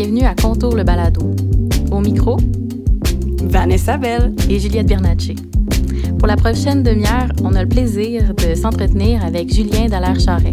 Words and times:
Bienvenue 0.00 0.26
à 0.26 0.36
Contour 0.36 0.76
le 0.76 0.84
balado. 0.84 1.34
Au 1.90 1.98
micro, 1.98 2.36
Vanessa 3.42 3.96
Bell 3.96 4.32
et 4.48 4.60
Juliette 4.60 4.86
Bernacci. 4.86 5.34
Pour 6.20 6.28
la 6.28 6.36
prochaine 6.36 6.84
demi-heure, 6.84 7.26
on 7.42 7.52
a 7.56 7.64
le 7.64 7.68
plaisir 7.68 8.32
de 8.34 8.54
s'entretenir 8.54 9.24
avec 9.24 9.52
Julien 9.52 9.86
Dallaire-Charret. 9.86 10.52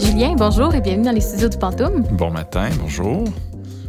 Julien, 0.00 0.34
bonjour 0.36 0.74
et 0.74 0.80
bienvenue 0.80 1.04
dans 1.04 1.12
les 1.12 1.20
studios 1.20 1.48
du 1.48 1.58
Pantoum. 1.58 2.02
Bon 2.10 2.32
matin, 2.32 2.70
bonjour. 2.82 3.22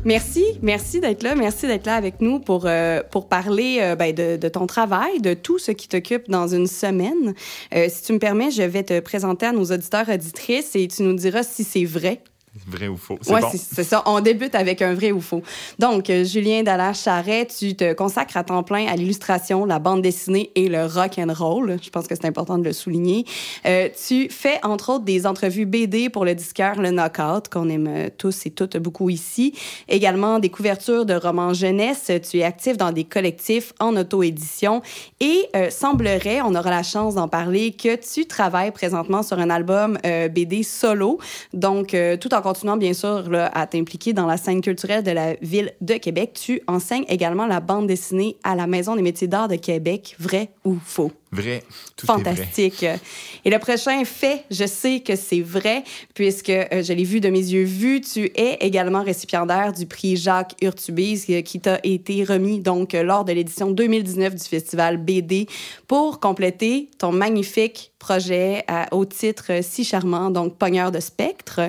Merci, 0.06 0.46
merci 0.62 1.02
d'être 1.02 1.24
là. 1.24 1.36
Merci 1.36 1.68
d'être 1.68 1.86
là 1.86 1.96
avec 1.96 2.22
nous 2.22 2.40
pour, 2.40 2.66
euh, 2.66 3.02
pour 3.12 3.28
parler 3.28 3.80
euh, 3.82 3.96
ben, 3.96 4.14
de, 4.14 4.48
ton 4.48 4.66
travail, 4.66 5.20
de 5.20 5.34
tout 5.34 5.60
ce 5.60 5.72
qui 5.72 5.90
t'occupe 5.90 6.30
dans 6.30 6.48
une 6.48 6.68
semaine. 6.68 7.34
Euh, 7.76 7.88
si 7.90 8.04
tu 8.04 8.14
me 8.14 8.20
permets, 8.20 8.50
je 8.50 8.64
vais 8.64 8.84
te 8.84 9.00
présenter 9.02 9.48
à 9.48 9.52
nos 9.52 9.66
auditeurs 9.66 10.08
auditrices 10.08 10.76
et 10.76 10.88
tu 10.88 11.04
nous 11.04 11.14
diras 11.14 11.44
si 11.44 11.66
c'est 11.66 11.84
vrai 11.84 12.22
Vrai 12.68 12.88
ou 12.88 12.98
faux? 12.98 13.18
C'est 13.22 13.40
bon. 13.40 13.48
c'est 13.54 13.84
ça. 13.84 14.04
On 14.06 14.20
débute 14.20 14.56
avec 14.56 14.82
un 14.82 14.94
vrai 14.94 15.12
ou 15.12 15.22
faux. 15.22 15.42
Donc, 15.78 16.10
euh, 16.10 16.24
Julien 16.24 16.64
Dallaire-Charret, 16.64 17.48
tu 17.48 17.76
te 17.76 17.94
consacres 17.94 18.38
à 18.38 18.44
temps 18.44 18.64
plein 18.64 18.88
à 18.88 18.96
l'illustration, 18.96 19.66
la 19.66 19.80
bande 19.80 20.02
dessinée 20.02 20.52
et 20.56 20.70
le 20.70 20.86
rock 20.86 21.18
and 21.18 21.34
roll. 21.34 21.78
Je 21.82 21.90
pense 21.90 22.08
que 22.08 22.16
c'est 22.16 22.26
important 22.26 22.58
de 22.58 22.64
le 22.64 22.74
souligner. 22.74 23.26
Euh, 23.66 23.90
tu 24.08 24.30
fais, 24.30 24.60
entre 24.64 24.94
autres, 24.94 25.06
des 25.06 25.26
entrevues 25.26 25.66
BD 25.66 26.10
pour 26.10 26.26
le 26.26 26.36
disqueur 26.36 26.82
Le 26.82 26.92
Knockout, 26.92 27.50
qu'on 27.52 27.70
aime 27.70 28.10
tous 28.18 28.46
et 28.46 28.52
toutes 28.52 28.78
beaucoup 28.78 29.10
ici. 29.10 29.54
Également, 29.88 30.40
des 30.40 30.50
couvertures 30.50 31.06
de 31.06 31.14
romans 31.14 31.54
jeunesse. 31.54 32.12
Tu 32.30 32.40
es 32.40 32.44
actif 32.44 32.78
dans 32.78 32.92
des 32.92 33.04
collectifs 33.04 33.74
en 33.80 33.96
auto-édition. 33.96 34.82
Et 35.20 35.48
euh, 35.56 35.70
semblerait, 35.70 36.42
on 36.42 36.56
aura 36.56 36.70
la 36.70 36.84
chance 36.84 37.16
d'en 37.16 37.28
parler, 37.28 37.72
que 37.72 37.96
tu 37.96 38.26
travailles 38.26 38.72
présentement 38.72 39.24
sur 39.24 39.40
un 39.40 39.50
album 39.50 39.98
euh, 40.06 40.28
BD 40.28 40.64
solo. 40.64 41.20
Donc, 41.54 41.94
euh, 41.94 42.18
tout 42.18 42.34
en 42.34 42.42
continuant 42.50 42.78
bien 42.78 42.94
sûr 42.94 43.30
là, 43.30 43.52
à 43.54 43.68
t'impliquer 43.68 44.12
dans 44.12 44.26
la 44.26 44.36
scène 44.36 44.62
culturelle 44.62 45.04
de 45.04 45.12
la 45.12 45.36
ville 45.36 45.72
de 45.82 45.94
Québec, 45.96 46.32
tu 46.34 46.62
enseignes 46.66 47.06
également 47.08 47.46
la 47.46 47.60
bande 47.60 47.86
dessinée 47.86 48.38
à 48.44 48.56
la 48.56 48.66
Maison 48.66 48.96
des 48.96 49.04
métiers 49.04 49.28
d'art 49.28 49.48
de 49.48 49.56
Québec. 49.56 50.16
Vrai 50.18 50.50
ou 50.66 50.78
faux? 50.84 51.12
Vrai. 51.32 51.62
Tout 51.96 52.08
Fantastique. 52.08 52.82
Est 52.82 52.88
vrai. 52.88 53.00
Et 53.46 53.52
le 53.52 53.60
prochain 53.60 54.04
fait, 54.04 54.46
je 54.50 54.66
sais 54.66 55.02
que 55.02 55.16
c'est 55.16 55.42
vrai, 55.42 55.84
puisque 56.16 56.50
euh, 56.50 56.82
je 56.82 56.92
l'ai 56.92 57.04
vu 57.04 57.20
de 57.20 57.30
mes 57.30 57.38
yeux 57.38 57.66
vus, 57.66 58.02
tu 58.02 58.32
es 58.36 58.58
également 58.62 59.04
récipiendaire 59.04 59.72
du 59.72 59.86
prix 59.86 60.18
Jacques 60.18 60.56
Urtubise 60.64 61.28
euh, 61.30 61.42
qui 61.42 61.60
t'a 61.60 61.80
été 61.84 62.24
remis 62.24 62.62
donc 62.62 62.96
euh, 62.96 63.04
lors 63.04 63.26
de 63.26 63.32
l'édition 63.32 63.70
2019 63.70 64.34
du 64.34 64.44
festival 64.44 64.98
BD 64.98 65.46
pour 65.88 66.20
compléter 66.20 66.90
ton 66.98 67.12
magnifique 67.12 67.92
projet 68.00 68.66
au 68.92 69.06
titre 69.06 69.60
si 69.62 69.84
charmant, 69.84 70.32
donc 70.32 70.58
Pogneur 70.58 70.92
de 70.92 71.00
spectre. 71.00 71.60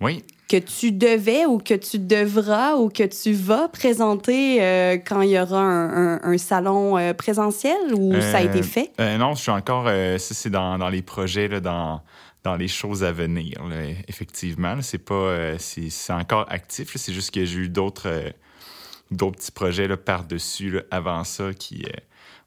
Oui. 0.00 0.24
Que 0.48 0.56
tu 0.56 0.92
devais 0.92 1.44
ou 1.44 1.58
que 1.58 1.74
tu 1.74 1.98
devras 1.98 2.76
ou 2.76 2.88
que 2.88 3.02
tu 3.02 3.32
vas 3.32 3.68
présenter 3.68 4.62
euh, 4.62 4.96
quand 4.96 5.20
il 5.20 5.30
y 5.30 5.38
aura 5.38 5.60
un, 5.60 6.14
un, 6.14 6.20
un 6.22 6.38
salon 6.38 6.96
euh, 6.96 7.12
présentiel 7.12 7.76
ou 7.94 8.14
Euh, 8.14 8.20
ça 8.32 8.38
a 8.38 8.42
été 8.42 8.62
fait? 8.62 8.90
euh, 8.98 9.18
non, 9.18 9.34
je 9.34 9.42
suis 9.42 9.50
encore. 9.50 9.84
ça, 9.86 10.18
c'est 10.18 10.48
dans, 10.50 10.78
dans 10.78 10.88
les 10.88 11.02
projets, 11.02 11.48
là, 11.48 11.60
dans, 11.60 12.00
dans 12.44 12.56
les 12.56 12.68
choses 12.68 13.04
à 13.04 13.12
venir, 13.12 13.62
là, 13.68 13.76
effectivement. 14.08 14.76
C'est 14.80 15.04
pas. 15.04 15.58
c'est 15.58 16.12
encore 16.12 16.46
actif. 16.48 16.92
C'est 16.96 17.12
juste 17.12 17.30
que 17.34 17.44
j'ai 17.44 17.58
eu 17.58 17.68
d'autres 17.68 18.32
d'autres 19.10 19.36
petits 19.38 19.52
projets 19.52 19.94
par-dessus 19.96 20.80
avant 20.90 21.24
ça 21.24 21.52
qui. 21.52 21.82
euh, 21.84 21.90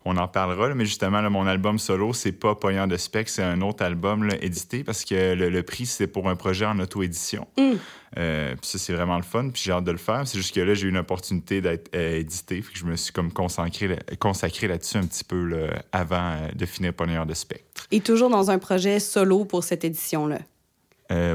on 0.06 0.18
en 0.18 0.28
parlera, 0.28 0.70
là, 0.70 0.76
mais 0.76 0.86
justement, 0.86 1.22
là, 1.22 1.30
mon 1.30 1.46
album 1.46 1.78
solo, 1.78 2.14
c'est 2.14 2.32
pas 2.32 2.56
Poignant 2.56 2.88
de 2.88 2.98
spec, 2.98 3.30
c'est 3.30 3.44
un 3.44 3.62
autre 3.62 3.84
album 3.84 4.24
là, 4.24 4.36
édité 4.42 4.84
parce 4.84 5.06
que 5.06 5.36
le, 5.36 5.50
le 5.50 5.64
prix, 5.64 5.86
c'est 5.86 6.08
pour 6.08 6.28
un 6.28 6.36
projet 6.36 6.66
en 6.66 6.80
auto-édition. 6.80 7.48
Mm. 7.58 7.74
Euh, 8.18 8.56
puis 8.56 8.68
ça, 8.68 8.78
c'est 8.78 8.94
vraiment 8.94 9.18
le 9.18 9.24
fun, 9.24 9.50
puis 9.50 9.62
j'ai 9.64 9.72
hâte 9.72 9.84
de 9.84 9.92
le 9.92 9.98
faire. 9.98 10.28
C'est 10.28 10.38
juste 10.38 10.54
que 10.54 10.60
là, 10.60 10.74
j'ai 10.74 10.88
eu 10.88 10.90
une 10.90 10.98
opportunité 10.98 11.62
d'être 11.62 11.90
euh, 11.96 12.20
édité, 12.20 12.62
fait 12.62 12.74
que 12.74 12.80
je 12.80 12.86
me 12.86 12.96
suis 12.96 13.14
comme 13.14 13.32
consacré, 13.32 14.00
consacré 14.20 14.68
là-dessus 14.68 14.98
un 14.98 15.06
petit 15.06 15.24
peu 15.24 15.44
là, 15.46 15.84
avant 15.92 16.32
euh, 16.32 16.52
de 16.54 16.66
finir 16.66 16.94
Poignard 16.94 17.26
de 17.26 17.34
spectre. 17.34 17.88
Et 17.92 18.02
toujours 18.02 18.30
dans 18.30 18.52
un 18.52 18.60
projet 18.60 19.00
solo 19.00 19.46
pour 19.46 19.64
cette 19.64 19.84
édition-là? 19.84 20.40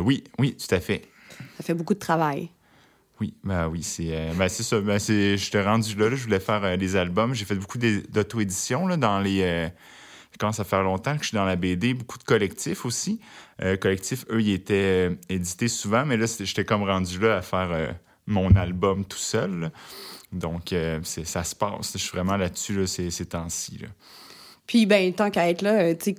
Oui, 0.01 0.25
oui, 0.39 0.57
tout 0.57 0.75
à 0.75 0.81
fait. 0.81 1.03
Ça 1.59 1.63
fait 1.63 1.75
beaucoup 1.75 1.93
de 1.93 1.99
travail. 1.99 2.49
Oui, 3.21 3.35
ben 3.45 3.69
oui, 3.69 3.83
c'est 3.83 4.09
euh, 4.11 4.33
ben 4.35 4.49
c'est 4.49 4.63
ça. 4.63 4.79
Ben 4.81 4.99
c'est, 4.99 5.39
j'étais 5.39 5.63
rendu 5.63 5.95
là, 5.97 6.11
je 6.11 6.23
voulais 6.23 6.41
faire 6.41 6.63
euh, 6.65 6.77
des 6.77 6.97
albums. 6.97 7.35
J'ai 7.35 7.47
fait 7.47 7.55
beaucoup 7.55 7.79
d'é- 7.79 8.03
d'auto-édition 8.03 8.87
là, 8.87 8.97
dans 8.97 9.21
les. 9.21 9.43
Euh, 9.43 9.69
ça 9.69 10.39
commence 10.39 10.61
à 10.61 10.65
faire 10.65 10.83
longtemps 10.83 11.17
que 11.17 11.23
je 11.23 11.29
suis 11.29 11.35
dans 11.37 11.47
la 11.47 11.57
BD, 11.57 11.95
beaucoup 11.95 12.19
de 12.19 12.25
collectifs 12.25 12.85
aussi. 12.85 13.21
Euh, 13.63 13.79
collectifs, 13.79 14.27
eux, 14.31 14.43
ils 14.43 14.53
étaient 14.53 15.17
édités 15.31 15.69
souvent, 15.69 16.05
mais 16.05 16.19
là, 16.19 16.27
j'étais 16.39 16.67
comme 16.67 16.83
rendu 16.83 17.19
là 17.19 17.39
à 17.39 17.43
faire 17.43 17.95
mon 18.27 18.55
album 18.55 19.07
tout 19.07 19.17
seul. 19.17 19.71
Donc, 20.33 20.75
ça 21.03 21.43
se 21.43 21.55
passe. 21.55 21.93
Je 21.95 21.99
suis 21.99 22.11
vraiment 22.11 22.37
là-dessus 22.37 22.79
là, 22.79 22.87
ces, 22.87 23.25
temps-ci. 23.25 23.81
Puis, 24.67 24.85
ben, 24.85 25.15
tant 25.15 25.31
qu'à 25.31 25.49
être 25.49 25.63
là, 25.63 25.95
tu 25.95 26.17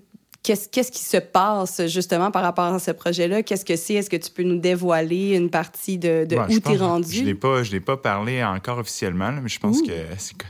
qu'est-ce 0.53 0.91
qui 0.91 1.03
se 1.03 1.18
passe 1.18 1.85
justement 1.88 2.31
par 2.31 2.44
rapport 2.44 2.66
à 2.74 2.80
ce 2.80 2.91
projet-là? 2.91 3.44
Qu'est-ce 3.44 3.66
que 3.66 3.75
c'est? 3.75 3.96
Est-ce 3.96 4.09
que 4.09 4.16
tu 4.18 4.31
peux 4.31 4.44
nous 4.44 4.59
dévoiler 4.59 5.35
une 5.35 5.50
partie 5.50 5.97
de, 5.97 6.25
où 6.25 6.52
je 6.52 6.56
t'es 6.56 6.62
pense- 6.62 6.74
Je 6.78 6.84
rendu? 6.84 7.24
l'ai 7.24 7.35
pas, 7.35 7.63
je 7.63 7.72
l'ai 7.72 7.80
pas 7.80 7.97
parlé 7.97 8.44
encore 8.44 8.78
officiellement, 8.80 9.31
là, 9.31 9.40
mais 9.41 9.50
je 9.50 9.59
pense 9.59 9.80
Ouh. 9.80 9.85
que 9.88 9.94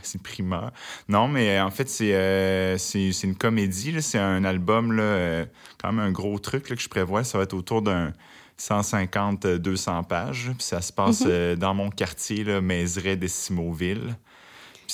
c'est, 0.02 0.22
primaire. 0.22 0.70
Non, 1.08 1.28
mais 1.28 1.58
euh, 1.58 1.64
en 1.64 1.70
fait, 1.70 1.88
c'est, 1.88 2.14
euh, 2.14 2.76
c'est, 2.78 3.10
une 3.24 3.34
comédie. 3.36 3.94
C'est 4.00 4.18
un 4.18 4.44
album, 4.44 4.92
là, 4.92 5.02
euh, 5.02 5.44
quand 5.80 5.92
même 5.92 6.04
un 6.06 6.12
gros 6.12 6.38
truc 6.38 6.68
là, 6.70 6.76
que 6.76 6.82
je 6.82 6.88
prévois. 6.88 7.24
Ça 7.24 7.38
va 7.38 7.44
être 7.44 7.54
autour 7.54 7.82
d'un 7.82 8.12
150-200 8.58 10.02
pages. 10.04 10.50
Puis 10.56 10.66
ça 10.66 10.80
se 10.80 10.92
passe 10.92 11.20
Mhm. 11.20 11.26
euh, 11.30 11.56
dans 11.56 11.74
mon 11.74 11.90
quartier, 11.90 12.44
là. 12.44 12.60
Puis 12.60 14.20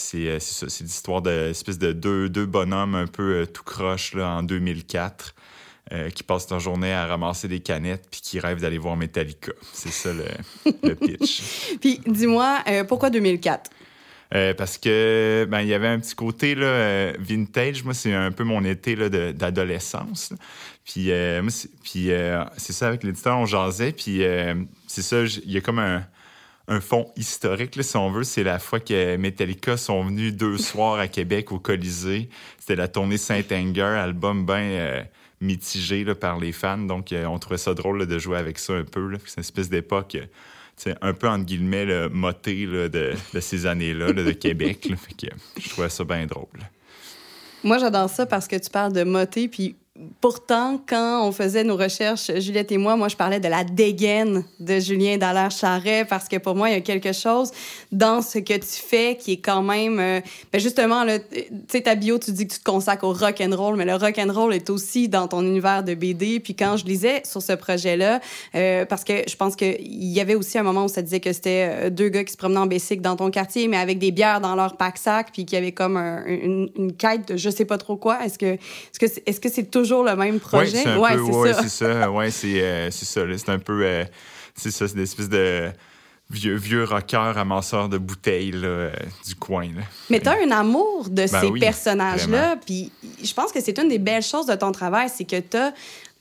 c'est, 0.00 0.28
euh, 0.28 0.38
c'est 0.38 0.54
ça, 0.54 0.68
c'est 0.68 0.84
l'histoire 0.84 1.22
de 1.22 1.50
espèce 1.50 1.78
de 1.78 1.92
deux, 1.92 2.28
deux 2.28 2.46
bonhommes 2.46 2.94
un 2.94 3.06
peu 3.06 3.42
euh, 3.42 3.46
tout 3.46 3.62
croche 3.62 4.14
là, 4.14 4.28
en 4.30 4.42
2004 4.42 5.34
euh, 5.92 6.08
qui 6.08 6.22
passent 6.22 6.48
leur 6.48 6.60
journée 6.60 6.94
à 6.94 7.06
ramasser 7.06 7.46
des 7.46 7.60
canettes 7.60 8.06
puis 8.10 8.22
qui 8.22 8.40
rêvent 8.40 8.62
d'aller 8.62 8.78
voir 8.78 8.96
Metallica. 8.96 9.52
C'est 9.74 9.92
ça 9.92 10.14
le, 10.14 10.24
le 10.82 10.94
pitch. 10.94 11.76
Puis, 11.78 12.00
dis-moi, 12.06 12.60
euh, 12.66 12.84
pourquoi 12.84 13.10
2004? 13.10 13.70
Euh, 14.34 14.54
parce 14.54 14.78
que 14.78 15.46
ben 15.48 15.60
il 15.60 15.68
y 15.68 15.74
avait 15.74 15.88
un 15.88 16.00
petit 16.00 16.14
côté 16.14 16.54
là, 16.54 17.12
vintage. 17.18 17.84
Moi, 17.84 17.92
c'est 17.92 18.14
un 18.14 18.32
peu 18.32 18.44
mon 18.44 18.64
été 18.64 18.96
d'adolescence. 19.34 20.32
Puis, 20.86 21.10
moi, 21.42 21.52
puis 21.82 22.08
c'est 22.56 22.72
ça, 22.72 22.88
avec 22.88 23.04
l'éditeur, 23.04 23.38
on 23.38 23.44
jasait. 23.44 23.92
Puis 23.92 24.22
c'est 24.86 25.02
ça, 25.02 25.20
il 25.22 25.52
y 25.52 25.58
a 25.58 25.60
comme 25.60 25.80
un, 25.80 26.02
un 26.66 26.80
fond 26.80 27.10
historique, 27.16 27.76
là, 27.76 27.82
si 27.82 27.96
on 27.96 28.10
veut. 28.10 28.24
C'est 28.24 28.42
la 28.42 28.58
fois 28.58 28.80
que 28.80 29.16
Metallica 29.16 29.76
sont 29.76 30.04
venus 30.04 30.34
deux 30.34 30.58
soirs 30.58 30.98
à 30.98 31.08
Québec 31.08 31.52
au 31.52 31.58
Colisée. 31.58 32.28
C'était 32.58 32.76
la 32.76 32.88
tournée 32.88 33.18
Saint-Anger, 33.18 33.82
album 33.82 34.46
bien 34.46 35.04
mitigé 35.44 36.04
là, 36.04 36.14
par 36.14 36.38
les 36.38 36.52
fans. 36.52 36.78
Donc, 36.78 37.12
euh, 37.12 37.26
on 37.26 37.38
trouvait 37.38 37.58
ça 37.58 37.74
drôle 37.74 38.00
là, 38.00 38.06
de 38.06 38.18
jouer 38.18 38.38
avec 38.38 38.58
ça 38.58 38.72
un 38.72 38.84
peu. 38.84 39.12
C'est 39.26 39.36
une 39.36 39.42
espèce 39.42 39.68
d'époque... 39.68 40.16
euh, 40.16 40.94
un 41.02 41.12
peu 41.12 41.28
entre 41.28 41.44
guillemets 41.44 41.84
le 41.84 42.08
de, 42.08 42.88
de 43.32 43.40
ces 43.40 43.66
années-là 43.66 44.12
là, 44.12 44.24
de 44.24 44.32
Québec. 44.32 44.92
Fait 44.96 45.28
que 45.28 45.34
je 45.60 45.68
trouvais 45.68 45.88
ça 45.88 46.02
bien 46.02 46.26
drôle. 46.26 46.48
Moi, 47.62 47.78
j'adore 47.78 48.10
ça 48.10 48.26
parce 48.26 48.48
que 48.48 48.56
tu 48.56 48.70
parles 48.70 48.92
de 48.92 49.04
moté, 49.04 49.48
puis 49.48 49.76
pourtant, 50.20 50.80
quand 50.88 51.24
on 51.26 51.30
faisait 51.30 51.62
nos 51.62 51.76
recherches, 51.76 52.30
Juliette 52.38 52.72
et 52.72 52.78
moi, 52.78 52.96
moi, 52.96 53.06
je 53.08 53.14
parlais 53.14 53.38
de 53.38 53.46
la 53.46 53.62
dégaine 53.62 54.44
de 54.58 54.80
Julien 54.80 55.18
Dallaire-Charret 55.18 56.04
parce 56.04 56.28
que 56.28 56.36
pour 56.36 56.56
moi, 56.56 56.68
il 56.68 56.72
y 56.72 56.76
a 56.76 56.80
quelque 56.80 57.12
chose 57.12 57.52
dans 57.92 58.20
ce 58.20 58.38
que 58.40 58.54
tu 58.54 58.66
fais 58.66 59.16
qui 59.16 59.32
est 59.34 59.36
quand 59.40 59.62
même... 59.62 60.00
euh, 60.00 60.20
ben 60.52 60.60
justement, 60.60 61.04
tu 61.06 61.42
sais, 61.70 61.82
ta 61.82 61.94
bio, 61.94 62.18
tu 62.18 62.32
dis 62.32 62.48
que 62.48 62.54
tu 62.54 62.58
te 62.58 62.64
consacres 62.64 63.04
au 63.04 63.12
rock 63.12 63.40
and 63.40 63.54
roll, 63.56 63.76
mais 63.76 63.84
le 63.84 63.94
rock 63.94 64.18
and 64.18 64.32
roll 64.32 64.52
est 64.52 64.68
aussi 64.68 65.08
dans 65.08 65.28
ton 65.28 65.42
univers 65.42 65.84
de 65.84 65.94
BD. 65.94 66.40
Puis 66.40 66.56
quand 66.56 66.76
je 66.76 66.84
lisais 66.86 67.22
sur 67.24 67.40
ce 67.40 67.52
projet-là, 67.52 68.20
euh, 68.56 68.84
parce 68.86 69.04
que 69.04 69.12
je 69.28 69.36
pense 69.36 69.54
qu'il 69.54 69.76
y 69.80 70.20
avait 70.20 70.34
aussi 70.34 70.58
un 70.58 70.64
moment 70.64 70.86
où 70.86 70.88
ça 70.88 71.02
disait 71.02 71.20
que 71.20 71.32
c'était 71.32 71.68
euh, 71.70 71.90
deux 71.90 72.08
gars 72.08 72.24
qui 72.24 72.32
se 72.32 72.36
promenaient 72.36 72.58
en 72.60 72.66
bicycle 72.66 73.02
dans 73.02 73.14
ton 73.14 73.30
quartier, 73.30 73.68
mais 73.68 73.76
avec 73.76 74.00
des 74.00 74.10
bières 74.10 74.40
dans 74.40 74.56
leur 74.56 74.76
pack-sac, 74.76 75.28
puis 75.32 75.44
qu'il 75.44 75.56
y 75.56 75.62
avait 75.62 75.70
comme 75.72 75.96
un- 75.96 76.24
une, 76.26 76.68
une 76.76 76.92
quête 76.96 77.28
de 77.28 77.36
je 77.36 77.48
sais 77.50 77.64
pas 77.64 77.78
trop 77.78 77.96
quoi. 77.96 78.24
Est-ce 78.24 78.40
que 78.40 78.56
c'est 79.00 79.22
est-ce 79.26 79.38
que 79.38 79.48
c'est 79.48 79.70
toujours 79.70 79.83
le 79.84 80.16
même 80.16 80.40
projet? 80.40 80.82
c'est 80.82 80.88
un 80.88 80.98
ouais, 80.98 81.16
peu, 81.16 81.24
c'est 81.24 81.32
ouais, 81.32 81.52
ça. 81.52 81.62
c'est 81.62 81.68
ça. 81.68 82.10
Ouais, 82.10 82.30
c'est 82.30 82.62
euh, 82.62 82.90
ça. 82.90 83.52
un 83.52 83.58
peu, 83.58 83.82
euh, 83.84 84.04
c'est 84.54 84.70
ça, 84.70 84.88
c'est 84.88 84.94
une 84.94 85.02
espèce 85.02 85.28
de 85.28 85.70
vieux 86.30 86.56
vieux 86.56 86.84
rocker 86.84 87.32
amasseur 87.36 87.88
de 87.88 87.98
bouteilles 87.98 88.52
là, 88.52 88.68
euh, 88.68 88.92
du 89.26 89.34
coin. 89.34 89.66
Là. 89.66 89.82
Mais 90.10 90.20
tu 90.20 90.28
as 90.28 90.36
un 90.42 90.50
amour 90.50 91.08
de 91.08 91.14
Ben 91.14 91.28
ces 91.28 91.46
oui, 91.46 91.60
personnages-là. 91.60 92.56
Puis 92.64 92.90
je 93.22 93.32
pense 93.34 93.52
que 93.52 93.60
c'est 93.60 93.78
une 93.78 93.88
des 93.88 93.98
belles 93.98 94.22
choses 94.22 94.46
de 94.46 94.54
ton 94.54 94.72
travail, 94.72 95.08
c'est 95.14 95.24
que 95.24 95.38
tu 95.38 95.56
as 95.56 95.72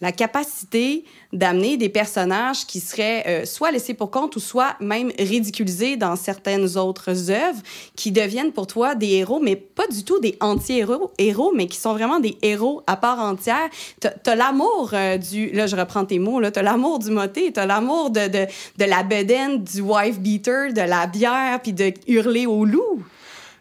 la 0.03 0.11
capacité 0.11 1.05
d'amener 1.31 1.77
des 1.77 1.88
personnages 1.88 2.67
qui 2.67 2.81
seraient 2.81 3.23
euh, 3.25 3.45
soit 3.45 3.71
laissés 3.71 3.94
pour 3.94 4.11
compte 4.11 4.35
ou 4.35 4.41
soit 4.41 4.75
même 4.81 5.13
ridiculisés 5.17 5.95
dans 5.95 6.17
certaines 6.17 6.77
autres 6.77 7.31
œuvres, 7.31 7.61
qui 7.95 8.11
deviennent 8.11 8.51
pour 8.51 8.67
toi 8.67 8.95
des 8.95 9.11
héros, 9.11 9.39
mais 9.41 9.55
pas 9.55 9.88
du 9.88 10.03
tout 10.03 10.19
des 10.19 10.38
anti-héros, 10.41 11.13
héros, 11.17 11.53
mais 11.55 11.67
qui 11.67 11.77
sont 11.77 11.94
vraiment 11.94 12.19
des 12.19 12.38
héros 12.41 12.83
à 12.85 12.97
part 12.97 13.19
entière. 13.19 13.69
Tu 14.01 14.29
as, 14.29 14.35
l'amour 14.35 14.91
euh, 14.91 15.17
du... 15.17 15.51
Là, 15.51 15.67
je 15.67 15.77
reprends 15.77 16.03
tes 16.03 16.19
mots, 16.19 16.41
tu 16.51 16.59
as 16.59 16.63
l'amour 16.63 17.00
du 17.00 17.09
moté, 17.09 17.53
tu 17.53 17.59
as 17.61 17.65
l'amour 17.65 18.09
de, 18.09 18.27
de, 18.27 18.45
de, 18.77 18.85
la 18.85 19.03
bedaine, 19.03 19.63
du 19.63 19.79
wife 19.79 20.19
beater, 20.19 20.73
de 20.73 20.81
la 20.81 21.07
bière, 21.07 21.61
puis 21.61 21.71
de 21.71 21.94
hurler 22.07 22.45
au 22.45 22.65
loup. 22.65 23.01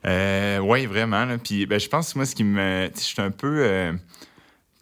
Euh, 0.04 0.58
oui, 0.58 0.86
vraiment. 0.86 1.24
Puis 1.38 1.66
ben, 1.66 1.78
je 1.78 1.88
pense, 1.88 2.16
moi, 2.16 2.26
ce 2.26 2.34
qui 2.34 2.42
me... 2.42 2.90
Je 2.92 3.00
suis 3.00 3.22
un 3.22 3.30
peu 3.30 3.92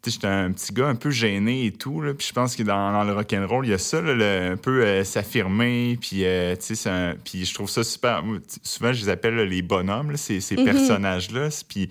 j'étais 0.06 0.26
un 0.26 0.50
petit 0.52 0.72
gars 0.72 0.88
un 0.88 0.94
peu 0.94 1.10
gêné 1.10 1.66
et 1.66 1.72
tout. 1.72 2.00
Là, 2.00 2.14
puis 2.14 2.26
je 2.26 2.32
pense 2.32 2.56
que 2.56 2.62
dans, 2.62 2.92
dans 2.92 3.04
le 3.04 3.12
rock'n'roll, 3.12 3.66
il 3.66 3.70
y 3.70 3.74
a 3.74 3.78
ça, 3.78 4.00
là, 4.00 4.52
un 4.52 4.56
peu 4.56 4.82
euh, 4.82 5.04
s'affirmer. 5.04 5.98
Puis, 6.00 6.24
euh, 6.24 6.54
puis 7.24 7.44
je 7.44 7.54
trouve 7.54 7.68
ça 7.68 7.84
super. 7.84 8.22
Souvent, 8.62 8.92
je 8.92 9.04
les 9.04 9.08
appelle 9.10 9.36
les 9.36 9.62
bonhommes, 9.62 10.16
ces, 10.16 10.40
ces 10.40 10.56
mm-hmm. 10.56 10.64
personnages-là. 10.64 11.48
Puis 11.68 11.90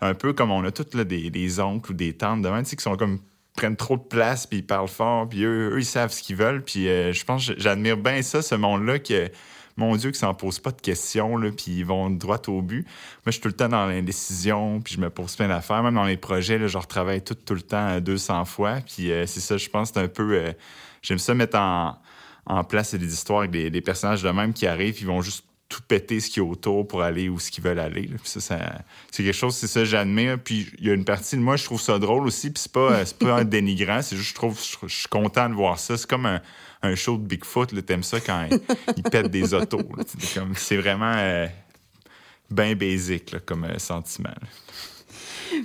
un 0.00 0.14
peu 0.14 0.32
comme 0.32 0.50
on 0.50 0.64
a 0.64 0.70
tous 0.70 0.96
des, 0.96 1.30
des, 1.30 1.60
oncles 1.60 1.92
ou 1.92 1.94
des 1.94 2.14
tantes 2.14 2.42
devant, 2.42 2.62
qui 2.62 2.76
sont 2.78 2.96
comme 2.96 3.18
prennent 3.56 3.76
trop 3.76 3.96
de 3.96 4.02
place, 4.02 4.46
puis 4.46 4.60
ils 4.60 4.66
parlent 4.66 4.88
fort, 4.88 5.28
puis 5.28 5.44
eux, 5.44 5.74
eux 5.74 5.80
ils 5.80 5.84
savent 5.84 6.12
ce 6.12 6.22
qu'ils 6.22 6.36
veulent. 6.36 6.62
Puis 6.62 6.88
euh, 6.88 7.12
je 7.12 7.24
pense 7.24 7.50
j'admire 7.56 7.96
bien 7.96 8.22
ça, 8.22 8.42
ce 8.42 8.54
monde-là, 8.54 8.98
que 8.98 9.30
mon 9.76 9.96
Dieu, 9.96 10.10
qu'ils 10.10 10.18
s'en 10.18 10.34
posent 10.34 10.58
pas 10.58 10.72
de 10.72 10.80
questions, 10.80 11.36
là, 11.36 11.50
puis 11.50 11.72
ils 11.78 11.84
vont 11.84 12.10
droit 12.10 12.40
au 12.48 12.62
but. 12.62 12.84
Moi, 12.84 13.26
je 13.26 13.32
suis 13.32 13.40
tout 13.40 13.48
le 13.48 13.54
temps 13.54 13.68
dans 13.68 13.86
l'indécision, 13.86 14.80
puis 14.80 14.94
je 14.94 15.00
me 15.00 15.10
pose 15.10 15.36
plein 15.36 15.48
d'affaires. 15.48 15.82
Même 15.82 15.94
dans 15.94 16.04
les 16.04 16.16
projets, 16.16 16.58
là, 16.58 16.66
je 16.66 16.78
retravaille 16.78 17.22
tout, 17.22 17.34
tout 17.34 17.54
le 17.54 17.62
temps 17.62 18.00
200 18.00 18.44
fois. 18.44 18.78
Puis 18.86 19.10
euh, 19.10 19.26
c'est 19.26 19.40
ça, 19.40 19.56
je 19.56 19.68
pense, 19.68 19.92
c'est 19.92 20.00
un 20.00 20.08
peu... 20.08 20.34
Euh, 20.34 20.52
j'aime 21.02 21.18
ça 21.18 21.34
mettre 21.34 21.58
en, 21.58 21.96
en 22.46 22.64
place 22.64 22.94
des 22.94 23.12
histoires 23.12 23.40
avec 23.40 23.50
des, 23.50 23.80
personnages 23.80 24.22
de 24.22 24.30
même 24.30 24.52
qui 24.52 24.66
arrivent, 24.66 25.00
ils 25.00 25.06
vont 25.06 25.22
juste 25.22 25.44
tout 25.68 25.82
péter 25.86 26.18
ce 26.18 26.28
qui 26.28 26.40
est 26.40 26.42
autour 26.42 26.86
pour 26.88 27.02
aller 27.02 27.28
où 27.28 27.38
ce 27.38 27.50
qu'ils 27.50 27.62
veulent 27.62 27.78
aller. 27.78 28.08
Puis 28.08 28.40
ça, 28.40 28.58
c'est 29.10 29.22
quelque 29.22 29.32
chose, 29.32 29.54
c'est 29.54 29.68
ça, 29.68 29.84
j'admire. 29.84 30.36
Puis 30.42 30.68
il 30.78 30.86
y 30.86 30.90
a 30.90 30.94
une 30.94 31.04
partie 31.04 31.36
de 31.36 31.42
moi, 31.42 31.56
je 31.56 31.64
trouve 31.64 31.80
ça 31.80 31.98
drôle 32.00 32.26
aussi. 32.26 32.50
Puis 32.50 32.62
c'est 32.64 32.72
pas, 32.72 33.04
pas 33.20 33.34
un 33.38 33.44
dénigrant, 33.44 34.02
c'est 34.02 34.16
juste, 34.16 34.30
je 34.30 34.34
trouve, 34.34 34.60
je, 34.60 34.92
suis 34.92 35.08
content 35.08 35.48
de 35.48 35.54
voir 35.54 35.78
ça. 35.78 35.96
C'est 35.96 36.10
comme 36.10 36.26
un, 36.26 36.40
un 36.82 36.94
show 36.94 37.16
de 37.16 37.22
Bigfoot, 37.22 37.84
t'aimes 37.84 38.02
ça 38.02 38.20
quand 38.20 38.48
il, 38.96 39.02
pète 39.02 39.30
des 39.30 39.52
autos. 39.54 39.82
C'est 40.56 40.76
vraiment 40.76 41.12
euh, 41.14 41.46
bien 42.50 42.74
basique 42.74 43.36
comme 43.44 43.64
euh, 43.64 43.78
sentiment. 43.78 44.30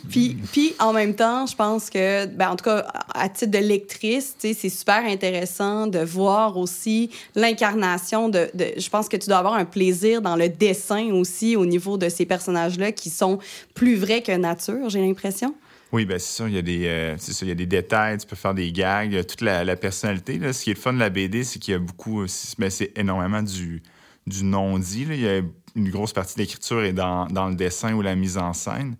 Puis, 0.09 0.37
puis, 0.51 0.73
en 0.79 0.93
même 0.93 1.15
temps, 1.15 1.45
je 1.45 1.55
pense 1.55 1.89
que, 1.89 2.25
ben, 2.25 2.49
en 2.49 2.55
tout 2.55 2.65
cas, 2.65 2.87
à 3.13 3.29
titre 3.29 3.51
de 3.51 3.59
lectrice, 3.59 4.35
c'est 4.39 4.69
super 4.69 5.05
intéressant 5.05 5.87
de 5.87 5.99
voir 5.99 6.57
aussi 6.57 7.11
l'incarnation 7.35 8.29
de, 8.29 8.49
Je 8.55 8.89
pense 8.89 9.09
que 9.09 9.17
tu 9.17 9.27
dois 9.27 9.37
avoir 9.37 9.53
un 9.53 9.65
plaisir 9.65 10.21
dans 10.21 10.35
le 10.35 10.49
dessin 10.49 11.11
aussi 11.11 11.55
au 11.55 11.65
niveau 11.65 11.97
de 11.97 12.09
ces 12.09 12.25
personnages-là 12.25 12.91
qui 12.91 13.09
sont 13.09 13.39
plus 13.73 13.95
vrais 13.95 14.21
que 14.21 14.31
nature, 14.31 14.89
j'ai 14.89 15.01
l'impression. 15.01 15.55
Oui, 15.95 16.03
ben 16.03 16.19
c'est 16.19 16.43
ça. 16.43 16.49
Il 16.49 16.53
y, 16.53 16.57
a 16.57 16.61
des, 16.61 16.87
euh, 16.87 17.15
il 17.41 17.47
y 17.47 17.51
a 17.51 17.55
des 17.55 17.65
détails, 17.65 18.17
tu 18.17 18.27
peux 18.27 18.35
faire 18.35 18.53
des 18.53 18.69
gags, 18.73 19.25
toute 19.25 19.39
la, 19.39 19.77
personnalité. 19.77 20.37
Là. 20.37 20.51
Ce 20.51 20.65
qui 20.65 20.71
est 20.71 20.73
le 20.73 20.79
fun 20.79 20.91
de 20.91 20.99
la 20.99 21.09
BD, 21.09 21.45
c'est 21.45 21.57
qu'il 21.57 21.71
y 21.71 21.75
a 21.75 21.79
beaucoup 21.79 22.25
mais 22.57 22.69
c'est 22.69 22.91
énormément 22.97 23.41
du, 23.41 23.81
du 24.27 24.43
non-dit. 24.43 25.07
Il 25.09 25.21
y 25.21 25.27
a 25.29 25.39
une 25.73 25.89
grosse 25.89 26.11
partie 26.11 26.35
de 26.35 26.41
l'écriture 26.41 26.83
est 26.83 26.91
dans, 26.91 27.27
dans, 27.27 27.47
le 27.47 27.55
dessin 27.55 27.93
ou 27.93 28.01
la 28.01 28.15
mise 28.15 28.37
en 28.37 28.51
scène. 28.51 28.97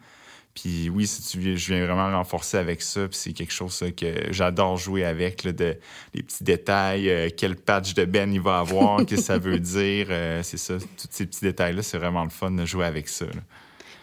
Puis 0.54 0.90
oui, 0.90 1.06
si 1.06 1.22
tu, 1.22 1.58
je 1.58 1.74
viens 1.74 1.86
vraiment 1.86 2.18
renforcer 2.18 2.56
avec 2.56 2.82
ça. 2.82 3.10
Puis 3.10 3.18
c'est 3.18 3.34
quelque 3.34 3.52
chose 3.52 3.84
que 3.98 4.32
j'adore 4.32 4.78
jouer 4.78 5.04
avec, 5.04 5.44
là, 5.44 5.52
de, 5.52 5.78
les 6.14 6.24
petits 6.24 6.46
détails, 6.46 7.10
euh, 7.10 7.28
quel 7.36 7.58
patch 7.58 7.94
de 7.94 8.06
Ben 8.06 8.32
il 8.32 8.40
va 8.40 8.60
avoir, 8.60 9.06
qu'est-ce 9.06 9.20
que 9.20 9.28
ça 9.28 9.38
veut 9.38 9.60
dire. 9.60 10.08
Euh, 10.12 10.44
c'est 10.44 10.56
ça, 10.56 10.76
tous 10.78 11.10
ces 11.12 11.26
petits 11.26 11.42
détails-là, 11.42 11.84
c'est 11.84 11.98
vraiment 11.98 12.24
le 12.24 12.30
fun 12.30 12.52
de 12.52 12.66
jouer 12.66 12.86
avec 12.86 13.10
ça. 13.10 13.26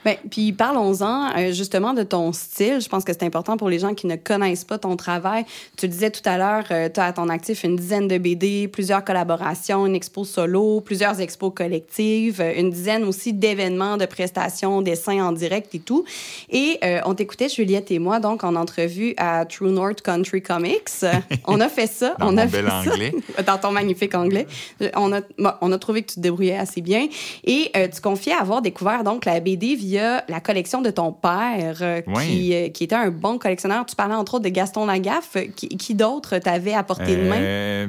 Bien, 0.04 0.16
puis 0.30 0.52
parlons-en 0.52 1.30
euh, 1.36 1.52
justement 1.52 1.94
de 1.94 2.02
ton 2.02 2.32
style. 2.32 2.80
Je 2.80 2.88
pense 2.88 3.04
que 3.04 3.12
c'est 3.12 3.22
important 3.22 3.56
pour 3.56 3.68
les 3.68 3.78
gens 3.78 3.94
qui 3.94 4.08
ne 4.08 4.16
connaissent 4.16 4.64
pas 4.64 4.78
ton 4.78 4.96
travail. 4.96 5.44
Tu 5.76 5.86
le 5.86 5.92
disais 5.92 6.10
tout 6.10 6.28
à 6.28 6.38
l'heure, 6.38 6.64
euh, 6.72 6.88
tu 6.92 6.98
as 6.98 7.04
à 7.04 7.12
ton 7.12 7.28
actif 7.28 7.62
une 7.62 7.76
dizaine 7.76 8.08
de 8.08 8.18
BD, 8.18 8.66
plusieurs 8.66 9.04
collaborations, 9.04 9.86
une 9.86 9.94
expo 9.94 10.24
solo, 10.24 10.80
plusieurs 10.80 11.20
expos 11.20 11.52
collectives, 11.54 12.40
euh, 12.40 12.52
une 12.56 12.70
dizaine 12.70 13.04
aussi 13.04 13.32
d'événements, 13.32 13.96
de 13.96 14.06
prestations, 14.06 14.82
dessins 14.82 15.24
en 15.24 15.30
direct 15.30 15.72
et 15.74 15.78
tout. 15.78 16.04
Et 16.50 16.80
on 17.04 17.14
t'écoutait, 17.14 17.48
Juliette 17.48 17.90
et 17.90 17.98
moi, 17.98 18.18
donc 18.18 18.44
en 18.44 18.56
entrevue 18.56 19.14
à 19.16 19.44
True 19.44 19.70
North 19.70 20.02
Country 20.02 20.42
Comics. 20.42 21.04
on 21.46 21.60
a 21.60 21.68
fait 21.68 21.86
ça. 21.86 22.14
Dans 22.18 22.34
on 22.34 22.38
a 22.38 22.48
fait 22.48 22.68
anglais. 22.68 23.14
Dans 23.46 23.58
ton 23.58 23.70
magnifique 23.70 24.14
anglais. 24.14 24.46
On 24.94 25.12
a, 25.12 25.20
on 25.60 25.72
a 25.72 25.78
trouvé 25.78 26.02
que 26.02 26.08
tu 26.08 26.14
te 26.16 26.20
débrouillais 26.20 26.56
assez 26.56 26.80
bien. 26.80 27.06
Et 27.44 27.70
tu 27.72 28.00
confiais 28.00 28.32
avoir 28.32 28.62
découvert 28.62 29.04
donc 29.04 29.24
la 29.24 29.40
BD 29.40 29.74
via 29.74 29.91
a 29.98 30.24
la 30.28 30.40
collection 30.40 30.82
de 30.82 30.90
ton 30.90 31.12
père, 31.12 31.78
euh, 31.80 32.00
qui, 32.00 32.54
euh, 32.54 32.68
qui, 32.68 32.84
était 32.84 32.94
un 32.94 33.10
bon 33.10 33.38
collectionneur. 33.38 33.86
Tu 33.86 33.96
parlais 33.96 34.14
entre 34.14 34.34
autres 34.34 34.44
de 34.44 34.48
Gaston 34.48 34.86
Lagaffe. 34.86 35.36
Qui, 35.56 35.68
qui 35.68 35.94
d'autre 35.94 36.38
t'avait 36.38 36.74
apporté 36.74 37.16
de 37.16 37.28
main? 37.28 37.40
Euh, 37.40 37.86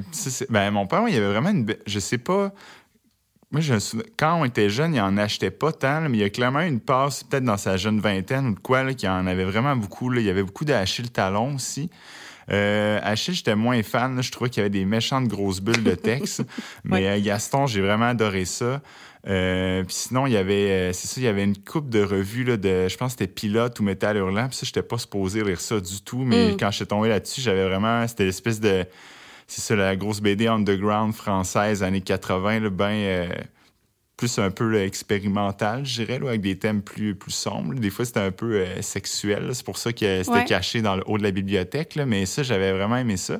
ben, 0.49 0.71
mon 0.71 0.87
père, 0.87 1.03
il 1.07 1.13
y 1.13 1.17
avait 1.17 1.27
vraiment 1.27 1.49
une. 1.49 1.65
Je 1.85 1.99
sais 1.99 2.17
pas. 2.17 2.51
Moi, 3.51 3.61
je, 3.61 3.73
quand 4.17 4.41
on 4.41 4.45
était 4.45 4.69
jeune, 4.69 4.95
il 4.95 5.01
en 5.01 5.15
achetait 5.17 5.51
pas 5.51 5.71
tant, 5.71 6.01
mais 6.01 6.17
il 6.17 6.21
y 6.21 6.23
a 6.23 6.29
clairement 6.29 6.61
une 6.61 6.79
passe, 6.79 7.23
peut-être 7.23 7.43
dans 7.43 7.57
sa 7.57 7.77
jeune 7.77 7.99
vingtaine 7.99 8.47
ou 8.47 8.55
de 8.55 8.59
quoi, 8.59 8.93
qui 8.93 9.07
en 9.07 9.27
avait 9.27 9.45
vraiment 9.45 9.75
beaucoup. 9.75 10.11
Il 10.13 10.23
y 10.23 10.29
avait 10.29 10.41
beaucoup 10.41 10.65
d'Achille 10.65 11.11
Talon 11.11 11.55
aussi. 11.55 11.89
Euh, 12.51 12.99
Achille, 13.03 13.35
j'étais 13.35 13.55
moins 13.55 13.81
fan. 13.83 14.21
Je 14.21 14.31
trouvais 14.31 14.49
qu'il 14.49 14.61
y 14.61 14.61
avait 14.61 14.69
des 14.69 14.85
méchantes 14.85 15.27
grosses 15.27 15.61
bulles 15.61 15.83
de 15.83 15.95
texte. 15.95 16.43
mais 16.83 17.21
Gaston, 17.21 17.67
j'ai 17.67 17.81
vraiment 17.81 18.07
adoré 18.07 18.45
ça. 18.45 18.81
Euh, 19.27 19.83
puis 19.83 19.95
sinon, 19.95 20.27
il 20.27 20.33
y 20.33 20.37
avait, 20.37 20.71
euh, 20.71 20.93
c'est 20.93 21.07
ça, 21.07 21.21
il 21.21 21.23
y 21.23 21.27
avait 21.27 21.45
une 21.45 21.57
coupe 21.57 21.89
de 21.89 22.03
revues 22.03 22.43
là, 22.43 22.57
de, 22.57 22.87
je 22.89 22.97
pense 22.97 23.13
que 23.13 23.19
c'était 23.19 23.33
Pilote 23.33 23.79
ou 23.79 23.83
Métal 23.83 24.17
Hurlant. 24.17 24.47
Puis 24.47 24.57
ça, 24.57 24.65
j'étais 24.65 24.83
pas 24.83 24.97
supposé 24.97 25.43
lire 25.43 25.61
ça 25.61 25.79
du 25.79 26.01
tout, 26.01 26.23
mais 26.23 26.51
mm. 26.51 26.57
quand 26.57 26.71
je 26.71 26.77
suis 26.77 26.87
tombé 26.87 27.09
là-dessus, 27.09 27.41
j'avais 27.41 27.65
vraiment, 27.65 28.05
c'était 28.07 28.25
l'espèce 28.25 28.59
de, 28.59 28.85
c'est 29.47 29.61
ça, 29.61 29.75
la 29.75 29.95
grosse 29.95 30.19
BD 30.19 30.47
underground 30.47 31.13
française, 31.13 31.83
années 31.83 32.01
80, 32.01 32.59
là, 32.59 32.69
ben, 32.69 32.91
euh, 32.91 33.29
plus 34.17 34.39
un 34.39 34.51
peu 34.51 34.77
expérimental, 34.81 35.85
je 35.85 36.03
dirais, 36.03 36.19
avec 36.21 36.41
des 36.41 36.57
thèmes 36.57 36.81
plus, 36.81 37.15
plus 37.15 37.31
sombres. 37.31 37.73
Des 37.75 37.89
fois, 37.89 38.05
c'était 38.05 38.19
un 38.19 38.31
peu 38.31 38.63
sexuel. 38.81 39.49
C'est 39.53 39.65
pour 39.65 39.77
ça 39.77 39.91
que 39.91 40.21
c'était 40.23 40.45
caché 40.45 40.81
dans 40.81 40.95
le 40.95 41.03
haut 41.07 41.17
de 41.17 41.23
la 41.23 41.31
bibliothèque. 41.31 41.95
Là, 41.95 42.05
mais 42.05 42.25
ça, 42.25 42.43
j'avais 42.43 42.71
vraiment 42.71 42.97
aimé 42.97 43.17
ça. 43.17 43.39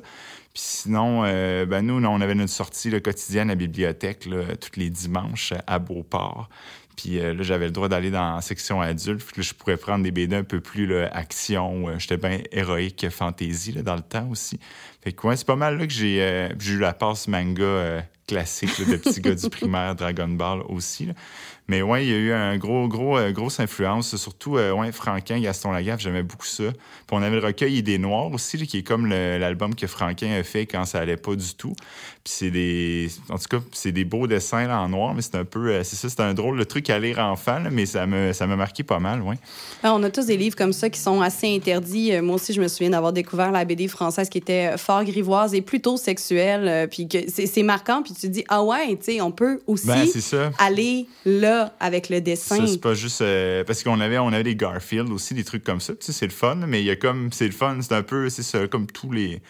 Puis 0.54 0.62
sinon, 0.62 1.24
euh, 1.24 1.66
ben 1.66 1.84
nous, 1.84 1.94
on 1.94 2.20
avait 2.20 2.36
notre 2.36 2.52
sortie 2.52 2.88
le 2.88 3.00
quotidienne 3.00 3.50
à 3.50 3.54
la 3.54 3.56
bibliothèque 3.56 4.24
là, 4.24 4.54
tous 4.54 4.78
les 4.78 4.88
dimanches 4.88 5.52
à 5.66 5.80
Beauport. 5.80 6.48
Puis 6.96 7.18
euh, 7.18 7.34
là, 7.34 7.42
j'avais 7.42 7.64
le 7.64 7.72
droit 7.72 7.88
d'aller 7.88 8.12
dans 8.12 8.36
la 8.36 8.40
section 8.40 8.80
adulte. 8.80 9.24
Puis 9.24 9.38
là, 9.38 9.42
je 9.42 9.52
pourrais 9.52 9.76
prendre 9.76 10.04
des 10.04 10.12
BD 10.12 10.36
un 10.36 10.44
peu 10.44 10.60
plus 10.60 10.86
là, 10.86 11.10
action. 11.12 11.88
Euh, 11.88 11.98
j'étais 11.98 12.18
bien 12.18 12.38
héroïque, 12.52 13.10
fantaisie 13.10 13.72
là, 13.72 13.82
dans 13.82 13.96
le 13.96 14.02
temps 14.02 14.28
aussi. 14.30 14.60
Fait 15.02 15.12
que 15.12 15.26
ouais, 15.26 15.34
c'est 15.34 15.46
pas 15.46 15.56
mal 15.56 15.76
là 15.76 15.88
que 15.88 15.92
j'ai 15.92 16.48
eu 16.68 16.78
la 16.78 16.92
passe 16.92 17.26
manga 17.26 18.04
classique 18.28 18.78
de 18.88 18.96
petit 18.96 19.20
gars 19.20 19.34
du 19.34 19.50
primaire 19.50 19.96
Dragon 19.96 20.28
Ball 20.28 20.60
aussi. 20.68 21.08
Mais 21.66 21.80
ouais, 21.80 22.04
il 22.04 22.10
y 22.10 22.12
a 22.12 22.16
eu 22.18 22.32
un 22.32 22.58
gros, 22.58 22.88
gros, 22.88 23.16
euh, 23.16 23.32
grosse 23.32 23.58
influence, 23.58 24.16
surtout 24.16 24.58
euh, 24.58 24.72
ouais, 24.72 24.92
Franquin, 24.92 25.40
Gaston 25.40 25.72
Lagaffe, 25.72 26.00
j'aimais 26.00 26.22
beaucoup 26.22 26.44
ça. 26.44 26.64
Puis 26.64 27.12
on 27.12 27.22
avait 27.22 27.40
le 27.40 27.46
recueil 27.46 27.76
Idées 27.76 27.96
Noires 27.96 28.30
aussi, 28.30 28.58
qui 28.66 28.78
est 28.78 28.82
comme 28.82 29.06
l'album 29.06 29.74
que 29.74 29.86
Franquin 29.86 30.30
a 30.38 30.42
fait 30.42 30.66
quand 30.66 30.84
ça 30.84 31.00
allait 31.00 31.16
pas 31.16 31.34
du 31.34 31.54
tout. 31.54 31.72
Puis 32.22 32.34
c'est 32.36 32.50
des. 32.50 33.08
En 33.30 33.38
tout 33.38 33.48
cas, 33.48 33.64
c'est 33.72 33.92
des 33.92 34.04
beaux 34.04 34.26
dessins 34.26 34.66
là, 34.66 34.80
en 34.80 34.90
noir, 34.90 35.14
mais 35.14 35.22
c'est 35.22 35.36
un 35.36 35.44
peu. 35.44 35.70
Euh, 35.70 35.84
c'est 35.84 35.96
ça, 35.96 36.10
c'est 36.10 36.20
un 36.20 36.34
drôle 36.34 36.58
de 36.58 36.64
truc 36.64 36.90
à 36.90 36.98
lire 36.98 37.18
enfant, 37.18 37.62
mais 37.70 37.86
ça 37.86 38.06
m'a 38.06 38.34
ça 38.34 38.46
marqué 38.46 38.82
pas 38.82 38.98
mal, 38.98 39.22
ouais. 39.22 39.36
Ah, 39.82 39.94
on 39.94 40.02
a 40.02 40.10
tous 40.10 40.26
des 40.26 40.36
livres 40.36 40.56
comme 40.56 40.74
ça 40.74 40.90
qui 40.90 41.00
sont 41.00 41.22
assez 41.22 41.54
interdits. 41.54 42.20
Moi 42.20 42.36
aussi, 42.36 42.52
je 42.52 42.60
me 42.60 42.68
souviens 42.68 42.90
d'avoir 42.90 43.14
découvert 43.14 43.50
la 43.50 43.64
BD 43.64 43.88
française 43.88 44.28
qui 44.28 44.36
était 44.36 44.76
fort 44.76 45.02
grivoise 45.04 45.54
et 45.54 45.62
plutôt 45.62 45.96
sexuelle. 45.96 46.88
Puis 46.90 47.08
c'est 47.28 47.62
marquant, 47.62 48.02
puis 48.02 48.12
tu 48.12 48.20
te 48.22 48.26
dis, 48.26 48.44
ah 48.48 48.62
ouais, 48.62 48.96
tu 48.96 49.12
sais, 49.14 49.20
on 49.22 49.30
peut 49.32 49.60
aussi 49.66 49.86
ben, 49.86 50.06
aller 50.58 51.06
là 51.24 51.53
avec 51.80 52.08
le 52.08 52.20
dessin. 52.20 52.66
c'est 52.66 52.80
pas 52.80 52.94
juste. 52.94 53.20
Euh, 53.20 53.64
parce 53.64 53.82
qu'on 53.82 54.00
avait, 54.00 54.18
on 54.18 54.28
avait 54.28 54.44
des 54.44 54.56
Garfield 54.56 55.10
aussi, 55.10 55.34
des 55.34 55.44
trucs 55.44 55.64
comme 55.64 55.80
ça. 55.80 55.94
Tu 55.94 56.06
sais, 56.06 56.12
c'est 56.12 56.26
le 56.26 56.32
fun, 56.32 56.56
mais 56.66 56.80
il 56.80 56.86
y 56.86 56.90
a 56.90 56.96
comme. 56.96 57.32
C'est 57.32 57.46
le 57.46 57.52
fun, 57.52 57.78
c'est 57.80 57.94
un 57.94 58.02
peu. 58.02 58.28
C'est 58.30 58.42
ça, 58.42 58.66
comme 58.68 58.86
tous 58.86 59.12
les, 59.12 59.40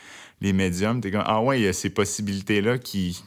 les 0.41 0.53
médiums. 0.53 1.01
T'es 1.01 1.11
comme, 1.11 1.25
ah 1.27 1.41
ouais, 1.43 1.61
il 1.61 1.65
y 1.65 1.69
a 1.69 1.73
ces 1.73 1.91
possibilités-là 1.91 2.79
qui, 2.79 3.23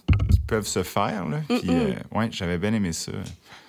peuvent 0.48 0.68
se 0.68 0.84
faire. 0.84 1.28
Là. 1.28 1.42
Puis, 1.48 1.70
euh, 1.70 1.94
ouais, 2.14 2.30
j'avais 2.32 2.58
bien 2.58 2.74
aimé 2.74 2.94
ça. 2.94 3.12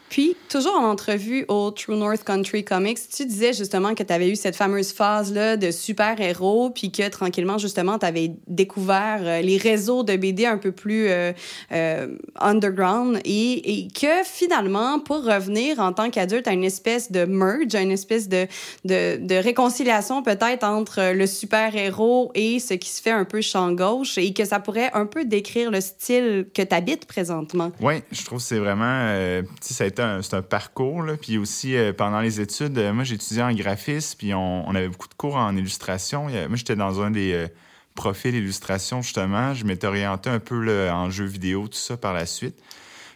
Puis, 0.09 0.37
toujours 0.49 0.75
en 0.77 0.85
entrevue 0.85 1.45
au 1.49 1.71
True 1.71 1.97
North 1.97 2.25
Country 2.25 2.65
Comics, 2.65 2.99
tu 3.15 3.27
disais 3.27 3.53
justement 3.53 3.95
que 3.95 4.03
tu 4.03 4.13
avais 4.13 4.31
eu 4.31 4.37
cette 4.37 4.57
fameuse 4.57 4.93
phase-là 4.93 5.57
de 5.57 5.71
super-héros, 5.71 6.71
puis 6.71 6.91
que 6.91 7.09
tranquillement, 7.09 7.59
justement, 7.59 7.99
tu 7.99 8.07
avais 8.07 8.33
découvert 8.47 9.21
euh, 9.23 9.41
les 9.41 9.59
réseaux 9.59 10.03
de 10.03 10.17
BD 10.17 10.47
un 10.47 10.59
peu 10.59 10.73
plus 10.73 11.09
euh, 11.09 11.33
euh, 11.73 12.17
underground 12.41 13.21
et, 13.25 13.83
et, 13.83 13.89
que 13.89 14.25
finalement, 14.25 14.99
pour 14.99 15.25
revenir 15.25 15.79
en 15.81 15.93
tant 15.93 16.11
qu'adulte 16.11 16.49
à 16.49 16.53
une 16.53 16.65
espèce 16.65 17.13
de 17.13 17.25
merge, 17.25 17.75
à 17.75 17.81
une 17.81 17.93
espèce 17.93 18.29
de, 18.29 18.47
de, 18.85 19.19
de 19.25 19.35
réconciliation 19.35 20.23
peut-être 20.23 20.65
entre 20.65 21.13
le 21.13 21.27
super-héros 21.27 22.33
et 22.35 22.59
ce 22.59 22.75
qui 22.75 22.89
se 22.89 23.03
fait 23.03 23.11
un 23.11 23.25
peu 23.25 23.41
champ 23.41 23.73
gauche 23.73 24.19
et 24.19 24.33
que 24.33 24.45
ça 24.45 24.61
pourrait 24.61 24.91
un 24.95 25.07
peu 25.07 25.25
décrire 25.25 25.71
le 25.71 25.81
style 25.81 26.47
que 26.55 26.63
tu 26.63 26.75
habites 26.75 27.07
présentement. 27.07 27.73
Oui, 27.81 28.03
je 28.11 28.25
trouve 28.25 28.39
que 28.39 28.45
c'est 28.45 28.59
vraiment, 28.59 29.43
ça 29.61 29.85
a 29.85 29.87
été 29.87 30.03
un 30.03 30.23
parcours. 30.43 31.05
Puis 31.21 31.39
aussi, 31.39 31.77
euh, 31.77 31.93
pendant 31.93 32.21
les 32.21 32.41
études, 32.41 32.77
euh, 32.79 32.93
moi, 32.93 33.05
j'étudiais 33.05 33.43
en 33.43 33.53
graphisme, 33.53 34.17
puis 34.19 34.35
on, 34.35 34.69
avait 34.75 34.89
beaucoup 34.89 35.09
de 35.09 35.15
cours 35.15 35.37
en 35.37 35.57
illustration. 35.57 36.25
moi, 36.25 36.57
j'étais 36.57 36.77
dans 36.77 37.01
un 37.01 37.11
des 37.11 37.33
euh, 37.33 37.49
profils 37.95 38.33
d'illustration, 38.33 39.03
justement. 39.03 39.55
Je 39.55 39.65
m'étais 39.65 39.87
orienté 39.87 40.31
un 40.31 40.41
peu 40.41 40.91
en 40.91 41.11
jeu 41.11 41.25
vidéo, 41.25 41.69
tout 41.69 41.79
ça, 41.79 41.97
par 41.97 42.13
la 42.13 42.27
suite. 42.27 42.57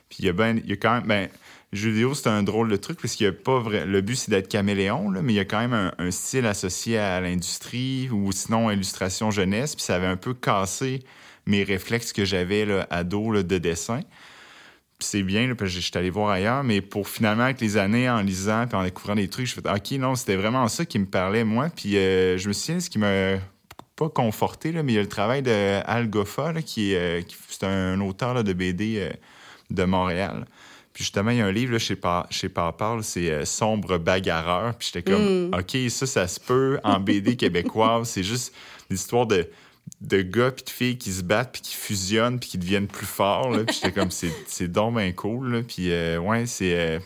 Puis 0.08 0.18
il 0.20 0.26
y 0.26 0.28
a, 0.28 0.32
ben, 0.32 0.60
y 0.66 0.72
a 0.72 0.76
quand 0.76 0.94
même... 0.94 1.06
Ben, 1.06 1.28
jeu 1.72 1.90
vidéo, 1.90 2.14
c'est 2.14 2.28
un 2.28 2.42
drôle 2.42 2.68
de 2.68 2.76
truc, 2.76 3.00
parce 3.00 3.14
qu'il 3.14 3.26
a 3.26 3.32
pas 3.32 3.58
vrai... 3.58 3.86
Le 3.86 4.00
but, 4.02 4.16
c'est 4.16 4.30
d'être 4.30 4.48
caméléon, 4.48 5.10
là, 5.10 5.22
mais 5.22 5.32
il 5.32 5.36
y 5.36 5.40
a 5.40 5.46
quand 5.46 5.60
même 5.60 5.72
un, 5.72 5.92
un 5.98 6.10
style 6.10 6.44
associé 6.46 6.98
à 6.98 7.20
l'industrie, 7.20 8.10
ou 8.10 8.30
sinon 8.32 8.70
illustration 8.70 9.30
jeunesse, 9.30 9.74
puis 9.74 9.84
ça 9.84 9.96
avait 9.96 10.06
un 10.06 10.18
peu 10.18 10.34
cassé 10.34 11.00
mes 11.46 11.64
réflexes 11.64 12.12
que 12.12 12.24
j'avais 12.24 12.66
ado 12.90 13.42
de 13.42 13.58
dessin 13.58 14.02
c'est 15.02 15.22
bien, 15.22 15.54
parce 15.54 15.74
que 15.74 15.80
j'étais 15.80 15.98
allé 15.98 16.10
voir 16.10 16.30
ailleurs, 16.30 16.64
mais 16.64 16.80
pour 16.80 17.08
finalement, 17.08 17.44
avec 17.44 17.60
les 17.60 17.76
années, 17.76 18.08
en 18.08 18.20
lisant 18.20 18.66
puis 18.66 18.76
en 18.76 18.84
découvrant 18.84 19.14
des 19.14 19.28
trucs, 19.28 19.46
je 19.46 19.54
fais 19.54 19.68
OK, 19.68 19.90
non, 19.92 20.14
c'était 20.14 20.36
vraiment 20.36 20.66
ça 20.68 20.84
qui 20.84 20.98
me 20.98 21.06
parlait, 21.06 21.44
moi. 21.44 21.68
Puis 21.74 21.96
euh, 21.96 22.38
je 22.38 22.48
me 22.48 22.52
souviens, 22.52 22.80
ce 22.80 22.90
qui 22.90 22.98
m'a 22.98 23.38
pas 23.96 24.08
conforté, 24.08 24.72
là, 24.72 24.82
mais 24.82 24.92
il 24.92 24.96
y 24.96 24.98
a 24.98 25.02
le 25.02 25.08
travail 25.08 25.42
de 25.42 25.80
Al 25.84 26.08
Goffa, 26.08 26.54
qui, 26.62 26.92
est, 26.92 27.20
euh, 27.20 27.22
c'est 27.48 27.64
un 27.64 28.00
auteur 28.00 28.42
de 28.42 28.52
BD 28.52 28.98
euh, 28.98 29.10
de 29.70 29.84
Montréal. 29.84 30.46
Puis 30.92 31.04
justement, 31.04 31.30
il 31.30 31.38
y 31.38 31.40
a 31.40 31.46
un 31.46 31.52
livre 31.52 31.72
là, 31.72 31.78
chez, 31.78 31.96
pa 31.96 32.26
chez 32.30 32.48
Papa, 32.48 32.98
c'est 33.02 33.46
Sombre 33.46 33.98
bagarreur. 33.98 34.74
Puis 34.74 34.90
j'étais 34.92 35.10
comme, 35.10 35.48
mm. 35.48 35.54
OK, 35.54 35.90
ça, 35.90 36.06
ça 36.06 36.28
se 36.28 36.38
peut 36.38 36.78
en 36.84 37.00
BD 37.00 37.36
québécoise. 37.36 38.10
c'est 38.10 38.22
juste 38.22 38.54
l'histoire 38.90 39.26
de 39.26 39.48
de 40.02 40.20
gars 40.22 40.50
puis 40.50 40.64
de 40.64 40.70
filles 40.70 40.98
qui 40.98 41.12
se 41.12 41.22
battent 41.22 41.52
puis 41.52 41.62
qui 41.62 41.76
fusionnent 41.76 42.40
puis 42.40 42.50
qui 42.50 42.58
deviennent 42.58 42.88
plus 42.88 43.06
forts 43.06 43.50
là. 43.50 43.64
Puis 43.64 43.92
comme 43.92 44.10
c'est 44.10 44.32
c'est 44.46 44.70
donc 44.70 44.96
bien 44.96 45.12
cool 45.12 45.52
là. 45.52 45.62
puis 45.62 45.92
euh, 45.92 46.18
ouais 46.18 46.46
c'est 46.46 46.74
euh, 46.74 46.98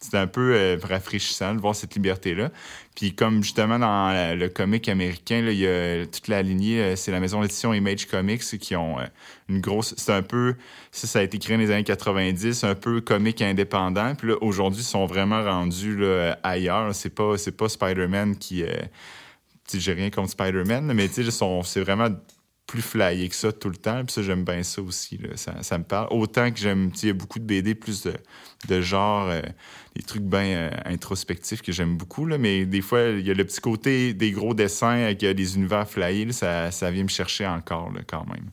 c'est 0.00 0.18
un 0.18 0.26
peu 0.26 0.54
euh, 0.54 0.76
rafraîchissant 0.82 1.54
de 1.54 1.60
voir 1.60 1.76
cette 1.76 1.94
liberté 1.94 2.34
là 2.34 2.50
puis 2.96 3.14
comme 3.14 3.42
justement 3.42 3.78
dans 3.78 4.36
le 4.36 4.48
comic 4.48 4.88
américain 4.88 5.42
là 5.42 5.52
il 5.52 5.58
y 5.58 5.66
a 5.66 6.06
toute 6.06 6.28
la 6.28 6.42
lignée 6.42 6.96
c'est 6.96 7.12
la 7.12 7.20
maison 7.20 7.40
d'édition 7.40 7.72
Image 7.72 8.06
Comics 8.06 8.42
qui 8.58 8.74
ont 8.74 8.96
une 9.48 9.60
grosse 9.60 9.94
c'est 9.96 10.12
un 10.12 10.22
peu 10.22 10.56
ça 10.90 11.06
ça 11.06 11.20
a 11.20 11.22
été 11.22 11.38
créé 11.38 11.56
dans 11.56 11.62
les 11.62 11.70
années 11.70 11.84
90 11.84 12.64
un 12.64 12.74
peu 12.74 13.00
comique 13.00 13.42
indépendant. 13.42 14.14
Puis 14.14 14.28
là 14.28 14.34
aujourd'hui 14.40 14.82
ils 14.82 14.86
sont 14.86 15.06
vraiment 15.06 15.42
rendus 15.42 15.96
là, 15.96 16.38
ailleurs. 16.42 16.94
C'est 16.94 17.14
pas 17.14 17.38
c'est 17.38 17.56
pas 17.56 17.68
Spider-Man 17.68 18.36
qui 18.36 18.64
j'ai 19.72 19.92
rien 19.92 20.10
contre 20.10 20.30
Spider-Man, 20.30 20.92
mais 20.92 21.08
c'est 21.08 21.80
vraiment 21.80 22.08
plus 22.66 22.82
flyé 22.82 23.28
que 23.28 23.34
ça 23.34 23.52
tout 23.52 23.68
le 23.68 23.76
temps. 23.76 24.04
Puis 24.04 24.14
ça, 24.14 24.22
j'aime 24.22 24.44
bien 24.44 24.62
ça 24.62 24.82
aussi. 24.82 25.20
Ça, 25.36 25.78
me 25.78 25.84
parle. 25.84 26.08
Autant 26.10 26.50
que 26.50 26.58
j'aime, 26.58 26.90
y 27.02 27.10
a 27.10 27.12
beaucoup 27.12 27.38
de 27.38 27.44
BD 27.44 27.74
plus 27.74 28.02
de, 28.02 28.14
de 28.68 28.80
genre, 28.80 29.28
euh, 29.28 29.42
des 29.94 30.02
trucs 30.02 30.22
bien 30.22 30.44
euh, 30.44 30.70
introspectifs 30.86 31.62
que 31.62 31.72
j'aime 31.72 31.96
beaucoup. 31.96 32.26
Là, 32.26 32.38
mais 32.38 32.64
des 32.64 32.80
fois, 32.80 33.02
il 33.02 33.26
y 33.26 33.30
a 33.30 33.34
le 33.34 33.44
petit 33.44 33.60
côté 33.60 34.14
des 34.14 34.32
gros 34.32 34.54
dessins 34.54 35.04
avec 35.04 35.22
euh, 35.22 35.34
des 35.34 35.56
univers 35.56 35.88
flyés. 35.88 36.32
ça, 36.32 36.70
ça 36.70 36.90
vient 36.90 37.04
me 37.04 37.08
chercher 37.08 37.46
encore 37.46 37.92
quand 38.06 38.26
même. 38.26 38.50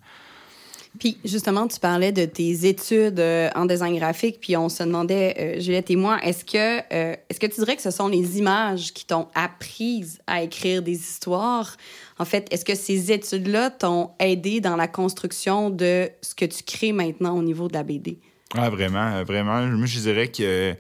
Puis 0.99 1.17
justement, 1.23 1.67
tu 1.67 1.79
parlais 1.79 2.11
de 2.11 2.25
tes 2.25 2.65
études 2.67 3.19
euh, 3.19 3.49
en 3.55 3.65
design 3.65 3.97
graphique, 3.97 4.39
puis 4.41 4.57
on 4.57 4.67
se 4.67 4.83
demandait, 4.83 5.35
euh, 5.39 5.59
Juliette 5.59 5.89
et 5.89 5.95
moi, 5.95 6.19
est-ce 6.21 6.43
que, 6.43 6.79
euh, 6.93 7.15
est-ce 7.29 7.39
que 7.39 7.47
tu 7.47 7.61
dirais 7.61 7.75
que 7.75 7.81
ce 7.81 7.91
sont 7.91 8.09
les 8.09 8.37
images 8.37 8.93
qui 8.93 9.05
t'ont 9.05 9.27
apprise 9.33 10.19
à 10.27 10.43
écrire 10.43 10.81
des 10.81 10.97
histoires? 10.97 11.77
En 12.19 12.25
fait, 12.25 12.47
est-ce 12.51 12.65
que 12.65 12.75
ces 12.75 13.11
études-là 13.11 13.69
t'ont 13.69 14.11
aidé 14.19 14.59
dans 14.59 14.75
la 14.75 14.87
construction 14.87 15.69
de 15.69 16.09
ce 16.21 16.35
que 16.35 16.45
tu 16.45 16.63
crées 16.63 16.91
maintenant 16.91 17.37
au 17.37 17.41
niveau 17.41 17.67
de 17.67 17.73
la 17.73 17.83
BD? 17.83 18.19
Ah, 18.53 18.69
vraiment, 18.69 19.23
vraiment. 19.23 19.61
Moi, 19.65 19.85
je 19.85 19.99
dirais 19.99 20.27
que 20.27 20.75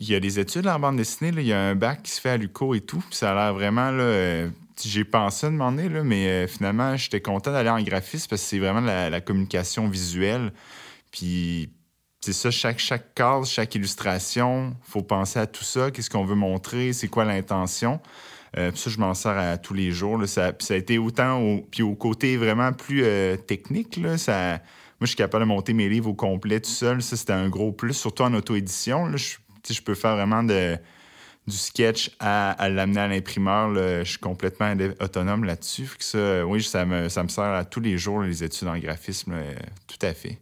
il 0.00 0.08
y 0.08 0.14
a 0.14 0.20
des 0.20 0.38
études 0.38 0.66
en 0.68 0.78
bande 0.78 0.96
dessinée, 0.96 1.32
là. 1.32 1.40
il 1.42 1.48
y 1.48 1.52
a 1.52 1.60
un 1.60 1.74
bac 1.74 2.04
qui 2.04 2.10
se 2.10 2.20
fait 2.20 2.30
à 2.30 2.36
l'UCO 2.38 2.74
et 2.74 2.80
tout, 2.80 3.04
ça 3.10 3.32
a 3.32 3.34
l'air 3.34 3.54
vraiment 3.54 3.90
là, 3.90 4.46
j'ai 4.84 5.04
pensé 5.04 5.46
à 5.46 5.50
demander, 5.50 5.88
là, 5.88 6.02
mais 6.02 6.26
euh, 6.26 6.46
finalement, 6.46 6.96
j'étais 6.96 7.20
content 7.20 7.52
d'aller 7.52 7.70
en 7.70 7.82
graphisme 7.82 8.28
parce 8.28 8.42
que 8.42 8.48
c'est 8.48 8.58
vraiment 8.58 8.80
la, 8.80 9.20
communication 9.20 9.88
visuelle. 9.88 10.52
Puis, 11.10 11.70
c'est 12.20 12.32
ça, 12.32 12.50
chaque, 12.50 12.78
chaque 12.78 13.14
case, 13.14 13.48
chaque 13.48 13.74
illustration, 13.74 14.74
faut 14.82 15.02
penser 15.02 15.38
à 15.38 15.46
tout 15.46 15.64
ça. 15.64 15.90
Qu'est-ce 15.90 16.10
qu'on 16.10 16.24
veut 16.24 16.34
montrer? 16.34 16.92
C'est 16.92 17.08
quoi 17.08 17.24
l'intention? 17.24 18.00
Euh, 18.56 18.70
puis 18.70 18.80
ça, 18.80 18.90
je 18.90 18.98
m'en 18.98 19.14
sers 19.14 19.36
à 19.36 19.58
tous 19.58 19.74
les 19.74 19.92
jours. 19.92 20.18
Là. 20.18 20.26
Ça, 20.26 20.52
ça, 20.58 20.74
a 20.74 20.76
été 20.76 20.98
autant 20.98 21.40
au, 21.40 21.60
puis 21.62 21.82
au 21.82 21.94
côté 21.94 22.36
vraiment 22.36 22.72
plus 22.72 23.02
euh, 23.04 23.36
technique. 23.36 23.96
Là, 23.96 24.18
ça, 24.18 24.60
moi, 24.98 25.02
je 25.02 25.08
suis 25.08 25.16
capable 25.16 25.44
de 25.44 25.48
monter 25.48 25.72
mes 25.72 25.88
livres 25.88 26.10
au 26.10 26.14
complet 26.14 26.60
tout 26.60 26.70
seul. 26.70 27.02
Ça, 27.02 27.16
c'était 27.16 27.32
un 27.32 27.48
gros 27.48 27.72
plus, 27.72 27.94
surtout 27.94 28.22
en 28.22 28.34
auto-édition. 28.34 29.16
Je, 29.16 29.36
je 29.68 29.82
peux 29.82 29.94
faire 29.94 30.16
vraiment 30.16 30.42
de 30.42 30.78
du 31.46 31.56
sketch 31.56 32.10
à, 32.18 32.68
l'amener 32.68 33.00
à 33.00 33.08
l'imprimeur. 33.08 33.74
Je 33.74 34.04
suis 34.04 34.18
complètement 34.18 34.74
autonome 35.00 35.44
là-dessus. 35.44 35.88
Ça, 36.00 36.44
oui, 36.46 36.62
ça 36.62 36.84
me, 36.84 37.08
ça 37.08 37.22
me 37.22 37.28
sert 37.28 37.44
à 37.44 37.64
tous 37.64 37.80
les 37.80 37.98
jours, 37.98 38.22
les 38.22 38.42
études 38.42 38.68
en 38.68 38.78
graphisme, 38.78 39.34
tout 39.86 40.04
à 40.04 40.12
fait. 40.12 40.38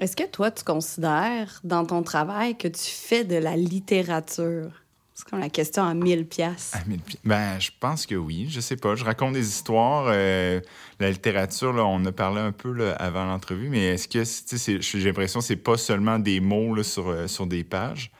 Est-ce 0.00 0.14
que 0.14 0.26
toi, 0.26 0.50
tu 0.50 0.62
considères 0.62 1.60
dans 1.64 1.84
ton 1.84 2.02
travail 2.02 2.56
que 2.56 2.68
tu 2.68 2.84
fais 2.84 3.24
de 3.24 3.36
la 3.36 3.56
littérature? 3.56 4.70
C'est 5.18 5.28
comme 5.28 5.40
la 5.40 5.48
question 5.48 5.82
à 5.82 5.94
1000 5.94 6.26
pièces. 6.26 6.72
À 6.74 6.84
1000 6.84 7.00
Ben, 7.24 7.58
je 7.58 7.70
pense 7.80 8.06
que 8.06 8.14
oui. 8.14 8.46
Je 8.48 8.60
sais 8.60 8.76
pas. 8.76 8.94
Je 8.94 9.04
raconte 9.04 9.32
des 9.32 9.48
histoires. 9.48 10.04
Euh, 10.06 10.60
la 11.00 11.10
littérature, 11.10 11.72
là, 11.72 11.84
on 11.84 12.04
a 12.04 12.12
parlé 12.12 12.40
un 12.40 12.52
peu 12.52 12.70
là, 12.70 12.92
avant 12.92 13.24
l'entrevue, 13.24 13.68
mais 13.68 13.94
est-ce 13.94 14.06
que, 14.06 14.22
j'ai 14.70 15.04
l'impression 15.04 15.40
que 15.40 15.46
c'est 15.46 15.56
pas 15.56 15.76
seulement 15.76 16.20
des 16.20 16.38
mots 16.38 16.72
là, 16.76 16.84
sur, 16.84 17.08
euh, 17.08 17.26
sur 17.26 17.48
des 17.48 17.64
pages. 17.64 18.12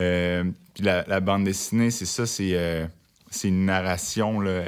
Euh, 0.00 0.44
puis 0.74 0.84
la, 0.84 1.20
bande 1.20 1.44
dessinée, 1.44 1.90
c'est 1.90 2.06
ça, 2.06 2.26
c'est 2.26 2.50
euh, 2.54 2.86
une 3.44 3.64
narration 3.66 4.40
là, 4.40 4.64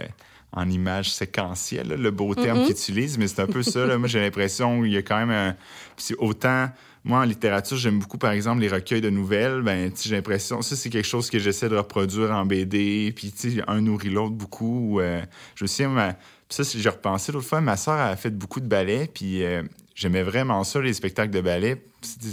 en 0.53 0.69
images 0.71 1.13
séquentielles, 1.13 1.89
le 1.89 2.11
beau 2.11 2.35
terme 2.35 2.63
qu'ils 2.63 2.73
utilisent, 2.73 3.19
mais 3.19 3.29
c'est 3.29 3.43
un 3.43 3.47
peu 3.47 3.63
ça. 3.63 3.99
Moi, 3.99 4.09
j'ai 4.09 4.21
l'impression 4.21 4.83
qu'il 4.83 4.93
y 4.93 4.97
a 4.97 5.03
quand 5.03 5.19
même 5.19 5.31
un. 5.31 5.57
autant. 6.19 6.69
Moi, 7.05 7.21
en 7.21 7.25
littérature, 7.25 7.77
j'aime 7.77 8.01
beaucoup, 8.01 8.19
par 8.19 8.33
exemple, 8.33 8.61
les 8.61 8.69
recueils 8.69 9.01
de 9.01 9.11
nouvelles. 9.11 9.63
Ben, 9.63 9.93
j'ai 10.01 10.17
l'impression, 10.17 10.61
ça, 10.63 10.75
c'est 10.75 10.91
quelque 10.91 11.07
chose 11.07 11.31
que 11.31 11.39
j'essaie 11.39 11.69
de 11.69 11.77
reproduire 11.77 12.33
en 12.33 12.45
BD. 12.45 13.13
Puis, 13.15 13.33
un 13.69 13.81
nourrit 13.81 14.11
l'autre 14.11 14.35
beaucoup. 14.35 14.99
Euh, 14.99 15.23
je 15.55 15.65
me 15.65 15.69
souviens, 15.69 16.17
ça, 16.49 16.65
j'ai 16.65 16.89
repensé 16.89 17.31
l'autre 17.31 17.47
fois, 17.47 17.61
ma 17.61 17.77
soeur 17.77 17.95
a 17.95 18.17
fait 18.17 18.31
beaucoup 18.31 18.59
de 18.59 18.67
ballet. 18.67 19.09
Puis, 19.13 19.45
j'aimais 19.97 20.23
vraiment 20.23 20.63
ça, 20.63 20.81
les 20.81 20.93
spectacles 20.93 21.33
de 21.33 21.41
ballet, 21.41 21.83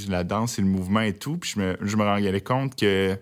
la 0.07 0.23
danse 0.23 0.59
et 0.59 0.61
le 0.61 0.67
mouvement 0.67 1.01
et 1.01 1.13
tout. 1.13 1.37
Puis 1.37 1.55
je 1.55 1.95
me, 1.95 2.03
rendais 2.03 2.41
compte 2.41 2.75
que 2.75 3.17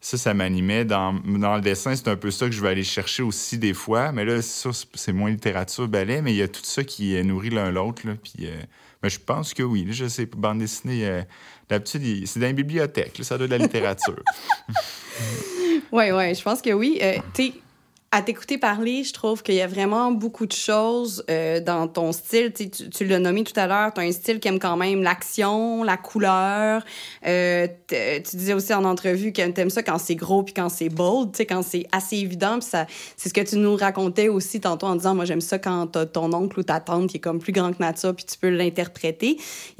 ça, 0.00 0.16
ça 0.16 0.34
m'animait. 0.34 0.84
Dans, 0.84 1.12
le 1.12 1.60
dessin, 1.60 1.96
c'est 1.96 2.08
un 2.08 2.16
peu 2.16 2.30
ça 2.30 2.46
que 2.46 2.52
je 2.52 2.62
vais 2.62 2.68
aller 2.68 2.84
chercher 2.84 3.24
aussi 3.24 3.58
des 3.58 3.74
fois. 3.74 4.12
Mais 4.12 4.24
là, 4.24 4.40
c'est 4.42 5.12
moins 5.12 5.30
littérature, 5.30 5.88
ballet, 5.88 6.22
mais 6.22 6.32
il 6.32 6.36
y 6.36 6.42
a 6.42 6.48
tout 6.48 6.62
ça 6.62 6.84
qui 6.84 7.20
nourrit 7.24 7.50
l'un 7.50 7.72
l'autre. 7.72 8.02
Puis 8.22 8.46
euh, 8.46 8.60
mais 9.02 9.10
je 9.10 9.18
pense 9.18 9.52
que 9.52 9.62
oui. 9.62 9.86
je 9.90 10.06
sais, 10.06 10.26
bande 10.26 10.58
dessinée, 10.58 11.06
euh, 11.06 11.22
d'habitude, 11.68 12.26
c'est 12.26 12.38
dans 12.38 12.48
une 12.48 12.56
bibliothèque. 12.56 13.18
ça 13.22 13.36
doit 13.36 13.46
de 13.46 13.52
la 13.52 13.58
littérature. 13.58 14.22
oui, 15.92 16.10
oui, 16.12 16.34
je 16.34 16.42
pense 16.42 16.62
que 16.62 16.72
oui. 16.72 16.98
Euh, 17.02 17.18
à 18.14 18.20
t'écouter 18.20 18.58
parler, 18.58 19.04
je 19.04 19.12
trouve 19.14 19.42
qu'il 19.42 19.54
y 19.54 19.62
a 19.62 19.66
vraiment 19.66 20.12
beaucoup 20.12 20.44
de 20.44 20.52
choses 20.52 21.24
euh, 21.30 21.60
dans 21.60 21.88
ton 21.88 22.12
style. 22.12 22.52
Tu, 22.52 22.68
tu 22.68 23.06
l'as 23.06 23.18
nommé 23.18 23.42
tout 23.42 23.58
à 23.58 23.66
l'heure, 23.66 23.94
tu 23.94 24.02
as 24.02 24.04
un 24.04 24.12
style 24.12 24.38
qui 24.38 24.48
aime 24.48 24.58
quand 24.58 24.76
même 24.76 25.02
l'action, 25.02 25.82
la 25.82 25.96
couleur. 25.96 26.84
Euh, 27.26 27.66
tu 27.88 28.36
disais 28.36 28.52
aussi 28.52 28.74
en 28.74 28.84
entrevue 28.84 29.32
que 29.32 29.50
tu 29.50 29.70
ça 29.70 29.82
quand 29.82 29.96
c'est 29.96 30.14
gros 30.14 30.42
puis 30.42 30.52
quand 30.52 30.68
c'est 30.68 30.90
bold, 30.90 31.34
quand 31.48 31.62
c'est 31.62 31.86
assez 31.90 32.18
évident. 32.18 32.60
ça, 32.60 32.86
c'est 33.16 33.30
ce 33.30 33.34
que 33.34 33.40
tu 33.40 33.56
nous 33.56 33.76
racontais 33.76 34.28
aussi 34.28 34.60
tantôt 34.60 34.88
en 34.88 34.96
disant, 34.96 35.14
moi 35.14 35.24
j'aime 35.24 35.40
ça 35.40 35.58
quand 35.58 35.86
t'as 35.86 36.04
ton 36.04 36.34
oncle 36.34 36.60
ou 36.60 36.62
ta 36.62 36.80
tante 36.80 37.08
qui 37.08 37.16
est 37.16 37.20
comme 37.20 37.38
plus 37.38 37.52
grand 37.52 37.72
que 37.72 37.82
nature 37.82 38.14
puis 38.14 38.26
tu 38.26 38.36
peux 38.36 38.50
l'interpréter. 38.50 39.38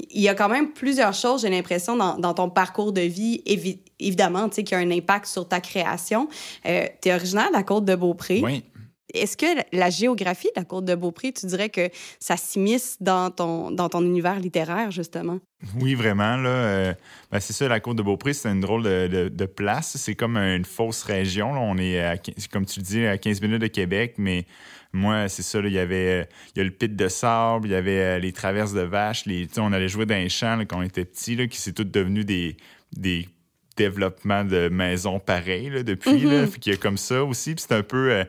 Il 0.09 0.21
y 0.21 0.27
a 0.27 0.33
quand 0.33 0.49
même 0.49 0.71
plusieurs 0.71 1.13
choses, 1.13 1.43
j'ai 1.43 1.49
l'impression, 1.49 1.95
dans, 1.95 2.17
dans 2.17 2.33
ton 2.33 2.49
parcours 2.49 2.93
de 2.93 3.01
vie 3.01 3.43
évidemment, 3.99 4.49
tu 4.49 4.55
sais, 4.55 4.63
qui 4.63 4.75
a 4.75 4.79
un 4.79 4.91
impact 4.91 5.25
sur 5.25 5.47
ta 5.47 5.59
création. 5.59 6.27
Euh, 6.65 6.85
tu 7.01 7.09
es 7.09 7.13
originaire 7.13 7.49
de 7.49 7.53
la 7.53 7.63
Côte 7.63 7.85
de 7.85 7.95
Beaupré. 7.95 8.22
Oui. 8.29 8.63
est-ce 9.13 9.37
que 9.37 9.45
la 9.71 9.89
géographie 9.89 10.49
de 10.55 10.61
la 10.61 10.65
côte 10.65 10.85
de 10.85 10.95
Beaupré, 10.95 11.31
tu 11.31 11.45
dirais 11.45 11.69
que 11.69 11.89
ça 12.19 12.37
s'immisce 12.37 12.97
dans 12.99 13.31
ton, 13.31 13.71
dans 13.71 13.89
ton 13.89 14.03
univers 14.03 14.39
littéraire, 14.39 14.91
justement? 14.91 15.39
Oui, 15.79 15.93
vraiment. 15.93 16.37
Là, 16.37 16.49
euh, 16.49 16.93
ben, 17.31 17.39
c'est 17.39 17.53
ça, 17.53 17.67
la 17.67 17.79
côte 17.79 17.97
de 17.97 18.03
Beaupré, 18.03 18.33
c'est 18.33 18.49
une 18.49 18.61
drôle 18.61 18.83
de, 18.83 19.45
place. 19.45 19.97
C'est 19.97 20.15
comme 20.15 20.37
une 20.37 20.65
fausse 20.65 21.03
région. 21.03 21.51
On 21.51 21.77
est, 21.77 22.47
comme 22.51 22.65
tu 22.65 22.79
le 22.79 22.85
dis, 22.85 23.05
à 23.05 23.17
15 23.17 23.41
minutes 23.41 23.61
de 23.61 23.67
Québec, 23.67 24.15
mais 24.17 24.45
moi, 24.93 25.27
c'est 25.27 25.41
ça, 25.41 25.59
il 25.59 25.71
y 25.71 25.79
avait 25.79 26.29
il 26.55 26.59
y 26.59 26.61
a 26.61 26.63
le 26.63 26.71
pit 26.71 26.95
de 26.95 27.07
sable, 27.07 27.67
il 27.67 27.71
y 27.71 27.75
avait 27.75 27.99
euh, 27.99 28.19
les 28.19 28.31
traverses 28.31 28.73
de 28.73 28.81
vaches, 28.81 29.25
les, 29.25 29.47
on 29.57 29.73
allait 29.73 29.87
jouer 29.87 30.05
dans 30.05 30.15
les 30.15 30.29
champs 30.29 30.59
quand 30.67 30.77
on 30.77 30.83
était 30.83 31.03
petit, 31.03 31.35
là, 31.35 31.47
qui 31.47 31.57
c'est 31.57 31.73
tout 31.73 31.83
devenu 31.83 32.23
des, 32.23 32.57
des 32.95 33.27
développements 33.75 34.43
de 34.43 34.69
maisons 34.69 35.19
pareilles 35.19 35.83
depuis. 35.83 36.21
là, 36.21 36.45
mm-hmm. 36.45 36.59
qu'il 36.59 36.73
y 36.73 36.75
a 36.75 36.79
comme 36.79 36.97
ça 36.97 37.23
aussi. 37.23 37.55
Puis 37.55 37.65
c'est 37.67 37.75
un 37.75 37.83
peu... 37.83 38.11
Euh, 38.11 38.23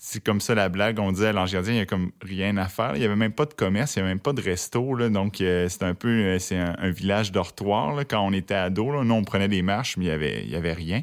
c'est 0.00 0.22
comme 0.22 0.40
ça 0.40 0.54
la 0.54 0.68
blague. 0.68 1.00
On 1.00 1.10
disait 1.10 1.28
à 1.28 1.32
l'Ange 1.32 1.52
Gardien, 1.52 1.72
il 1.72 1.76
n'y 1.76 1.82
a 1.82 1.86
comme 1.86 2.12
rien 2.22 2.56
à 2.56 2.68
faire. 2.68 2.92
Il 2.94 3.00
n'y 3.00 3.04
avait 3.04 3.16
même 3.16 3.32
pas 3.32 3.46
de 3.46 3.54
commerce, 3.54 3.96
il 3.96 3.98
n'y 3.98 4.02
avait 4.04 4.14
même 4.14 4.20
pas 4.20 4.32
de 4.32 4.40
resto. 4.40 4.94
Là, 4.94 5.08
donc, 5.08 5.40
euh, 5.40 5.68
c'est 5.68 5.82
un 5.82 5.94
peu 5.94 6.38
c'est 6.38 6.56
un, 6.56 6.90
village 6.90 7.32
dortoir. 7.32 7.96
Là, 7.96 8.04
quand 8.04 8.24
on 8.24 8.32
était 8.32 8.54
ado, 8.54 8.92
là, 8.92 9.02
nous, 9.02 9.14
on 9.14 9.24
prenait 9.24 9.48
des 9.48 9.60
marches, 9.60 9.96
mais 9.96 10.04
il 10.04 10.08
n'y 10.08 10.14
avait, 10.14 10.44
il 10.44 10.50
y 10.50 10.56
avait 10.56 10.72
rien. 10.72 11.02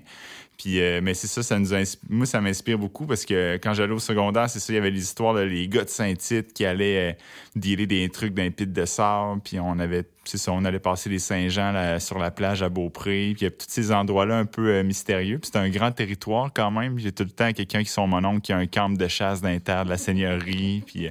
Puis, 0.57 0.79
euh, 0.79 1.01
mais 1.03 1.13
c'est 1.13 1.27
ça, 1.27 1.43
ça 1.43 1.59
nous 1.59 1.67
moi, 2.09 2.25
ça 2.25 2.39
m'inspire 2.39 2.77
beaucoup 2.77 3.05
parce 3.05 3.25
que 3.25 3.55
quand 3.55 3.73
j'allais 3.73 3.93
au 3.93 3.99
secondaire, 3.99 4.49
c'est 4.49 4.59
ça, 4.59 4.71
il 4.71 4.75
y 4.77 4.79
avait 4.79 4.91
les 4.91 5.01
histoires 5.01 5.33
de 5.33 5.41
les 5.41 5.67
gars 5.67 5.83
de 5.83 5.89
Saint-Tite 5.89 6.53
qui 6.53 6.65
allaient 6.65 7.11
euh, 7.11 7.13
dealer 7.55 7.87
des 7.87 8.07
trucs 8.09 8.33
d'un 8.33 8.49
pit 8.51 8.71
de 8.71 8.85
sable. 8.85 9.41
Puis 9.43 9.59
on 9.59 9.77
avait, 9.79 10.05
c'est 10.23 10.37
ça, 10.37 10.53
on 10.53 10.63
allait 10.63 10.79
passer 10.79 11.09
les 11.09 11.19
Saint-Jean 11.19 11.99
sur 11.99 12.19
la 12.19 12.31
plage 12.31 12.63
à 12.63 12.69
Beaupré. 12.69 13.33
Puis 13.35 13.41
il 13.41 13.43
y 13.43 13.47
a 13.47 13.51
tous 13.51 13.65
ces 13.67 13.91
endroits-là 13.91 14.37
un 14.37 14.45
peu 14.45 14.69
euh, 14.69 14.83
mystérieux. 14.83 15.39
Puis 15.39 15.51
c'est 15.51 15.59
un 15.59 15.69
grand 15.69 15.91
territoire 15.91 16.51
quand 16.53 16.71
même. 16.71 16.99
J'ai 16.99 17.11
tout 17.11 17.23
le 17.23 17.31
temps 17.31 17.51
quelqu'un 17.51 17.83
qui 17.83 17.89
sont 17.89 18.07
mon 18.07 18.23
oncle 18.23 18.41
qui 18.41 18.53
a 18.53 18.57
un 18.57 18.67
camp 18.67 18.89
de 18.89 19.07
chasse 19.07 19.41
d'inter 19.41 19.83
de 19.83 19.89
la 19.89 19.97
seigneurie. 19.97 20.83
Puis 20.85 21.09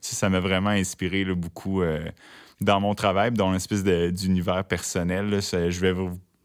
ça, 0.00 0.14
ça 0.14 0.28
m'a 0.28 0.38
vraiment 0.38 0.70
inspiré 0.70 1.24
beaucoup 1.24 1.82
dans 2.60 2.80
mon 2.80 2.94
travail, 2.94 3.32
dans 3.32 3.50
une 3.50 3.56
espèce 3.56 3.82
d'univers 3.82 4.64
personnel. 4.64 5.40
je 5.40 5.80
vais 5.80 5.94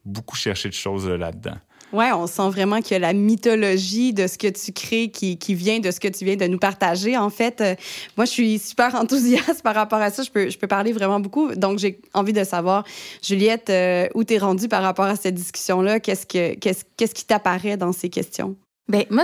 beaucoup 0.04 0.36
chercher 0.36 0.70
de 0.70 0.74
choses 0.74 1.08
là-dedans. 1.08 1.58
Oui, 1.92 2.06
on 2.14 2.28
sent 2.28 2.50
vraiment 2.50 2.82
qu'il 2.82 2.92
y 2.92 2.96
a 2.96 3.00
la 3.00 3.14
mythologie 3.14 4.14
de 4.14 4.28
ce 4.28 4.38
que 4.38 4.48
tu 4.48 4.72
crées 4.72 5.10
qui, 5.10 5.56
vient 5.56 5.80
de 5.80 5.90
ce 5.90 6.00
que 6.00 6.08
tu 6.08 6.24
viens 6.24 6.36
de 6.36 6.46
nous 6.46 6.60
partager. 6.60 7.18
En 7.18 7.30
fait, 7.30 7.62
euh, 7.62 7.76
moi, 8.16 8.26
je 8.26 8.32
suis 8.32 8.60
super 8.60 8.94
enthousiaste 9.02 9.64
par 9.64 9.74
rapport 9.76 10.00
à 10.00 10.12
ça. 10.12 10.24
Je 10.24 10.30
peux, 10.30 10.68
parler 10.68 10.94
vraiment 10.94 11.20
beaucoup. 11.20 11.54
Donc, 11.56 11.80
j'ai 11.80 12.00
envie 12.14 12.34
de 12.34 12.44
savoir, 12.44 12.84
Juliette, 13.24 13.70
euh, 13.70 14.08
où 14.14 14.24
tu 14.24 14.36
es 14.36 14.38
rendue 14.38 14.68
par 14.68 14.84
rapport 14.84 15.06
à 15.06 15.16
cette 15.16 15.34
discussion-là? 15.34 16.00
Qu'est-ce, 16.00 16.28
que, 16.28 16.54
qui 16.54 17.26
t'apparaît 17.26 17.78
dans 17.78 17.92
ces 17.92 18.10
questions? 18.10 18.56
Bien, 18.88 19.04
moi, 19.10 19.24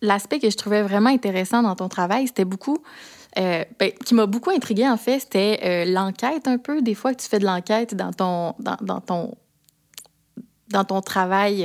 l'aspect 0.00 0.38
que 0.38 0.50
je 0.50 0.56
trouvais 0.56 0.82
vraiment 0.82 1.10
intéressant 1.10 1.62
dans 1.62 1.74
ton 1.74 1.88
travail, 1.88 2.28
c'était 2.28 2.44
beaucoup. 2.44 2.78
Euh, 3.38 3.64
ben, 3.78 3.90
qui 4.04 4.14
m'a 4.14 4.26
beaucoup 4.26 4.50
intriguée, 4.50 4.88
en 4.88 4.96
fait, 4.96 5.18
c'était 5.20 5.84
l'enquête 5.86 6.46
un 6.46 6.58
peu. 6.58 6.82
Des 6.82 6.94
fois 6.94 7.12
que 7.14 7.20
tu 7.20 7.28
fais 7.28 7.40
de 7.40 7.44
l'enquête 7.44 7.94
dans 7.94 8.12
ton, 8.12 8.54
dans 8.58 9.00
ton 9.00 9.34
dans 10.68 10.84
ton 10.84 11.00
travail 11.00 11.64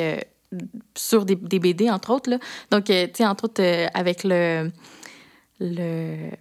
sur 0.98 1.25
des, 1.25 1.36
BD, 1.36 1.89
entre 1.89 2.12
autres. 2.12 2.29
Là. 2.29 2.39
Donc, 2.72 2.89
euh, 2.89 3.08
tu 3.08 3.17
sais, 3.17 3.25
entre 3.25 3.46
autres, 3.46 3.62
euh, 3.62 3.88
avec 3.93 4.24
le, 4.24 4.72
le 5.60 6.31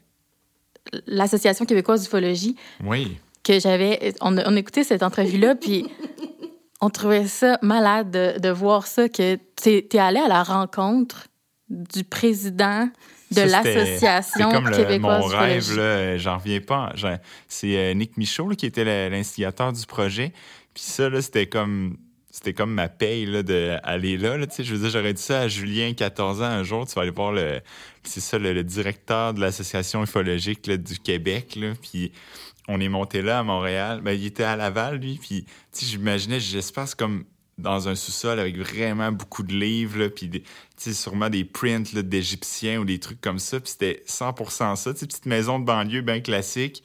l'Association 1.07 1.67
québécoise 1.67 2.03
d'ufologie. 2.03 2.57
Oui. 2.85 3.19
Que 3.45 3.61
j'avais. 3.61 4.15
On, 4.21 4.37
on 4.37 4.57
écoutait 4.57 4.85
cette 4.85 5.03
entrevue-là, 5.03 5.55
puis 5.61 5.87
on 6.81 6.91
trouvait 6.91 7.27
ça 7.27 7.59
malade 7.63 8.11
de, 8.11 8.51
voir 8.51 8.87
ça, 8.87 9.09
que 9.09 9.37
tu 9.57 9.71
es, 9.71 9.99
allé 9.99 10.19
à 10.19 10.29
la 10.29 10.43
rencontre 10.43 11.29
du 11.69 12.05
président 12.05 12.89
de 13.31 13.43
l'association 13.43 14.51
québécoise 14.73 15.21
mon 15.21 15.27
rêve 15.27 15.77
là 15.77 16.17
j'en 16.17 16.39
reviens 16.39 16.61
pas 16.61 16.93
c'est 17.47 17.77
euh, 17.77 17.95
Nick 17.95 18.17
Michaud 18.17 18.49
qui 18.57 18.67
était 18.67 19.09
l'instigateur 19.09 19.73
du 19.73 19.87
projet 19.87 20.33
puis 20.75 20.83
ça 20.83 21.09
là 21.09 21.23
c'était 21.23 21.47
comme 21.47 21.97
c'était 22.41 22.55
comme 22.55 22.73
ma 22.73 22.89
paye 22.89 23.27
là, 23.27 23.43
d'aller 23.43 24.17
là. 24.17 24.39
je 24.39 24.75
veux 24.75 24.79
dire, 24.81 24.89
j'aurais 24.89 25.13
dit 25.13 25.21
ça 25.21 25.41
à 25.41 25.49
Julien, 25.49 25.93
14 25.93 26.41
ans, 26.41 26.47
un 26.47 26.63
jour, 26.63 26.87
tu 26.87 26.95
vas 26.95 27.03
aller 27.03 27.11
voir 27.11 27.33
le. 27.33 27.61
C'est 28.03 28.21
ça, 28.21 28.39
le, 28.39 28.65
directeur 28.65 29.35
de 29.35 29.43
l'Association 29.43 30.03
ufologique 30.03 30.71
du 30.71 30.99
Québec. 30.99 31.55
Là, 31.57 31.75
puis 31.83 32.13
on 32.67 32.81
est 32.81 32.89
monté 32.89 33.21
là 33.21 33.41
à 33.41 33.43
Montréal. 33.43 34.01
Ben, 34.03 34.13
il 34.13 34.25
était 34.25 34.45
à 34.45 34.57
Laval, 34.57 34.97
lui. 34.97 35.21
Puis 35.21 35.45
j'imaginais, 35.79 36.41
j'espère, 36.41 36.97
comme 36.97 37.25
dans 37.59 37.91
un 37.91 37.95
sous-sol 37.95 38.41
avec 38.41 38.57
vraiment 38.57 39.13
beaucoup 39.13 39.43
de 39.43 39.53
livres, 39.53 39.99
là, 39.99 40.09
puis 40.09 40.31
sûrement 40.79 41.29
des 41.29 41.45
prints 41.45 41.95
d'Égyptiens 41.95 42.81
ou 42.81 42.87
des 42.87 43.01
trucs 43.01 43.21
comme 43.21 43.39
ça. 43.39 43.61
Puis 43.61 43.73
c'était 43.73 44.03
100% 44.09 44.77
ça, 44.77 44.95
petite 44.95 45.27
maison 45.27 45.59
de 45.59 45.67
banlieue 45.67 46.01
bien 46.01 46.21
classique. 46.21 46.83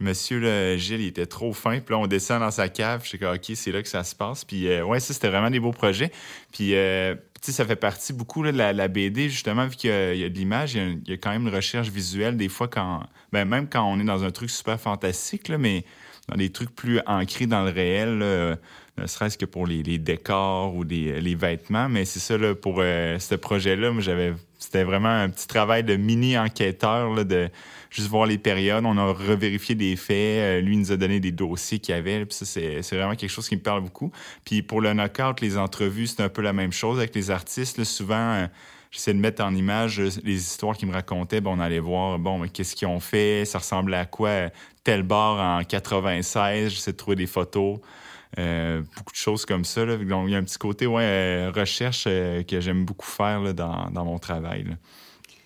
Monsieur 0.00 0.40
le 0.40 0.76
Gilles, 0.76 1.00
il 1.00 1.06
était 1.06 1.26
trop 1.26 1.52
fin. 1.52 1.78
Puis 1.80 1.94
là, 1.94 1.98
on 1.98 2.06
descend 2.06 2.40
dans 2.40 2.50
sa 2.50 2.68
cave. 2.68 3.02
Je 3.04 3.10
suis 3.10 3.18
comme, 3.18 3.34
OK, 3.34 3.52
c'est 3.54 3.72
là 3.72 3.82
que 3.82 3.88
ça 3.88 4.04
se 4.04 4.14
passe. 4.14 4.44
Puis, 4.44 4.68
euh, 4.68 4.84
ouais, 4.84 5.00
ça, 5.00 5.14
c'était 5.14 5.28
vraiment 5.28 5.50
des 5.50 5.60
beaux 5.60 5.72
projets. 5.72 6.10
Puis, 6.52 6.74
euh, 6.74 7.14
tu 7.40 7.46
sais, 7.46 7.52
ça 7.52 7.64
fait 7.64 7.76
partie 7.76 8.12
beaucoup 8.12 8.42
de 8.42 8.50
la, 8.50 8.88
BD, 8.88 9.28
justement, 9.28 9.66
vu 9.66 9.76
qu'il 9.76 9.90
y, 9.90 10.24
a 10.24 10.28
de 10.28 10.34
l'image, 10.34 10.74
il, 10.74 11.00
y 11.06 11.12
a 11.12 11.16
quand 11.16 11.30
même 11.30 11.46
une 11.46 11.54
recherche 11.54 11.88
visuelle, 11.88 12.36
des 12.36 12.48
fois, 12.48 12.68
quand, 12.68 13.04
ben, 13.32 13.44
même 13.44 13.68
quand 13.68 13.84
on 13.84 14.00
est 14.00 14.04
dans 14.04 14.24
un 14.24 14.30
truc 14.30 14.50
super 14.50 14.80
fantastique, 14.80 15.48
là, 15.48 15.58
mais 15.58 15.84
dans 16.28 16.36
des 16.36 16.50
trucs 16.50 16.74
plus 16.74 17.00
ancrés 17.06 17.46
dans 17.46 17.64
le 17.64 17.70
réel, 17.70 18.56
ne 18.98 19.06
serait-ce 19.06 19.36
que 19.36 19.44
pour 19.44 19.66
les, 19.66 19.82
décors 19.98 20.74
ou 20.74 20.84
les 20.84 21.34
vêtements. 21.34 21.88
Mais 21.88 22.04
c'est 22.04 22.20
ça, 22.20 22.38
là, 22.38 22.54
pour 22.54 22.76
euh, 22.78 23.18
ce 23.18 23.34
projet-là, 23.34 23.92
j'avais. 23.98 24.34
C'était 24.64 24.84
vraiment 24.84 25.10
un 25.10 25.28
petit 25.28 25.46
travail 25.46 25.84
de 25.84 25.94
mini-enquêteur, 25.96 27.24
de 27.26 27.50
juste 27.90 28.08
voir 28.08 28.24
les 28.24 28.38
périodes. 28.38 28.84
On 28.86 28.96
a 28.96 29.12
revérifié 29.12 29.74
des 29.74 29.94
faits. 29.94 30.16
Euh, 30.16 30.60
lui, 30.62 30.78
nous 30.78 30.90
a 30.90 30.96
donné 30.96 31.20
des 31.20 31.32
dossiers 31.32 31.78
qu'il 31.78 31.94
y 31.94 31.98
avait. 31.98 32.24
Puis 32.24 32.34
ça, 32.34 32.46
c'est, 32.46 32.80
vraiment 32.96 33.14
quelque 33.14 33.30
chose 33.30 33.46
qui 33.46 33.56
me 33.56 33.60
parle 33.60 33.82
beaucoup. 33.82 34.10
Puis 34.44 34.62
pour 34.62 34.80
le 34.80 34.94
knockout, 34.94 35.42
les 35.42 35.58
entrevues, 35.58 36.06
c'est 36.06 36.22
un 36.22 36.30
peu 36.30 36.40
la 36.40 36.54
même 36.54 36.72
chose 36.72 36.98
avec 36.98 37.14
les 37.14 37.30
artistes. 37.30 37.84
souvent, 37.84 38.14
euh, 38.14 38.46
j'essaie 38.90 39.12
de 39.12 39.18
mettre 39.18 39.44
en 39.44 39.54
image 39.54 40.00
euh, 40.00 40.08
les 40.24 40.36
histoires 40.36 40.78
qu'ils 40.78 40.88
me 40.88 40.94
racontaient. 40.94 41.42
Bon, 41.42 41.58
on 41.58 41.60
allait 41.60 41.78
voir, 41.78 42.18
bon, 42.18 42.48
qu'est-ce 42.48 42.74
qu'ils 42.74 42.88
ont 42.88 43.00
fait, 43.00 43.44
ça 43.44 43.58
ressemblait 43.58 43.98
à 43.98 44.06
quoi, 44.06 44.48
tel 44.82 45.02
bar 45.02 45.58
en 45.58 45.62
96. 45.62 46.72
J'essaie 46.72 46.92
de 46.92 46.96
trouver 46.96 47.16
des 47.16 47.26
photos. 47.26 47.80
Beaucoup 48.36 49.12
de 49.12 49.16
choses 49.16 49.44
comme 49.46 49.64
ça. 49.64 49.84
Donc, 49.84 50.24
il 50.26 50.32
y 50.32 50.34
a 50.34 50.38
un 50.38 50.44
petit 50.44 50.58
côté 50.58 50.86
ouais, 50.86 51.48
recherche 51.48 52.04
que 52.04 52.60
j'aime 52.60 52.84
beaucoup 52.84 53.06
faire 53.06 53.54
dans, 53.54 53.90
dans, 53.90 54.04
mon 54.04 54.18
travail. 54.18 54.76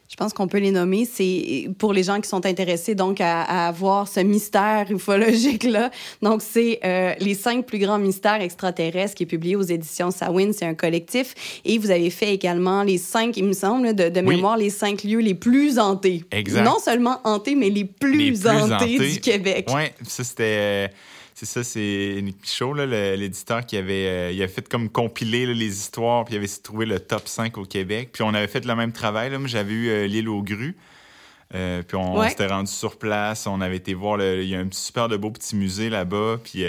Je 0.09 0.17
pense 0.17 0.33
qu'on 0.33 0.49
peut 0.49 0.59
les 0.59 0.71
nommer. 0.71 1.05
C'est 1.05 1.69
pour 1.79 1.93
les 1.93 2.03
gens 2.03 2.21
qui 2.21 2.29
sont 2.29 2.47
intéressés 2.47 2.95
donc 2.95 3.21
à, 3.21 3.43
à 3.43 3.73
voir 3.73 4.09
ce 4.09 4.21
mystère 4.21 4.87
ufologique 4.91 5.65
là. 5.65 5.91
Donc 6.23 6.41
c'est 6.43 6.81
euh, 6.83 7.15
les 7.21 7.35
cinq 7.35 7.67
plus 7.67 7.79
grands 7.79 7.99
mystères 7.99 8.41
extraterrestres 8.41 9.15
qui 9.15 9.25
est 9.25 9.27
publié 9.27 9.55
aux 9.55 9.63
éditions 9.63 10.11
Sawin. 10.11 10.53
C'est 10.53 10.65
un 10.65 10.75
collectif 10.75 11.61
et 11.65 11.77
vous 11.79 11.91
avez 11.91 12.09
fait 12.09 12.33
également 12.33 12.83
les 12.83 12.97
cinq, 12.97 13.37
il 13.37 13.45
me 13.45 13.53
semble, 13.53 13.95
de, 13.95 14.09
de 14.09 14.21
mémoire, 14.23 14.57
les 14.57 14.71
cinq 14.71 15.05
lieux 15.05 15.21
les 15.21 15.35
plus 15.35 15.79
hantés. 15.79 16.25
Exact. 16.31 16.65
Non 16.65 16.79
seulement 16.79 17.21
hantés, 17.25 17.55
mais 17.55 17.69
les 17.69 17.85
plus, 17.85 18.47
hantés, 18.47 18.99
du 18.99 19.21
Québec. 19.21 19.69
Oui, 19.73 19.83
ça 20.05 20.25
c'était. 20.25 20.91
C'est 21.39 21.47
ça, 21.47 21.63
c'est 21.63 22.19
Nick 22.21 22.41
Pichot, 22.41 22.75
l'éditeur, 22.75 23.65
qui 23.65 23.77
avait, 23.77 24.09
euh, 24.09 24.33
il 24.33 24.43
avait 24.43 24.53
fait 24.53 24.69
comme 24.69 24.89
compiler 24.89 25.47
les 25.47 25.79
histoires, 25.79 26.25
puis 26.25 26.35
il 26.35 26.39
avait 26.39 26.49
trouvé 26.49 26.85
le 26.85 26.99
top 26.99 27.29
5 27.29 27.57
au 27.59 27.65
Québec. 27.65 28.11
Puis 28.13 28.25
on 28.25 28.35
avait 28.35 28.49
fait 28.49 28.65
le 28.65 28.75
même 28.75 28.91
travail. 28.91 29.31
Là. 29.31 29.39
J'avais 29.45 29.73
eu 29.73 29.89
euh, 29.89 30.07
l'île 30.09 30.29
aux 30.29 30.43
grues. 30.43 30.77
Euh, 31.55 31.83
puis 31.83 31.97
on, 31.97 32.29
s'était 32.29 32.49
rendu 32.49 32.73
sur 32.73 32.99
place. 32.99 33.47
On 33.47 33.61
avait 33.61 33.77
été 33.77 33.95
voir, 33.95 34.21
il 34.21 34.49
y 34.49 34.57
a 34.57 34.59
un 34.59 34.69
super 34.73 35.07
de 35.07 35.17
beau 35.17 35.31
petit 35.31 35.55
musée 35.55 35.91
là-bas. 35.91 36.41
Puis 36.43 36.65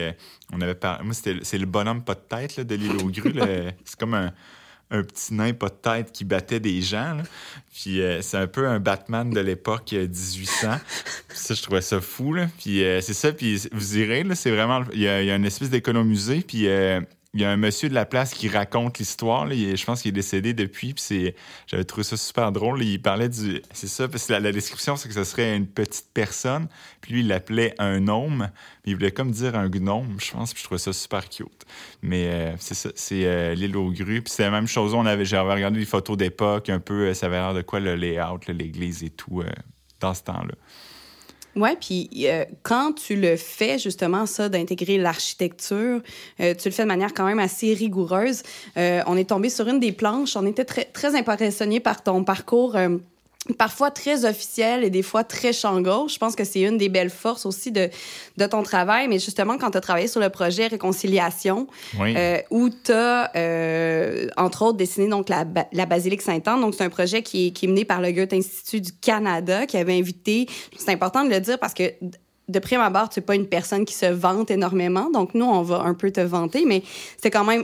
on 0.54 0.62
avait 0.62 0.78
Moi, 1.04 1.16
c'est 1.16 1.58
le 1.58 1.66
bonhomme 1.66 2.04
pas 2.04 2.14
de 2.14 2.20
tête 2.20 2.60
de 2.60 2.76
l'île 2.76 2.98
aux 3.04 3.10
grues. 3.10 3.34
c'est 3.86 4.00
comme 4.00 4.14
un 4.14 4.32
un 4.92 5.04
petit 5.04 5.34
nain 5.34 5.54
pas 5.54 5.70
de 5.70 5.76
tête 5.76 6.12
qui 6.12 6.26
battait 6.26 6.60
des 6.60 6.82
gens. 6.82 7.18
Puis 7.74 8.02
euh, 8.02 8.22
c'est 8.22 8.38
un 8.38 8.48
peu 8.48 8.68
un 8.68 8.80
Batman 8.80 9.30
de 9.30 9.40
l'époque 9.40 9.92
1800. 9.92 10.68
Euh, 10.68 10.76
ça, 11.30 11.54
je 11.54 11.62
trouvais 11.62 11.82
ça 11.82 12.02
fou. 12.02 12.34
Là. 12.34 12.48
Puis 12.58 12.84
euh, 12.84 13.00
c'est 13.02 13.14
ça. 13.14 13.32
Puis 13.32 13.68
vous 13.72 13.98
irez, 13.98 14.24
là, 14.24 14.36
c'est 14.36 14.52
vraiment... 14.52 14.84
Il 14.94 15.02
y, 15.02 15.08
a, 15.08 15.36
une 15.36 15.46
espèce 15.46 15.70
d'économusée. 15.70 16.42
Puis 16.42 16.68
il 17.36 17.42
y 17.42 17.46
a 17.46 17.52
un 17.52 17.58
monsieur 17.58 17.90
de 17.90 17.94
la 17.94 18.06
place 18.06 18.34
qui 18.34 18.50
raconte 18.50 18.98
l'histoire. 18.98 19.48
Je 19.52 19.86
pense 19.86 20.02
qu'il 20.02 20.10
est 20.10 20.14
décédé 20.14 20.54
depuis. 20.54 20.96
Puis 20.96 21.34
j'avais 21.68 21.84
trouvé 21.84 22.04
ça 22.04 22.18
super 22.18 22.52
drôle. 22.52 22.82
Il 22.82 23.00
parlait 23.00 23.30
du. 23.30 23.62
C'est 23.72 23.88
ça, 23.88 24.08
parce 24.08 24.26
que 24.26 24.34
la, 24.34 24.52
description, 24.52 24.96
c'est 24.96 25.08
que 25.10 25.14
ce 25.14 25.24
serait 25.24 25.56
une 25.56 25.68
petite 25.68 26.08
personne. 26.12 26.68
Puis 27.02 27.14
lui, 27.14 27.20
il 27.20 27.28
l'appelait 27.28 27.76
un 27.78 28.00
gnome. 28.00 28.50
il 28.86 28.96
voulait 28.96 29.12
comme 29.12 29.30
dire 29.30 29.56
un 29.56 29.70
gnome, 29.70 30.18
je 30.20 30.32
pense. 30.32 30.54
Puis 30.54 30.62
je 30.62 30.66
trouvais 30.66 30.80
ça 30.80 30.92
super 30.92 31.30
cute. 31.30 31.66
Mais 32.02 32.30
euh, 32.30 32.56
c'est 32.58 32.74
ça, 32.74 32.90
c'est 32.96 33.26
euh, 33.26 33.54
l'île 33.54 33.78
aux 33.78 33.92
grues. 33.92 34.24
Puis 34.24 34.34
c'est 34.34 34.44
la 34.44 34.52
même 34.52 34.68
chose. 34.68 34.96
On 34.96 35.06
avait, 35.06 35.26
j'avais 35.26 35.54
regardé 35.54 35.80
des 35.80 35.86
photos 35.86 36.18
d'époque, 36.18 36.70
un 36.70 36.80
peu, 36.80 37.10
euh, 37.10 37.14
ça 37.14 37.28
avait 37.28 37.38
l'air 37.38 37.54
de 37.54 37.62
quoi 37.62 37.80
le 37.80 37.96
layout, 37.96 38.40
l'église 38.48 39.04
et 39.04 39.12
tout, 39.12 39.44
dans 40.00 40.16
ce 40.16 40.24
temps-là. 40.24 40.56
Oui, 41.56 41.70
puis 41.80 42.10
euh, 42.26 42.46
quand 42.64 42.94
tu 42.94 43.16
le 43.16 43.36
fais, 43.36 43.80
justement, 43.80 44.26
ça, 44.26 44.50
d'intégrer 44.50 44.98
l'architecture, 44.98 46.02
euh, 46.40 46.54
tu 46.54 46.70
le 46.70 46.74
fais 46.74 46.84
de 46.84 46.88
manière 46.88 47.14
quand 47.14 47.26
même 47.26 47.40
assez 47.40 47.74
rigoureuse. 47.74 48.44
Euh, 48.78 49.02
on 49.08 49.18
est 49.18 49.30
tombé 49.30 49.50
sur 49.50 49.68
une 49.68 49.80
des 49.80 49.92
planches. 49.92 50.36
On 50.36 50.46
était 50.46 50.66
très, 50.66 50.86
très 50.86 51.16
impressionnés 51.16 51.80
par 51.80 52.04
ton 52.04 52.24
parcours 52.24 52.76
parfois 53.58 53.90
très 53.90 54.26
officiel 54.26 54.84
et 54.84 54.90
des 54.90 55.02
fois 55.02 55.24
très 55.24 55.54
champ 55.54 55.80
gauche. 55.82 56.14
Je 56.16 56.20
pense 56.20 56.36
que 56.36 56.44
c'est 56.44 56.62
une 56.62 56.78
des 56.78 56.90
belles 56.90 57.10
forces 57.10 57.46
aussi 57.46 57.72
de, 57.72 57.90
de 58.38 58.46
ton 58.46 58.64
travail. 58.64 59.08
Mais 59.08 59.18
justement, 59.18 59.58
quand 59.58 59.72
tu 59.72 59.78
as 59.78 59.82
travaillé 59.82 60.08
sur 60.08 60.20
le 60.20 60.30
projet 60.30 60.68
Réconciliation, 60.68 61.68
euh, 62.00 62.38
où 62.52 62.70
tu 62.70 62.92
as, 62.92 63.32
euh, 63.36 64.28
entre 64.38 64.64
autres, 64.64 64.78
dessiné 64.78 65.08
donc, 65.08 65.30
la, 65.30 65.46
la 65.72 65.86
Basilique 65.86 66.22
Sainte-Anne. 66.22 66.62
Donc, 66.62 66.76
c'est 66.76 66.84
un 66.84 66.90
projet 66.90 67.24
qui, 67.24 67.54
qui 67.54 67.66
est 67.66 67.70
mené 67.70 67.86
par 67.86 68.02
le 68.02 68.12
Goethe 68.12 68.34
Institut 68.34 68.82
du 68.82 68.92
Canada, 68.92 69.66
qui 69.66 69.78
avait 69.78 69.98
invité... 69.98 70.48
C'est 70.78 70.92
important 70.92 71.24
de 71.24 71.30
le 71.30 71.40
dire 71.40 71.58
parce 71.58 71.74
que 71.74 71.84
de 72.50 72.60
prime 72.60 72.82
abord, 72.82 73.10
tu 73.10 73.20
n'es 73.20 73.26
pas 73.26 73.36
une 73.36 73.48
personne 73.48 73.86
qui 73.86 73.94
se 73.94 74.08
vante 74.08 74.52
énormément. 74.52 75.10
Donc, 75.12 75.34
nous, 75.34 75.46
on 75.46 75.62
va 75.62 75.82
un 75.82 75.94
peu 75.94 76.12
te 76.12 76.22
vanter, 76.22 76.66
mais 76.66 76.84
c'est 77.22 77.32
quand 77.32 77.46
même 77.46 77.64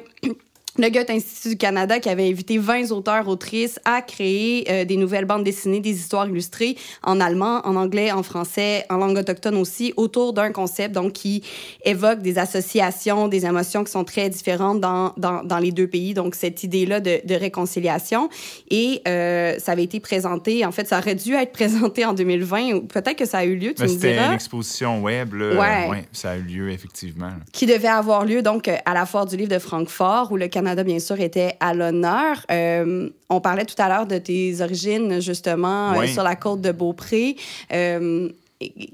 le 0.78 0.90
Goethe 0.90 1.10
Institut 1.10 1.50
du 1.50 1.58
Canada 1.58 2.00
qui 2.00 2.10
avait 2.10 2.28
invité 2.28 2.58
20 2.58 2.92
auteurs 2.92 3.28
autrices 3.28 3.80
à 3.86 4.02
créer 4.02 4.70
euh, 4.70 4.86
des 4.86 4.98
nouvelles 4.98 5.26
bandes 5.26 5.44
dessinées, 5.44 5.80
des 5.80 5.92
histoires 5.92 6.28
illustrées 6.28 6.76
en 7.04 7.22
allemand, 7.22 7.62
en 7.66 7.76
anglais, 7.76 8.12
en 8.12 8.24
français, 8.24 8.86
en 8.90 8.98
langue 8.98 9.18
autochtone 9.18 9.56
aussi, 9.56 9.94
autour 9.96 10.34
d'un 10.34 10.52
concept 10.52 10.94
donc 10.94 11.14
qui 11.14 11.44
évoque 11.86 12.20
des 12.20 12.38
associations, 12.38 13.28
des 13.28 13.46
émotions 13.46 13.84
qui 13.84 13.92
sont 13.92 14.04
très 14.04 14.30
différentes 14.30 14.82
dans, 14.82 15.14
dans, 15.18 15.44
dans 15.44 15.60
les 15.60 15.72
deux 15.72 15.88
pays. 15.88 16.14
Donc 16.14 16.36
cette 16.36 16.64
idée-là 16.64 17.00
de, 17.00 17.22
de, 17.24 17.36
réconciliation 17.36 18.30
et 18.70 19.02
euh, 19.08 19.58
ça 19.60 19.74
avait 19.74 19.84
été 19.84 20.00
présenté. 20.00 20.66
En 20.66 20.72
fait, 20.72 20.88
ça 20.88 21.00
aurait 21.00 21.16
dû 21.16 21.34
être 21.34 21.52
présenté 21.54 22.06
en 22.06 22.14
2020. 22.14 22.88
Peut-être 22.88 23.18
que 23.18 23.26
ça 23.26 23.40
a 23.40 23.46
eu 23.46 23.56
lieu. 23.56 23.74
Tu 23.74 23.88
C'était 23.88 24.18
une 24.18 24.34
exposition 24.34 25.02
web. 25.02 25.34
Là. 25.34 25.56
Ouais. 25.56 25.90
ouais. 25.90 26.06
ça 26.12 26.32
a 26.32 26.36
eu 26.36 26.42
lieu 26.42 26.70
effectivement. 26.70 27.32
Qui 27.54 27.66
devait 27.66 27.88
avoir 27.88 28.26
lieu 28.26 28.42
donc 28.42 28.68
à 28.68 28.94
la 28.94 29.06
foire 29.06 29.26
du 29.26 29.38
livre 29.38 29.52
de 29.52 29.60
Francfort 29.60 30.32
où 30.32 30.38
le 30.38 30.48
Canada 30.48 30.65
Canada, 30.66 30.84
bien 30.84 30.98
sûr, 30.98 31.20
était 31.22 31.58
à 31.60 31.76
l'honneur. 31.76 32.44
Euh, 32.50 33.08
on 33.30 33.40
parlait 33.40 33.66
tout 33.66 33.80
à 33.80 33.88
l'heure 33.88 34.08
de 34.08 34.18
tes 34.18 34.62
origines, 34.62 35.22
justement, 35.22 35.94
euh, 35.94 36.08
sur 36.08 36.24
la 36.24 36.36
côte 36.36 36.62
de 36.62 36.72
Beaupré. 36.72 37.36
Euh, 37.72 38.30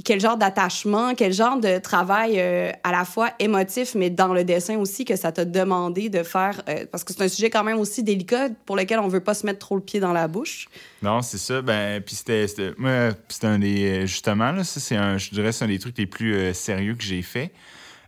quel 0.04 0.20
genre 0.20 0.36
d'attachement, 0.36 1.16
quel 1.16 1.32
genre 1.32 1.58
de 1.58 1.78
travail 1.78 2.42
à 2.42 2.92
la 2.92 3.06
fois 3.06 3.30
émotif, 3.40 3.96
mais 3.96 4.10
dans 4.10 4.34
le 4.34 4.44
dessin 4.44 4.78
aussi, 4.78 5.06
que 5.06 5.16
ça 5.16 5.32
t'a 5.32 5.46
demandé 5.46 6.10
de 6.10 6.24
faire, 6.24 6.62
parce 6.92 7.06
que 7.06 7.14
c'est 7.14 7.24
un 7.24 7.28
sujet 7.30 7.50
quand 7.50 7.64
même 7.64 7.78
aussi 7.78 8.04
délicat 8.04 8.50
pour 8.66 8.76
lequel 8.76 9.00
on 9.00 9.08
veut 9.08 9.20
pas 9.22 9.36
se 9.36 9.46
mettre 9.46 9.60
trop 9.60 9.76
le 9.76 9.82
pied 9.82 10.00
dans 10.00 10.14
la 10.14 10.28
bouche? 10.28 10.68
Non, 11.04 11.22
c'est 11.22 11.38
ça. 11.38 11.62
Ben, 11.62 12.02
puis 12.02 12.16
c'était, 12.16 12.48
c'était 12.48 13.48
un 13.48 13.60
des, 13.60 14.08
justement, 14.08 14.52
là, 14.52 14.64
ça, 14.64 14.80
c'est 14.80 14.98
un, 14.98 15.18
je 15.18 15.30
dirais, 15.30 15.52
c'est 15.52 15.64
un 15.64 15.70
des 15.70 15.80
trucs 15.80 15.98
les 15.98 16.08
plus 16.08 16.54
sérieux 16.54 16.96
que 16.96 17.04
j'ai 17.04 17.22
fait. 17.22 17.52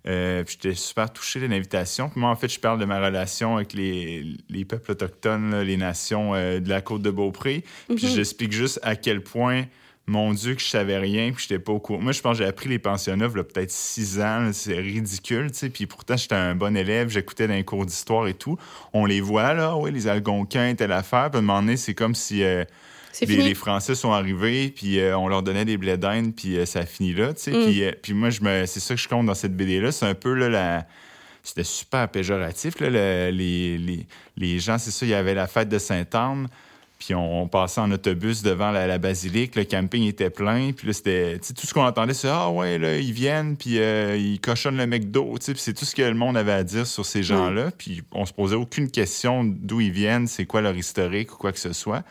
Euh, 0.06 0.44
j'étais 0.46 0.76
super 0.76 1.12
touché 1.12 1.40
de 1.40 1.46
l'invitation. 1.46 2.12
moi, 2.16 2.30
en 2.30 2.36
fait, 2.36 2.50
je 2.50 2.60
parle 2.60 2.80
de 2.80 2.86
ma 2.86 3.00
relation 3.00 3.56
avec 3.58 3.74
les, 3.74 4.36
les 4.50 4.66
peuples 4.66 4.92
autochtones, 4.92 5.62
les 5.62 5.78
nations 5.78 6.36
euh, 6.36 6.60
de 6.60 6.70
la 6.70 6.82
côte 6.82 7.02
de 7.02 7.12
Beaupré. 7.12 7.64
Puis 7.88 8.08
mhm. 8.08 8.16
j'explique 8.16 8.52
juste 8.52 8.80
à 8.84 8.98
quel 8.98 9.22
point, 9.22 9.64
mon 10.06 10.34
Dieu, 10.34 10.56
que 10.56 10.62
je 10.62 10.68
savais 10.68 10.98
rien, 10.98 11.32
puis 11.32 11.46
j'étais 11.48 11.64
pas 11.64 11.72
au 11.72 11.80
courant. 11.80 12.02
Moi, 12.02 12.12
je 12.12 12.22
pense 12.22 12.38
que 12.38 12.44
j'ai 12.44 12.50
appris 12.50 12.68
les 12.68 12.80
pensionnats 12.80 13.28
il 13.34 13.44
peut-être 13.44 13.72
six 13.72 14.20
ans. 14.20 14.50
C'est 14.52 14.74
ridicule, 14.74 15.52
tu 15.52 15.60
sais. 15.60 15.70
Puis 15.70 15.86
pourtant, 15.86 16.18
j'étais 16.18 16.36
un 16.36 16.56
bon 16.56 16.76
élève, 16.76 17.08
j'écoutais 17.08 17.48
dans 17.48 17.54
les 17.54 17.64
cours 17.64 17.86
d'histoire 17.86 18.28
et 18.28 18.34
tout. 18.34 18.58
On 18.92 19.06
les 19.06 19.22
voit, 19.22 19.54
là, 19.54 19.78
oui, 19.78 19.92
les 19.92 20.08
Algonquins, 20.08 20.76
telle 20.76 20.92
affaire. 20.92 21.30
Puis 21.30 21.38
à 21.38 21.40
un 21.40 21.44
moment 21.44 21.62
donné, 21.62 21.78
c'est 21.78 21.94
comme 21.94 22.16
si... 22.16 22.44
Euh, 22.44 22.66
les, 23.22 23.54
Français 23.54 23.96
sont 23.96 24.12
arrivés, 24.12 24.70
puis 24.76 25.00
euh, 25.00 25.18
on 25.18 25.28
leur 25.28 25.44
donnait 25.44 25.66
des 25.66 25.78
blés 25.78 25.98
d'Inde, 25.98 26.34
puis 26.36 26.58
euh, 26.58 26.66
ça 26.66 26.80
a 26.80 26.86
fini 26.86 27.14
là, 27.14 27.34
tu 27.34 27.42
sais. 27.42 27.52
Mm. 27.52 27.66
Puis, 27.66 27.84
euh, 27.84 27.92
puis 28.02 28.14
moi, 28.14 28.30
je 28.30 28.42
me, 28.42 28.66
c'est 28.66 28.80
ça 28.80 28.96
que 28.96 29.02
je 29.02 29.08
compte 29.08 29.26
dans 29.26 29.36
cette 29.36 29.56
BD-là. 29.56 29.92
C'est 29.92 30.06
un 30.06 30.16
peu 30.16 30.34
là, 30.34 30.50
la. 30.50 30.88
C'était 31.46 31.66
super 31.66 32.08
péjoratif, 32.08 32.80
là, 32.80 32.90
les, 32.90 33.78
les, 33.78 34.08
les, 34.38 34.60
gens, 34.60 34.78
c'est 34.78 34.92
ça, 34.92 35.06
il 35.06 35.10
y 35.10 35.14
avait 35.14 35.34
la 35.34 35.46
fête 35.46 35.68
de 35.68 35.78
Sainte-Anne, 35.78 36.48
puis 36.98 37.14
on, 37.16 37.50
passait 37.50 37.82
en 37.82 37.92
autobus 37.92 38.44
devant 38.44 38.72
la, 38.72 38.98
basilique, 38.98 39.58
le 39.58 39.66
camping 39.66 40.08
était 40.08 40.30
plein, 40.30 40.72
puis 40.72 40.88
là, 40.88 40.94
c'était, 40.94 41.40
tout 41.40 41.68
ce 41.68 41.74
qu'on 41.74 41.84
entendait, 41.84 42.14
c'est 42.14 42.30
«Ah 42.32 42.50
ouais, 42.50 42.78
là, 42.78 42.98
ils 42.98 43.12
viennent, 43.12 43.58
puis 43.58 43.72
ils 43.72 44.40
cochonnent 44.40 44.78
le 44.78 44.88
McDo», 44.88 45.38
tu 45.40 45.48
sais, 45.48 45.54
c'est 45.58 45.74
tout 45.74 45.84
ce 45.84 45.94
que 45.94 46.02
le 46.02 46.14
monde 46.14 46.38
avait 46.38 46.54
à 46.54 46.64
dire 46.64 46.88
sur 46.88 47.06
ces 47.06 47.24
gens-là, 47.24 47.72
puis 47.78 48.04
on 48.14 48.26
se 48.26 48.32
posait 48.32 48.56
aucune 48.56 48.90
question 48.90 49.44
d'où 49.44 49.82
ils 49.82 49.92
viennent, 49.92 50.28
c'est 50.28 50.46
quoi 50.46 50.62
leur 50.62 50.78
historique 50.78 51.34
ou 51.34 51.36
quoi 51.36 51.52
que 51.52 51.60
ce 51.60 51.74
soit. 51.74 52.06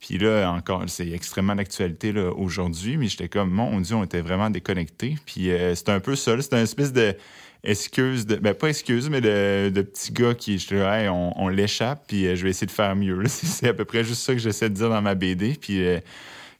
Puis 0.00 0.18
là, 0.18 0.50
encore, 0.52 0.84
c'est 0.86 1.10
extrêmement 1.10 1.56
d'actualité 1.56 2.12
aujourd'hui, 2.16 2.96
mais 2.96 3.08
j'étais 3.08 3.28
comme, 3.28 3.50
mon 3.50 3.80
Dieu, 3.80 3.96
on 3.96 4.04
était 4.04 4.20
vraiment 4.20 4.48
déconnectés. 4.48 5.16
Puis 5.26 5.50
euh, 5.50 5.74
c'était 5.74 5.92
un 5.92 6.00
peu 6.00 6.14
ça, 6.14 6.40
c'était 6.40 6.56
une 6.56 6.62
espèce 6.62 6.92
de 6.92 7.16
excuse, 7.64 8.24
de, 8.24 8.36
ben 8.36 8.54
pas 8.54 8.68
excuse, 8.68 9.10
mais 9.10 9.20
de, 9.20 9.70
de 9.70 9.82
petit 9.82 10.12
gars 10.12 10.34
qui, 10.34 10.58
je 10.58 10.74
hey, 10.76 11.08
on, 11.08 11.48
l'échappe, 11.48 12.04
puis 12.06 12.26
euh, 12.26 12.36
je 12.36 12.44
vais 12.44 12.50
essayer 12.50 12.68
de 12.68 12.72
faire 12.72 12.94
mieux. 12.94 13.20
C'est 13.26 13.68
à 13.68 13.74
peu 13.74 13.84
près 13.84 14.04
juste 14.04 14.22
ça 14.22 14.32
que 14.34 14.38
j'essaie 14.38 14.70
de 14.70 14.74
dire 14.74 14.88
dans 14.88 15.02
ma 15.02 15.16
BD. 15.16 15.56
Puis 15.60 15.84
euh, 15.84 15.98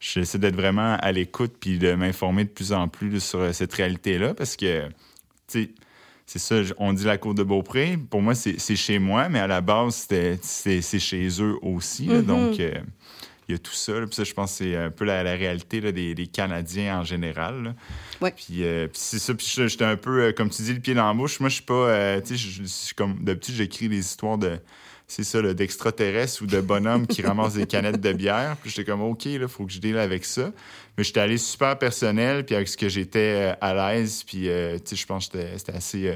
j'essaie 0.01 0.39
d'être 0.39 0.57
vraiment 0.57 0.97
à 1.01 1.13
l'écoute, 1.13 1.55
puis 1.61 1.79
de 1.79 1.95
m'informer 1.95 2.45
de 2.45 2.51
plus 2.51 2.73
en 2.73 2.89
plus 2.89 3.21
sur 3.21 3.55
cette 3.55 3.73
réalité-là, 3.73 4.35
parce 4.35 4.57
que, 4.57 4.89
tu 5.47 5.63
sais, 5.63 5.71
c'est 6.27 6.41
ça, 6.41 6.57
on 6.77 6.93
dit 6.93 7.05
la 7.05 7.17
Côte 7.17 7.39
de 7.39 7.43
Beaupré. 7.45 7.97
Pour 8.11 8.21
moi, 8.21 8.35
c'est 8.35 8.77
chez 8.77 8.99
moi, 8.99 9.31
mais 9.31 9.39
à 9.39 9.47
la 9.47 9.63
base, 9.63 10.07
c'est 10.43 10.99
chez 10.99 11.29
eux 11.41 11.57
aussi. 11.63 12.09
Mm-hmm. 12.09 12.23
Donc, 12.27 12.61
il 13.49 13.53
y 13.53 13.55
a 13.55 13.59
tout 13.59 13.73
ça. 13.73 13.93
Puis 13.93 14.15
ça, 14.15 14.25
je 14.25 14.35
pense 14.35 14.53
que 14.53 14.65
c'est 14.65 14.77
un 14.77 14.91
peu 14.91 15.05
la, 15.05 15.23
réalité 15.23 15.81
des, 15.93 16.27
Canadiens 16.27 17.01
en 17.01 17.05
général. 17.05 17.75
Ouais. 18.21 18.33
Puis, 18.33 18.63
euh, 18.65 18.87
puis 18.89 19.01
c'est 19.01 19.19
ça. 19.19 19.35
Puis 19.35 19.47
j'étais 19.47 19.85
un 19.85 19.97
peu, 19.97 20.25
euh, 20.25 20.33
comme 20.33 20.51
tu 20.51 20.63
dis, 20.63 20.75
le 20.75 20.81
pied 20.81 20.95
dans 20.95 21.07
la 21.07 21.15
bouche. 21.15 21.41
Moi, 21.41 21.49
je 21.49 21.55
suis 21.55 21.65
pas. 21.65 21.75
Euh, 21.75 22.21
tu 22.21 22.37
sais, 22.37 22.95
comme 22.95 23.25
d'habitude, 23.25 23.55
j'écris 23.55 23.89
des 23.89 23.99
histoires 23.99 24.39
de. 24.39 24.59
C'est 25.11 25.25
ça, 25.25 25.41
d'extraterrestres 25.55 26.43
ou 26.43 26.47
de 26.47 26.61
bonhommes 26.61 27.07
qui 27.07 27.23
ramassent 27.23 27.55
des 27.55 27.67
canettes 27.67 28.01
de 28.01 28.13
bière. 28.13 28.59
Puis 28.61 28.71
j'étais 28.71 28.85
comme, 28.85 29.01
OK, 29.01 29.25
il 29.25 29.49
faut 29.49 29.65
que 29.65 29.73
je 29.73 29.79
deal 29.79 29.97
avec 29.97 30.27
ça. 30.27 30.53
Mais 30.99 31.05
j'étais 31.05 31.21
allé 31.21 31.39
super 31.39 31.79
personnel, 31.79 32.45
puis 32.45 32.55
avec 32.55 32.69
ce 32.69 32.77
que 32.77 32.91
j'étais 32.91 33.55
à 33.59 33.73
l'aise. 33.73 34.23
Puis, 34.25 34.43
tu 34.43 34.49
sais, 34.85 34.97
je 34.97 35.07
pense 35.07 35.29
que 35.29 35.39
c'était 35.57 35.73
assez 35.73 36.15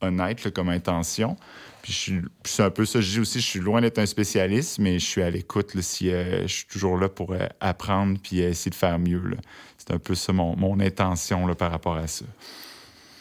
honnête 0.00 0.52
comme 0.52 0.68
intention. 0.68 1.36
Puis 1.84 2.22
c'est 2.44 2.62
un 2.62 2.70
peu 2.70 2.86
ça, 2.86 3.02
je 3.02 3.10
dis 3.10 3.20
aussi, 3.20 3.40
je 3.40 3.46
suis 3.46 3.60
loin 3.60 3.82
d'être 3.82 3.98
un 3.98 4.06
spécialiste, 4.06 4.78
mais 4.78 4.98
je 4.98 5.04
suis 5.04 5.22
à 5.22 5.28
l'écoute 5.28 5.78
si 5.82 6.10
euh, 6.10 6.46
je 6.46 6.54
suis 6.54 6.66
toujours 6.66 6.96
là 6.96 7.10
pour 7.10 7.32
euh, 7.32 7.46
apprendre 7.60 8.18
puis 8.22 8.38
essayer 8.38 8.70
de 8.70 8.74
faire 8.74 8.98
mieux. 8.98 9.20
C'est 9.76 9.92
un 9.92 9.98
peu 9.98 10.14
ça 10.14 10.32
mon, 10.32 10.56
mon 10.56 10.80
intention 10.80 11.46
là, 11.46 11.54
par 11.54 11.70
rapport 11.70 11.96
à 11.96 12.06
ça. 12.06 12.24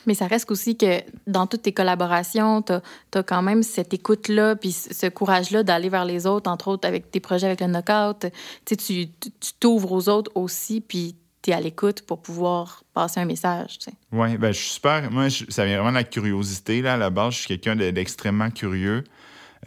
Mais 0.06 0.14
ça 0.14 0.28
reste 0.28 0.50
aussi 0.50 0.78
que 0.78 1.02
dans 1.28 1.46
toutes 1.46 1.64
tes 1.64 1.74
collaborations, 1.74 2.62
tu 2.62 2.72
as, 2.72 3.24
quand 3.24 3.42
même 3.42 3.64
cette 3.64 3.94
écoute-là, 3.94 4.56
puis 4.56 4.72
ce 4.72 5.08
courage-là 5.08 5.64
d'aller 5.64 5.90
vers 5.90 6.06
les 6.06 6.26
autres, 6.26 6.50
entre 6.50 6.70
autres 6.70 6.88
avec 6.88 7.12
tes 7.12 7.20
projets 7.20 7.48
avec 7.48 7.60
le 7.60 7.68
Knockout. 7.68 8.32
Tu 8.64 8.78
tu 8.78 9.10
t'ouvres 9.60 9.92
aux 9.92 10.08
autres 10.08 10.32
aussi, 10.36 10.80
puis 10.80 11.18
tu 11.44 11.52
à 11.52 11.60
l'écoute 11.60 12.02
pour 12.04 12.22
pouvoir 12.22 12.84
passer 12.94 13.20
un 13.20 13.26
message. 13.26 13.78
Oui, 14.12 14.38
ben, 14.38 14.52
je 14.52 14.60
suis 14.60 14.70
super. 14.72 15.12
Moi, 15.12 15.30
ça 15.30 15.66
vient 15.66 15.76
vraiment 15.76 15.92
de 15.92 15.96
la 15.98 16.04
curiosité. 16.04 16.82
Là, 16.82 16.94
à 16.94 16.98
la 16.98 17.10
base, 17.10 17.34
je 17.34 17.40
suis 17.40 17.48
quelqu'un 17.48 17.76
d'extrêmement 17.76 18.50
curieux. 18.50 19.04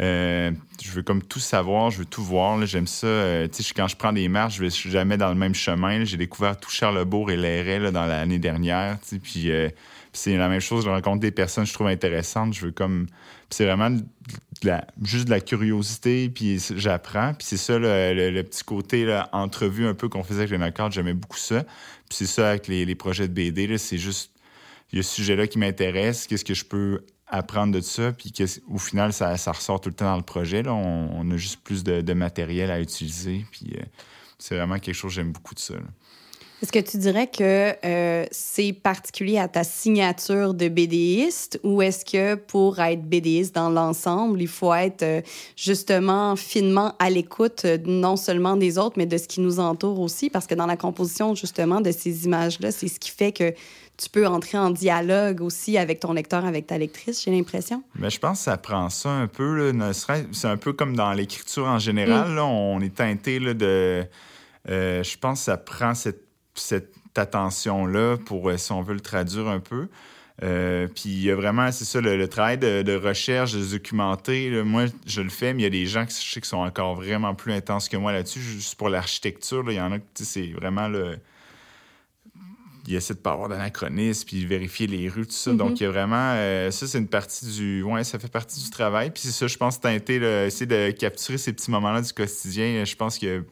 Euh, 0.01 0.51
je 0.83 0.91
veux 0.91 1.03
comme 1.03 1.23
tout 1.23 1.39
savoir, 1.39 1.91
je 1.91 1.99
veux 1.99 2.05
tout 2.05 2.23
voir. 2.23 2.65
J'aime 2.67 2.87
ça. 2.87 3.07
Euh, 3.07 3.49
tu 3.49 3.63
sais, 3.63 3.75
quand 3.75 3.89
je 3.89 3.97
prends 3.97 4.13
des 4.13 4.29
marches, 4.29 4.57
je 4.57 4.63
vais 4.63 4.71
jamais 4.71 5.17
dans 5.17 5.29
le 5.29 5.35
même 5.35 5.55
chemin. 5.55 6.05
J'ai 6.05 6.17
découvert 6.17 6.59
tout 6.59 6.71
Charlebourg 6.71 7.31
et 7.31 7.37
Lairet 7.37 7.93
dans 7.93 8.05
l'année 8.07 8.39
dernière. 8.39 8.99
Puis 9.23 9.51
euh, 9.51 9.69
c'est 10.17 10.37
la 10.37 10.49
même 10.49 10.61
chose. 10.61 10.85
Je 10.85 10.91
rencontre 10.91 11.21
des 11.21 11.31
personnes 11.31 11.65
que 11.65 11.71
je 11.71 11.75
trouve 11.75 11.89
intéressantes. 11.89 12.55
Je 12.55 12.67
veux 12.67 12.73
comme. 12.73 13.07
C'est 13.51 13.65
vraiment 13.65 13.97
juste 15.03 15.27
de 15.27 15.31
la 15.31 15.41
curiosité, 15.41 16.29
puis 16.29 16.61
j'apprends. 16.75 17.35
Puis 17.35 17.47
c'est 17.47 17.57
ça, 17.57 17.79
le, 17.79 18.43
petit 18.43 18.65
côté 18.65 19.21
entrevue 19.33 19.87
un 19.87 19.95
peu 19.95 20.09
qu'on 20.09 20.25
faisait 20.25 20.41
avec 20.41 20.51
les 20.51 20.59
knockouts, 20.59 20.91
j'aimais 20.91 21.15
beaucoup 21.15 21.37
ça. 21.37 21.63
Puis 22.09 22.19
c'est 22.19 22.27
ça 22.27 22.51
avec 22.51 22.67
les, 22.67 22.95
projets 22.95 23.29
de 23.29 23.33
BD, 23.33 23.79
c'est 23.79 23.99
juste, 23.99 24.33
il 24.93 24.97
y 24.97 24.99
a 24.99 25.03
ce 25.03 25.15
sujet-là 25.15 25.47
qui 25.47 25.59
m'intéresse, 25.59 26.27
qu'est-ce 26.27 26.45
que 26.45 26.55
je 26.55 26.65
peux 26.65 27.05
apprendre 27.29 27.73
de 27.75 27.81
ça, 27.81 28.13
puis 28.13 28.33
au 28.69 28.79
final, 28.79 29.13
ça, 29.13 29.35
ressort 29.53 29.81
tout 29.81 29.89
le 29.89 29.95
temps 29.95 30.07
dans 30.07 30.17
le 30.17 30.23
projet. 30.23 30.63
Là. 30.63 30.73
On, 30.73 31.29
a 31.31 31.37
juste 31.37 31.61
plus 31.63 31.83
de, 31.85 32.13
matériel 32.13 32.71
à 32.71 32.81
utiliser, 32.81 33.45
puis 33.51 33.75
euh, 33.77 33.83
c'est 34.39 34.57
vraiment 34.57 34.79
quelque 34.79 34.95
chose 34.95 35.11
que 35.11 35.17
j'aime 35.17 35.33
beaucoup 35.33 35.55
de 35.55 35.61
ça. 35.61 35.75
Est-ce 36.63 36.73
que 36.73 36.79
tu 36.79 36.97
dirais 36.97 37.27
que 37.27 37.75
euh, 37.85 38.25
c'est 38.31 38.73
particulier 38.73 39.37
à 39.37 39.47
ta 39.47 39.63
signature 39.63 40.55
de 40.55 40.69
BDiste 40.69 41.61
ou 41.63 41.83
est-ce 41.83 42.03
que 42.03 42.35
pour 42.35 42.81
être 42.81 43.03
BDiste 43.03 43.55
dans 43.55 43.69
l'ensemble, 43.69 44.41
il 44.41 44.49
faut 44.49 44.73
être 44.73 45.03
euh, 45.03 45.21
justement 45.55 46.35
finement 46.35 46.95
à 46.99 47.11
l'écoute 47.11 47.67
euh, 47.67 47.77
non 47.85 48.17
seulement 48.17 48.57
des 48.57 48.79
autres, 48.79 48.95
mais 48.97 49.05
de 49.05 49.19
ce 49.19 49.29
qui 49.29 49.43
nous 49.43 49.61
entoure 49.61 50.01
aussi? 50.01 50.31
Parce 50.31 50.47
que 50.47 50.55
dans 50.55 50.65
la 50.65 50.79
composition 50.79 51.35
justement 51.35 51.83
de 51.83 51.93
ces 51.93 52.25
images-là, 52.25 52.73
c'est 52.73 52.89
ce 52.89 52.99
qui 52.99 53.11
fait 53.11 53.33
que 53.33 53.53
tu 53.99 54.09
peux 54.09 54.27
entrer 54.27 54.57
en 54.57 54.71
dialogue 54.71 55.43
aussi 55.43 55.77
avec 55.77 56.01
ton 56.01 56.15
lecteur, 56.15 56.47
avec 56.47 56.67
ta 56.67 56.79
lectrice, 56.79 57.23
j'ai 57.23 57.33
l'impression. 57.33 57.83
Mais 57.99 58.09
je 58.09 58.19
pense 58.19 58.39
que 58.39 58.45
ça 58.45 58.57
prend 58.57 58.89
ça 58.89 59.11
un 59.11 59.27
peu. 59.27 59.73
C'est 60.33 60.49
un 60.49 60.57
peu 60.57 60.73
comme 60.73 60.97
dans 60.97 61.13
l'écriture 61.13 61.67
en 61.67 61.79
général. 61.79 62.31
Mm. 62.31 62.39
on 62.39 62.81
est 62.81 62.95
teinté 62.95 63.41
de... 63.41 64.07
je 64.67 65.17
pense 65.19 65.41
que 65.41 65.45
ça 65.45 65.59
prend 65.59 65.95
cette 65.95 66.26
cette 66.61 66.95
attention-là 67.17 68.17
pour, 68.19 68.49
euh, 68.49 68.57
si 68.57 68.73
on 68.73 68.83
veut 68.83 68.95
le 68.95 69.01
traduire 69.01 69.49
un 69.49 69.61
peu. 69.61 69.89
Euh, 70.43 70.87
puis 70.87 71.05
il 71.07 71.23
y 71.23 71.31
a 71.31 71.35
vraiment, 71.35 71.73
c'est 71.73 71.87
ça, 71.87 72.01
le, 72.01 72.29
travail 72.29 72.59
de, 72.59 72.95
recherche, 72.95 73.55
de 73.55 73.65
documenter. 73.65 74.63
moi, 74.65 74.85
je 75.07 75.23
le 75.23 75.31
fais, 75.31 75.55
mais 75.55 75.63
il 75.63 75.65
y 75.65 75.67
a 75.67 75.71
des 75.71 75.87
gens 75.87 76.05
qui, 76.05 76.15
je 76.15 76.31
sais, 76.31 76.41
qui 76.41 76.49
sont 76.49 76.59
encore 76.59 76.95
vraiment 76.95 77.35
plus 77.35 77.53
intenses 77.53 77.89
que 77.89 77.97
moi 77.97 78.13
là-dessus. 78.13 78.41
Juste 78.41 78.75
pour 78.75 78.89
l'architecture, 78.89 79.65
il 79.69 79.75
y 79.75 79.81
en 79.81 79.93
a 79.93 79.99
qui, 79.99 80.25
c'est 80.25 80.49
vraiment 80.49 80.89
le. 80.89 81.19
Il 82.89 82.95
essaie 82.95 83.15
de 83.15 83.19
pas 83.19 83.33
avoir 83.33 83.49
d'anachronisme, 83.49 84.29
puis 84.29 84.47
vérifier 84.47 84.87
les 84.87 85.09
rues, 85.09 85.27
tout 85.27 85.33
ça. 85.33 85.51
Mm-hmm. 85.51 85.57
Donc, 85.57 85.81
il 85.81 85.85
y 85.85 85.87
a 85.87 85.91
vraiment. 85.91 86.35
Euh, 86.35 86.71
ça, 86.71 86.87
c'est 86.87 86.99
une 86.99 87.09
partie 87.09 87.47
du. 87.47 87.83
Ouais, 87.83 88.05
ça 88.05 88.19
fait 88.19 88.31
partie 88.31 88.63
du 88.63 88.71
travail. 88.71 89.11
Puis 89.11 89.23
c'est 89.25 89.33
ça, 89.33 89.47
je 89.47 89.57
pense, 89.57 89.81
teinter, 89.81 90.45
essayer 90.47 90.67
de 90.67 90.91
capturer 90.91 91.39
ces 91.39 91.53
petits 91.55 91.71
moments-là 91.71 92.03
du 92.03 92.13
quotidien. 92.13 92.85
Je 92.85 92.95
pense 92.95 93.19
que 93.19 93.43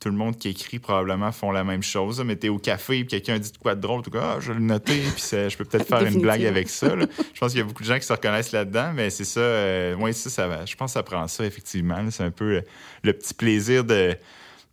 tout 0.00 0.08
le 0.08 0.14
monde 0.14 0.38
qui 0.38 0.48
écrit 0.48 0.78
probablement 0.78 1.30
font 1.30 1.52
la 1.52 1.62
même 1.62 1.82
chose. 1.82 2.22
Mais 2.24 2.34
t'es 2.34 2.48
au 2.48 2.58
café 2.58 3.00
et 3.00 3.06
quelqu'un 3.06 3.38
dit 3.38 3.52
de 3.52 3.58
quoi 3.58 3.74
de 3.74 3.80
drôle, 3.80 4.02
tout 4.02 4.10
cas, 4.10 4.36
ah, 4.36 4.40
je 4.40 4.48
vais 4.52 4.58
le 4.58 4.64
noter, 4.64 4.98
puis 5.14 5.22
je 5.30 5.56
peux 5.56 5.64
peut-être 5.64 5.86
faire 5.86 6.04
une 6.04 6.20
blague 6.20 6.44
avec 6.44 6.70
ça. 6.70 6.94
Je 6.98 7.38
pense 7.38 7.52
qu'il 7.52 7.60
y 7.60 7.62
a 7.62 7.66
beaucoup 7.66 7.82
de 7.82 7.88
gens 7.88 7.98
qui 7.98 8.06
se 8.06 8.12
reconnaissent 8.12 8.52
là-dedans, 8.52 8.92
mais 8.94 9.10
c'est 9.10 9.24
ça, 9.24 9.40
euh, 9.40 10.12
ça, 10.12 10.30
ça 10.30 10.48
va. 10.48 10.64
Je 10.64 10.74
pense 10.74 10.92
que 10.92 10.94
ça 10.94 11.02
prend 11.02 11.28
ça, 11.28 11.44
effectivement. 11.44 11.98
C'est 12.10 12.24
un 12.24 12.30
peu 12.30 12.62
le 13.02 13.12
petit 13.12 13.34
plaisir 13.34 13.84
de 13.84 14.16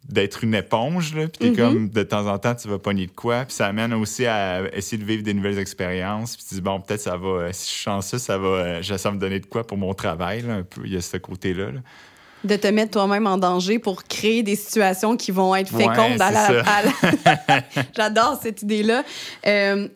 d'être 0.08 0.46
une 0.46 0.56
éponge, 0.56 1.13
là, 1.16 1.28
puis 1.28 1.38
t'es 1.38 1.50
Mm-hmm. 1.50 1.56
comme, 1.56 1.90
de 1.90 2.04
temps 2.04 2.28
en 2.28 2.38
temps, 2.38 2.56
tu 2.56 2.70
vas 2.70 2.80
pogner 2.80 3.08
de 3.08 3.12
quoi, 3.12 3.44
puis 3.44 3.54
ça 3.54 3.68
amène 3.68 3.94
aussi 3.94 4.26
à 4.26 4.74
essayer 4.74 4.98
de 4.98 5.06
vivre 5.06 5.22
des 5.22 5.34
nouvelles 5.34 5.60
expériences, 5.60 6.38
puis 6.38 6.46
tu 6.48 6.56
dis, 6.56 6.62
bon, 6.62 6.80
peut-être 6.80 7.02
ça 7.02 7.18
va, 7.18 7.28
euh, 7.28 7.50
si 7.52 7.66
je 7.66 7.74
suis 7.74 7.84
chanceux, 7.84 8.18
ça 8.18 8.38
va, 8.38 8.48
euh, 8.48 8.82
ça 8.84 9.12
me 9.12 9.18
donner 9.18 9.42
de 9.42 9.46
quoi 9.46 9.68
pour 9.68 9.78
mon 9.78 9.94
travail, 9.94 10.44
là, 10.44 10.56
un 10.56 10.63
peu, 10.63 10.82
il 10.86 10.94
y 10.94 10.96
a 10.96 11.02
ce 11.02 11.18
côté-là. 11.18 11.72
là. 11.72 11.80
De 12.43 12.56
te 12.56 12.67
mettre 12.67 12.91
toi-même 12.91 13.26
en 13.28 13.38
danger 13.38 13.80
pour 13.80 14.04
créer 14.04 14.43
des 14.43 14.56
situations 14.56 15.17
qui 15.17 15.32
vont 15.32 15.56
être 15.56 15.73
Ouais, 15.73 15.84
fécondes 15.84 16.21
à 16.21 16.28
c'est 16.28 16.54
la. 16.54 16.69
à 16.69 16.84
la- 16.84 17.63
J'adore 17.95 18.39
cette 18.41 18.62
idée-là. 18.62 19.04
Euh, 19.47 19.88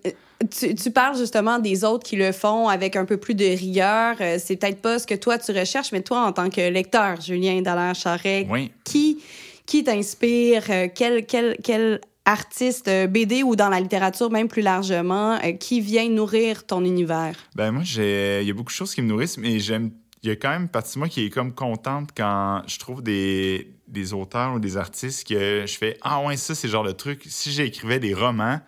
tu, 0.57 0.73
tu 0.73 0.89
parles 0.91 1.15
justement 1.17 1.59
des 1.59 1.83
autres 1.83 2.03
qui 2.05 2.15
le 2.15 2.31
font 2.31 2.67
avec 2.67 2.95
un 2.95 3.05
peu 3.05 3.17
plus 3.17 3.35
de 3.35 3.45
rigueur. 3.45 4.15
Euh, 4.21 4.37
C'est 4.43 4.55
peut-être 4.55 4.81
pas 4.81 4.97
ce 4.97 5.05
que 5.05 5.13
toi 5.15 5.37
tu 5.37 5.51
recherches, 5.51 5.91
mais 5.91 6.01
toi, 6.01 6.25
en 6.25 6.31
tant 6.31 6.49
que 6.49 6.61
lecteur, 6.69 7.21
Julien 7.21 7.61
Dallaire 7.61 7.93
Charret, 7.95 8.47
Oui. 8.49 8.71
qui, 8.83 9.19
qui 9.67 9.83
t'inspire? 9.83 10.63
Euh, 10.71 10.87
Quel, 10.93 11.25
quel, 11.27 11.57
quel 11.63 12.01
artiste 12.25 12.89
BD 13.09 13.43
ou 13.43 13.55
dans 13.55 13.69
la 13.69 13.79
littérature 13.79 14.29
même 14.31 14.47
plus 14.47 14.61
largement 14.63 15.37
qui 15.59 15.79
vient 15.79 16.09
nourrir 16.09 16.65
ton 16.65 16.83
univers? 16.83 17.35
Ben 17.55 17.71
moi, 17.71 17.83
il 17.85 18.43
y 18.47 18.49
a 18.49 18.53
beaucoup 18.53 18.71
de 18.71 18.75
choses 18.75 18.95
qui 18.95 19.01
me 19.03 19.07
nourrissent, 19.07 19.37
mais 19.37 19.59
j'aime. 19.59 19.91
Il 20.23 20.29
y 20.29 20.31
a 20.31 20.35
quand 20.35 20.49
même 20.49 20.63
une 20.63 20.69
partie 20.69 20.93
de 20.95 20.99
moi 20.99 21.09
qui 21.09 21.25
est 21.25 21.29
comme 21.31 21.53
contente 21.53 22.11
quand 22.15 22.61
je 22.67 22.77
trouve 22.77 23.01
des, 23.01 23.73
des 23.87 24.13
auteurs 24.13 24.53
ou 24.53 24.59
des 24.59 24.77
artistes 24.77 25.27
que 25.27 25.65
je 25.65 25.77
fais 25.77 25.97
Ah 26.01 26.21
ouais, 26.23 26.37
ça, 26.37 26.53
c'est 26.53 26.67
le 26.67 26.71
genre 26.71 26.83
de 26.83 26.91
truc. 26.91 27.23
Si 27.27 27.51
j'écrivais 27.51 27.99
des 27.99 28.13
romans, 28.13 28.59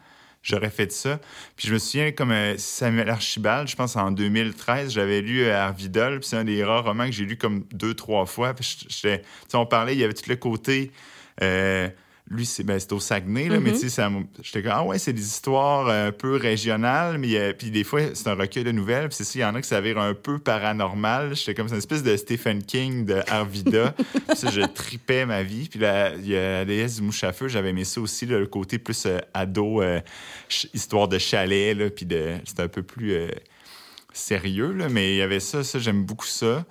j'aurais 0.42 0.72
fait 0.72 0.92
ça. 0.92 1.20
Puis 1.56 1.68
je 1.68 1.74
me 1.74 1.78
souviens, 1.80 2.12
comme 2.12 2.32
euh, 2.32 2.58
Samuel 2.58 3.10
Archibald, 3.10 3.68
je 3.68 3.76
pense 3.76 3.96
en 3.96 4.10
2013, 4.12 4.92
j'avais 4.94 5.22
lu 5.22 5.44
euh, 5.44 5.56
Arvidol, 5.56 6.20
puis 6.20 6.30
c'est 6.30 6.38
un 6.38 6.44
des 6.44 6.64
rares 6.64 6.86
romans 6.86 7.06
que 7.06 7.12
j'ai 7.12 7.26
lu 7.26 7.38
comme 7.38 7.66
deux, 7.72 7.94
trois 7.94 8.26
fois. 8.26 8.54
Puis 8.56 8.88
on 9.54 9.66
parlait, 9.68 9.94
il 9.94 10.00
y 10.00 10.04
avait 10.04 10.14
tout 10.14 10.30
le 10.30 10.36
côté. 10.36 10.92
euh, 11.44 11.88
lui, 12.30 12.46
c'est 12.46 12.64
ben, 12.64 12.80
c'est 12.80 12.94
au 12.94 13.00
Saguenay, 13.02 13.50
là, 13.50 13.60
mais 13.60 13.72
Mhm. 13.72 13.80
tu 13.80 13.90
sais, 13.90 14.02
j'étais 14.42 14.64
comme, 14.64 14.72
ah 14.74 14.84
ouais, 14.84 14.98
c'est 14.98 15.12
des 15.14 15.22
histoires 15.26 15.88
euh, 15.90 16.08
un 16.08 16.12
peu 16.14 16.38
régionales, 16.38 17.18
mais 17.18 17.36
euh, 17.36 17.54
puis 17.54 17.70
des 17.70 17.84
fois, 17.84 18.00
c'est 18.14 18.28
un 18.28 18.34
recueil 18.34 18.64
de 18.64 18.72
nouvelles, 18.72 19.10
puis 19.10 19.18
c'est 19.18 19.24
ça, 19.26 19.32
il 19.36 19.42
y 19.42 19.46
en 19.46 19.54
a 19.56 19.62
qui 19.62 19.68
s'avèrent 19.68 20.00
un 20.00 20.14
peu 20.14 20.40
paranormal. 20.40 21.36
J'étais 21.36 21.54
comme, 21.54 21.68
c'est 21.68 21.74
une 21.76 21.80
espèce 21.80 22.02
de 22.02 22.16
Stephen 22.16 22.64
King 22.64 23.06
de 23.06 23.22
Arvida. 23.28 23.92
puis 24.30 24.38
ça, 24.38 24.50
je 24.50 24.62
tripais 24.62 25.26
ma 25.26 25.44
vie. 25.44 25.68
Puis 25.70 25.80
là, 25.80 26.14
il 26.16 26.28
y 26.28 26.36
a 26.38 26.60
la 26.60 26.66
déesse 26.66 26.96
du 26.96 27.02
mouche 27.04 27.24
à 27.26 27.34
feu, 27.34 27.50
j'avais 27.50 27.70
aimé 27.70 27.84
ça 27.84 28.00
aussi, 28.02 28.26
là, 28.26 28.40
le 28.40 28.48
côté 28.48 28.80
plus 28.80 29.06
euh, 29.06 29.20
ado, 29.34 29.82
euh, 29.82 30.00
histoire 30.74 31.08
de 31.10 31.18
chalet, 31.20 31.78
là, 31.78 31.90
puis 31.90 32.06
de, 32.06 32.36
c'était 32.46 32.64
un 32.64 32.68
peu 32.70 32.84
plus 32.84 33.14
euh, 33.14 33.28
sérieux, 34.14 34.72
là, 34.72 34.90
mais 34.90 35.14
il 35.16 35.18
y 35.18 35.22
avait 35.22 35.40
ça, 35.40 35.64
ça, 35.64 35.78
j'aime 35.80 36.04
beaucoup 36.04 36.26
ça. 36.28 36.66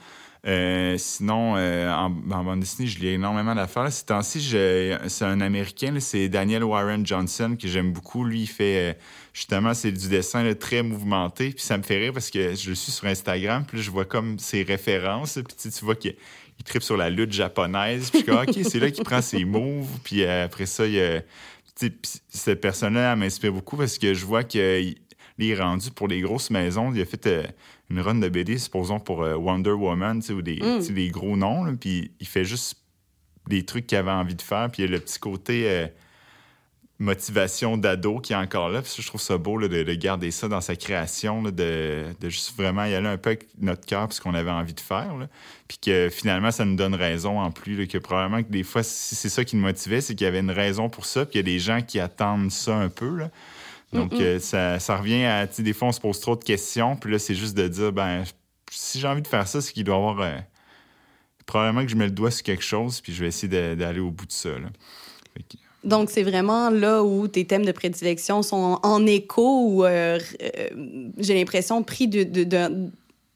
Euh, 0.44 0.96
sinon, 0.98 1.54
euh, 1.56 1.88
en, 1.92 2.10
bande 2.10 2.60
dessinée, 2.60 2.88
je 2.88 2.98
lis 2.98 3.08
énormément 3.08 3.54
d'affaires. 3.54 3.92
Ces 3.92 4.04
temps-ci, 4.06 4.40
c'est 4.40 5.24
un 5.24 5.40
Américain, 5.40 5.94
c'est 6.00 6.28
Daniel 6.28 6.64
Warren 6.64 7.06
Johnson, 7.06 7.56
que 7.60 7.68
j'aime 7.68 7.92
beaucoup. 7.92 8.24
Lui, 8.24 8.42
il 8.42 8.46
fait, 8.48 8.90
euh, 8.90 8.94
justement, 9.32 9.72
c'est 9.72 9.92
du 9.92 10.08
dessin 10.08 10.52
très 10.54 10.82
mouvementé. 10.82 11.50
Puis 11.50 11.64
ça 11.64 11.78
me 11.78 11.82
fait 11.82 11.98
rire 11.98 12.12
parce 12.12 12.30
que 12.30 12.54
je 12.56 12.70
le 12.70 12.74
suis 12.74 12.90
sur 12.90 13.06
Instagram, 13.06 13.64
puis 13.66 13.80
je 13.80 13.90
vois 13.90 14.04
comme 14.04 14.38
ses 14.38 14.64
références. 14.64 15.38
Puis 15.46 15.70
tu, 15.70 15.84
vois 15.84 15.94
qu'il 15.94 16.16
il 16.58 16.64
tripe 16.64 16.82
sur 16.82 16.96
la 16.96 17.08
lutte 17.08 17.32
japonaise. 17.32 18.10
Puis 18.10 18.24
je 18.26 18.32
OK, 18.32 18.68
c'est 18.68 18.80
là 18.80 18.90
qu'il 18.90 19.04
prend 19.04 19.22
ses 19.22 19.44
moves. 19.44 19.98
Puis 20.02 20.24
après 20.24 20.66
ça, 20.66 20.86
il 20.86 21.22
cette 22.28 22.60
personne-là, 22.60 23.16
m'inspire 23.16 23.52
beaucoup 23.52 23.76
parce 23.76 23.98
que 23.98 24.14
je 24.14 24.24
vois 24.24 24.44
qu'il 24.44 24.96
il 25.38 25.50
est 25.50 25.60
rendu 25.60 25.90
pour 25.90 26.06
les 26.08 26.20
grosses 26.20 26.50
maisons. 26.50 26.92
Il 26.94 27.00
a 27.00 27.04
fait 27.04 27.26
une 27.92 28.00
run 28.00 28.14
de 28.16 28.28
BD, 28.28 28.58
supposons, 28.58 28.98
pour 29.00 29.22
euh, 29.22 29.34
Wonder 29.34 29.70
Woman, 29.72 30.20
ou 30.30 30.42
des, 30.42 30.58
Mm. 30.62 30.94
des 30.94 31.08
gros 31.10 31.36
noms. 31.36 31.76
puis 31.76 32.10
il 32.20 32.26
fait 32.26 32.44
juste 32.44 32.78
des 33.48 33.64
trucs 33.64 33.86
qu'il 33.86 33.98
avait 33.98 34.10
envie 34.10 34.34
de 34.34 34.42
faire. 34.42 34.70
Puis 34.70 34.82
il 34.82 34.86
y 34.86 34.88
a 34.88 34.90
le 34.92 35.00
petit 35.00 35.18
côté 35.18 35.68
euh, 35.68 35.86
motivation 36.98 37.76
d'ado 37.76 38.20
qui 38.20 38.32
est 38.32 38.36
encore 38.36 38.68
là. 38.68 38.80
Puis 38.82 38.90
ça, 38.92 39.02
je 39.02 39.06
trouve 39.08 39.20
ça 39.20 39.36
beau 39.36 39.58
là, 39.58 39.66
de, 39.68 39.82
de 39.82 39.94
garder 39.94 40.30
ça 40.30 40.46
dans 40.48 40.60
sa 40.60 40.76
création, 40.76 41.42
là, 41.42 41.50
de, 41.50 42.04
de 42.20 42.28
juste 42.28 42.56
vraiment 42.56 42.84
y 42.84 42.94
aller 42.94 43.08
un 43.08 43.18
peu 43.18 43.30
avec 43.30 43.48
notre 43.60 43.84
cœur, 43.84 44.06
puis 44.08 44.16
ce 44.16 44.20
qu'on 44.20 44.34
avait 44.34 44.50
envie 44.50 44.74
de 44.74 44.80
faire. 44.80 45.16
là. 45.16 45.28
Puis 45.66 45.78
que 45.78 46.08
finalement, 46.10 46.50
ça 46.52 46.64
nous 46.64 46.76
donne 46.76 46.94
raison 46.94 47.40
en 47.40 47.50
plus. 47.50 47.88
que 47.88 47.98
probablement 47.98 48.42
que 48.42 48.50
des 48.50 48.62
fois, 48.62 48.82
si 48.84 49.14
c'est 49.16 49.28
ça 49.28 49.44
qui 49.44 49.56
nous 49.56 49.62
motivait, 49.62 50.00
c'est 50.00 50.14
qu'il 50.14 50.24
y 50.24 50.28
avait 50.28 50.40
une 50.40 50.50
raison 50.50 50.88
pour 50.88 51.06
ça. 51.06 51.26
Puis 51.26 51.34
il 51.34 51.38
y 51.38 51.40
a 51.40 51.42
des 51.42 51.58
gens 51.58 51.80
qui 51.82 51.98
attendent 51.98 52.52
ça 52.52 52.76
un 52.76 52.88
peu. 52.88 53.16
là. 53.16 53.30
Donc, 53.92 54.12
euh, 54.22 54.38
ça, 54.38 54.78
ça 54.78 54.96
revient 54.96 55.24
à, 55.24 55.46
tu 55.46 55.56
sais, 55.56 55.62
des 55.62 55.72
fois, 55.72 55.88
on 55.88 55.92
se 55.92 56.00
pose 56.00 56.18
trop 56.20 56.34
de 56.36 56.44
questions, 56.44 56.96
puis 56.96 57.12
là, 57.12 57.18
c'est 57.18 57.34
juste 57.34 57.54
de 57.56 57.68
dire, 57.68 57.92
ben, 57.92 58.24
si 58.70 58.98
j'ai 58.98 59.06
envie 59.08 59.22
de 59.22 59.26
faire 59.28 59.46
ça, 59.46 59.60
c'est 59.60 59.72
qu'il 59.72 59.84
doit 59.84 59.94
y 59.96 59.98
avoir, 59.98 60.20
euh, 60.20 60.38
probablement 61.46 61.82
que 61.84 61.90
je 61.90 61.96
mets 61.96 62.06
le 62.06 62.10
doigt 62.12 62.30
sur 62.30 62.42
quelque 62.42 62.62
chose, 62.64 63.00
puis 63.00 63.12
je 63.12 63.20
vais 63.20 63.28
essayer 63.28 63.76
d'aller 63.76 64.00
au 64.00 64.10
bout 64.10 64.26
de 64.26 64.32
ça, 64.32 64.50
là. 64.50 64.68
Que- 65.34 65.56
Donc, 65.84 66.10
c'est 66.10 66.22
vraiment 66.22 66.70
là 66.70 67.02
où 67.02 67.26
tes 67.26 67.44
thèmes 67.44 67.64
de 67.66 67.72
prédilection 67.72 68.42
sont 68.42 68.78
en 68.82 69.04
écho 69.06 69.66
ou, 69.68 69.84
euh, 69.84 70.18
j'ai 71.18 71.34
l'impression, 71.34 71.82
pris 71.82 72.06
de- 72.08 72.22
de- 72.22 72.44
de- 72.44 72.90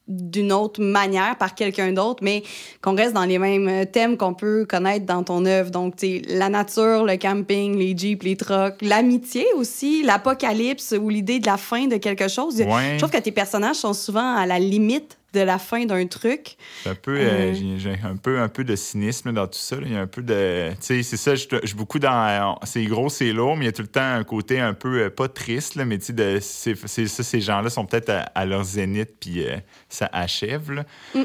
d'une 0.09 0.53
autre 0.53 0.81
manière 0.81 1.37
par 1.37 1.55
quelqu'un 1.55 1.93
d'autre, 1.93 2.23
mais 2.23 2.43
qu'on 2.81 2.95
reste 2.95 3.13
dans 3.13 3.25
les 3.25 3.39
mêmes 3.39 3.87
thèmes 3.87 4.17
qu'on 4.17 4.35
peut 4.35 4.65
connaître 4.69 5.05
dans 5.05 5.23
ton 5.23 5.45
œuvre. 5.47 5.71
Donc, 5.71 5.97
tu 5.97 6.21
la 6.29 6.49
nature, 6.49 7.05
le 7.05 7.17
camping, 7.17 7.77
les 7.77 7.97
jeeps, 7.97 8.23
les 8.23 8.37
trucks, 8.37 8.81
l'amitié 8.83 9.47
aussi, 9.57 10.03
l'apocalypse 10.03 10.95
ou 11.01 11.09
l'idée 11.09 11.41
de 11.41 11.47
la 11.47 11.57
fin 11.57 11.87
de 11.87 11.97
quelque 11.97 12.29
chose. 12.29 12.61
Ouais. 12.61 12.95
Je 12.95 12.99
trouve 12.99 13.11
que 13.11 13.19
tes 13.19 13.33
personnages 13.33 13.77
sont 13.77 13.95
souvent 13.95 14.37
à 14.37 14.47
la 14.47 14.59
limite 14.59 15.19
de 15.37 15.41
la 15.43 15.59
fin 15.59 15.85
d'un 15.85 16.07
truc. 16.07 16.57
Un 16.87 16.95
peu, 16.95 17.17
Euh. 17.17 17.53
euh, 17.53 17.55
j'ai- 17.79 17.99
un 18.05 18.17
peu, 18.17 18.41
un 18.41 18.49
peu 18.49 18.65
de 18.65 18.75
cynisme 18.75 19.33
dans 19.33 19.47
tout 19.47 19.59
ça. 19.59 19.77
là. 19.77 19.83
Il 19.87 19.93
y 19.93 19.97
a 19.97 20.01
un 20.01 20.07
peu 20.07 20.23
de, 20.23 20.71
tu 20.73 20.77
sais, 20.81 21.03
c'est 21.03 21.17
ça. 21.17 21.35
Je 21.35 21.47
suis 21.65 21.77
beaucoup 21.77 21.99
dans, 21.99 22.59
c'est 22.65 22.85
gros, 22.85 23.09
c'est 23.09 23.33
lourd, 23.33 23.57
mais 23.57 23.65
il 23.65 23.67
y 23.67 23.69
a 23.69 23.73
tout 23.73 23.83
le 23.83 23.89
temps 23.89 24.01
un 24.15 24.25
côté 24.25 24.59
un 24.61 24.75
peu 24.75 25.03
euh, 25.03 25.11
pas 25.11 25.29
triste, 25.29 25.75
là, 25.77 25.85
mais 25.85 25.99
tu 25.99 26.15
sais, 26.17 26.41
c'est- 26.41 27.07
ça, 27.07 27.23
ces 27.23 27.41
gens-là 27.41 27.71
sont 27.71 27.85
peut-être 27.87 28.11
à, 28.11 28.21
à 28.35 28.45
leur 28.47 28.65
zénith, 28.65 29.11
puis 29.21 29.47
euh, 29.47 29.57
ça 29.89 30.09
achève. 30.13 30.73
là. 30.73 30.85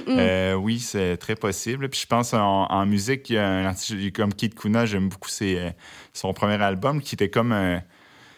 Euh, 0.10 0.54
oui, 0.54 0.80
c'est 0.80 1.18
très 1.18 1.36
possible. 1.36 1.90
Puis 1.90 2.02
je 2.02 2.08
pense 2.08 2.34
en, 2.34 2.66
en 2.66 2.86
musique, 2.86 3.30
il 3.30 3.34
y 3.34 3.38
a 3.38 3.48
un 3.48 3.66
artiste 3.66 4.12
comme 4.14 4.34
Kid 4.34 4.54
Kuna, 4.56 4.86
j'aime 4.86 5.10
beaucoup 5.10 5.30
ses, 5.30 5.72
son 6.14 6.34
premier 6.34 6.62
album 6.62 7.02
qui 7.02 7.16
était 7.16 7.30
comme 7.30 7.52
un. 7.54 7.82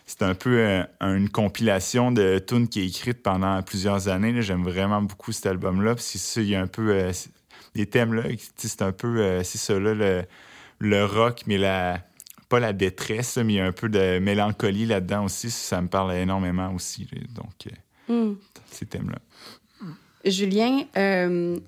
C'était 0.06 0.26
un 0.26 0.36
peu 0.36 0.58
euh, 0.60 0.84
une 1.02 1.30
compilation 1.30 2.12
de 2.12 2.38
tunes 2.40 2.68
qui 2.68 2.82
est 2.82 2.88
écrite 2.88 3.24
pendant 3.24 3.62
plusieurs 3.64 4.08
années. 4.10 4.42
J'aime 4.42 4.64
vraiment 4.64 5.02
beaucoup 5.02 5.32
cet 5.32 5.46
album-là. 5.46 5.96
Puis 5.96 6.04
c'est 6.06 6.18
ça, 6.18 6.42
il 6.42 6.50
y 6.50 6.56
a 6.56 6.62
un 6.62 6.68
peu 6.68 6.92
euh, 6.92 7.14
c'est- 7.14 7.32
des 7.76 7.86
thèmes 7.86 8.14
là. 8.14 8.24
C'est 8.58 8.82
un 8.82 8.92
peu, 8.92 9.18
euh, 9.20 9.44
c'est 9.44 9.58
ça 9.58 9.80
là, 9.80 9.94
le, 9.94 10.24
le 10.80 11.06
rock, 11.06 11.44
mais 11.48 11.58
la 11.58 12.00
pas 12.50 12.60
la 12.60 12.74
détresse, 12.74 13.38
là, 13.38 13.44
mais 13.44 13.54
il 13.54 13.56
y 13.56 13.60
a 13.60 13.66
un 13.66 13.72
peu 13.72 13.90
de 13.90 14.20
mélancolie 14.20 14.86
là-dedans 14.86 15.26
aussi. 15.26 15.50
Ça 15.50 15.82
me 15.82 15.88
parle 15.88 16.14
énormément 16.14 16.72
aussi. 16.74 17.08
Donc, 17.34 17.68
Hmm. 18.08 18.34
ces 18.70 18.86
thèmes-là. 18.86 19.18
Julien, 20.26 20.84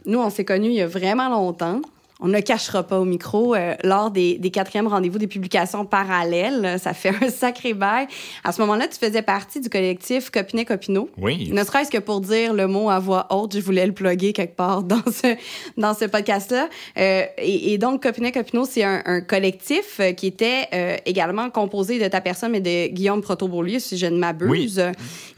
nous, 0.05 0.19
on 0.19 0.29
s'est 0.29 0.45
connus 0.45 0.67
il 0.69 0.75
y 0.75 0.81
a 0.81 0.87
vraiment 0.87 1.29
longtemps. 1.29 1.81
On 2.21 2.27
ne 2.27 2.33
le 2.33 2.41
cachera 2.41 2.83
pas 2.83 2.99
au 2.99 3.05
micro. 3.05 3.55
euh, 3.55 3.75
lors 3.83 4.09
des, 4.09 4.37
des 4.37 4.51
quatrièmes 4.51 4.87
rendez-vous 4.87 5.17
des 5.17 5.27
publications 5.27 5.85
parallèles, 5.85 6.79
ça 6.79 6.93
fait 6.93 7.11
un 7.21 7.29
sacré 7.29 7.73
bail. 7.73 8.07
À 8.43 8.51
ce 8.51 8.61
moment-là, 8.61 8.87
tu 8.87 8.97
faisais 8.97 9.21
partie 9.21 9.59
du 9.59 9.69
collectif 9.69 10.29
Copinet 10.29 10.65
Copineau. 10.65 11.09
Oui. 11.17 11.49
Ne 11.51 11.63
serait-ce 11.63 11.91
que 11.91 11.97
pour 11.97 12.21
dire 12.21 12.53
le 12.53 12.67
mot 12.67 12.89
à 12.89 12.99
voix 12.99 13.27
haute, 13.31 13.55
je 13.55 13.61
voulais 13.61 13.85
le 13.85 13.91
plugger 13.93 14.31
quelque 14.33 14.55
part 14.55 14.83
dans 14.83 15.03
ce, 15.11 15.35
dans 15.77 15.93
ce 15.93 16.05
podcast-là. 16.05 16.69
Euh, 16.97 17.23
et, 17.37 17.73
et 17.73 17.77
donc, 17.77 18.03
Copinet 18.03 18.31
Copineau, 18.31 18.65
c'est 18.65 18.83
un, 18.83 19.01
un 19.05 19.21
collectif 19.21 19.99
euh, 19.99 20.13
qui 20.13 20.27
était 20.27 20.67
euh, 20.73 20.97
également 21.05 21.49
composé 21.49 21.99
de 21.99 22.07
ta 22.07 22.21
personne, 22.21 22.51
mais 22.51 22.61
de 22.61 22.87
Guillaume 22.87 23.21
Proto-Beaulieu, 23.21 23.79
si 23.79 23.97
je 23.97 24.05
ne 24.05 24.17
m'abuse. 24.17 24.81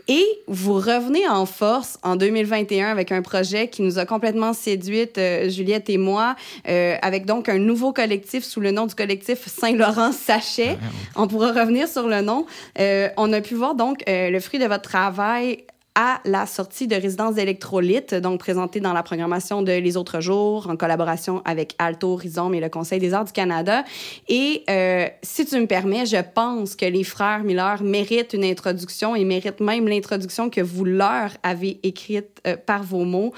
Et 0.10 0.26
vous 0.48 0.76
revenez 0.76 1.28
en 1.28 1.46
force 1.46 1.98
en 2.02 2.16
2021 2.16 2.88
avec 2.88 3.12
un 3.12 3.22
projet 3.22 3.68
qui 3.68 3.82
nous 3.82 4.00
a 4.00 4.06
complètement 4.06 4.54
séduite, 4.54 5.18
euh, 5.18 5.50
Juliette 5.50 5.90
et 5.90 5.98
moi, 5.98 6.36
euh, 6.70 6.96
avec 7.02 7.26
donc 7.26 7.50
un 7.50 7.58
nouveau 7.58 7.92
collectif 7.92 8.46
sous 8.46 8.62
le 8.62 8.72
nom 8.72 8.86
du 8.86 8.96
collectif 8.96 9.46
Saint-Laurent 9.48 10.14
Sachet. 10.14 10.78
On 11.16 11.28
pourra 11.28 11.52
revenir 11.52 11.90
sur 11.90 12.08
le 12.08 12.22
nom. 12.22 12.46
Euh, 12.80 13.10
on 13.18 13.34
a 13.34 13.42
pu 13.42 13.56
voir 13.56 13.76
donc 13.76 14.04
euh, 14.08 14.30
le 14.30 14.40
fruit 14.40 14.60
de 14.60 14.66
votre 14.66 14.84
travail 14.84 15.66
à 16.00 16.22
la 16.26 16.46
sortie 16.46 16.86
de 16.86 16.94
Résidence 16.94 17.34
d'électrolyte, 17.34 18.14
donc 18.14 18.40
présentée 18.40 18.80
dans 18.80 18.94
la 18.94 19.02
programmation 19.02 19.64
de 19.64 19.72
Les 19.72 19.98
Autres 19.98 20.22
Jours, 20.22 20.70
en 20.70 20.78
collaboration 20.78 21.42
avec 21.44 21.74
Alto, 21.80 22.14
Rhizome 22.14 22.54
et 22.54 22.60
le 22.60 22.70
Conseil 22.70 23.00
des 23.00 23.16
arts 23.16 23.26
du 23.26 23.32
Canada. 23.32 23.84
Et 24.28 24.64
euh, 24.70 25.08
si 25.24 25.44
tu 25.48 25.60
me 25.60 25.66
permets, 25.66 26.06
je 26.06 26.18
pense 26.36 26.76
que 26.76 26.86
les 26.86 27.04
frères 27.04 27.44
Miller 27.44 27.82
méritent 27.82 28.34
une 28.34 28.44
introduction 28.44 29.16
et 29.16 29.26
méritent 29.26 29.60
même 29.60 29.88
l'introduction 29.88 30.52
que 30.52 30.62
vous 30.62 30.86
leur 30.86 31.32
avez 31.42 31.80
écrite 31.82 32.42
euh, 32.46 32.58
par 32.58 32.84
vos 32.84 33.04
mots. 33.04 33.34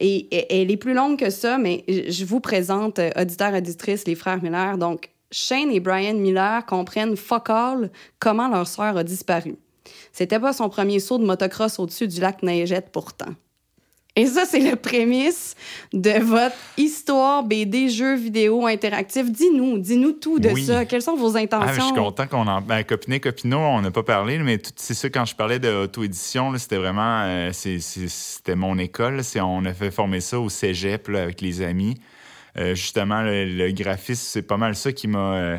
Et, 0.00 0.28
elle 0.50 0.70
est 0.70 0.78
plus 0.78 0.94
longue 0.94 1.18
que 1.18 1.28
ça, 1.28 1.58
mais 1.58 1.84
je 1.88 2.24
vous 2.24 2.40
présente, 2.40 3.00
euh, 3.00 3.10
auditeurs, 3.20 3.52
auditrices, 3.52 4.06
les 4.06 4.14
frères 4.14 4.42
Miller. 4.42 4.78
Donc, 4.78 5.10
Shane 5.30 5.70
et 5.70 5.80
Brian 5.80 6.14
Miller 6.14 6.64
comprennent 6.64 7.18
fuck 7.18 7.50
all 7.50 7.90
comment 8.18 8.48
leur 8.48 8.66
sœur 8.66 8.96
a 8.96 9.04
disparu. 9.04 9.58
C'était 10.18 10.40
pas 10.40 10.52
son 10.52 10.68
premier 10.68 10.98
saut 10.98 11.18
de 11.18 11.24
motocross 11.24 11.78
au-dessus 11.78 12.08
du 12.08 12.20
lac 12.20 12.42
Neigette 12.42 12.90
pourtant. 12.90 13.34
Et 14.16 14.26
ça, 14.26 14.46
c'est 14.46 14.58
le 14.58 14.74
prémisse 14.74 15.54
de 15.92 16.18
votre 16.18 16.56
histoire 16.76 17.44
BD, 17.44 17.88
jeux 17.88 18.16
vidéo 18.16 18.66
interactif. 18.66 19.30
Dis-nous, 19.30 19.78
dis-nous 19.78 20.10
tout 20.10 20.40
de 20.40 20.48
ça. 20.58 20.84
Quelles 20.86 21.02
sont 21.02 21.14
vos 21.14 21.36
intentions? 21.36 21.68
Ah, 21.68 21.72
je 21.72 21.82
suis 21.82 21.94
content 21.94 22.26
qu'on 22.26 22.48
en. 22.48 22.60
Ben, 22.60 22.82
Copiné, 22.82 23.20
Copino, 23.20 23.58
on 23.58 23.80
n'a 23.80 23.92
pas 23.92 24.02
parlé, 24.02 24.38
mais 24.38 24.60
c'est 24.74 24.94
ça, 24.94 25.08
quand 25.08 25.24
je 25.24 25.36
parlais 25.36 25.60
d'auto-édition, 25.60 26.52
c'était 26.58 26.78
vraiment. 26.78 27.22
Euh, 27.22 27.52
c'était 27.52 28.56
mon 28.56 28.76
école. 28.76 29.20
On 29.40 29.64
a 29.66 29.72
fait 29.72 29.92
former 29.92 30.20
ça 30.20 30.40
au 30.40 30.48
cégep 30.48 31.08
avec 31.10 31.40
les 31.40 31.62
amis. 31.62 31.94
Euh, 32.56 32.74
justement, 32.74 33.22
le, 33.22 33.70
graphisme, 33.70 34.24
c'est 34.26 34.42
pas 34.42 34.56
mal 34.56 34.74
ça 34.74 34.90
qui 34.90 35.06
m'a. 35.06 35.34
Euh, 35.34 35.58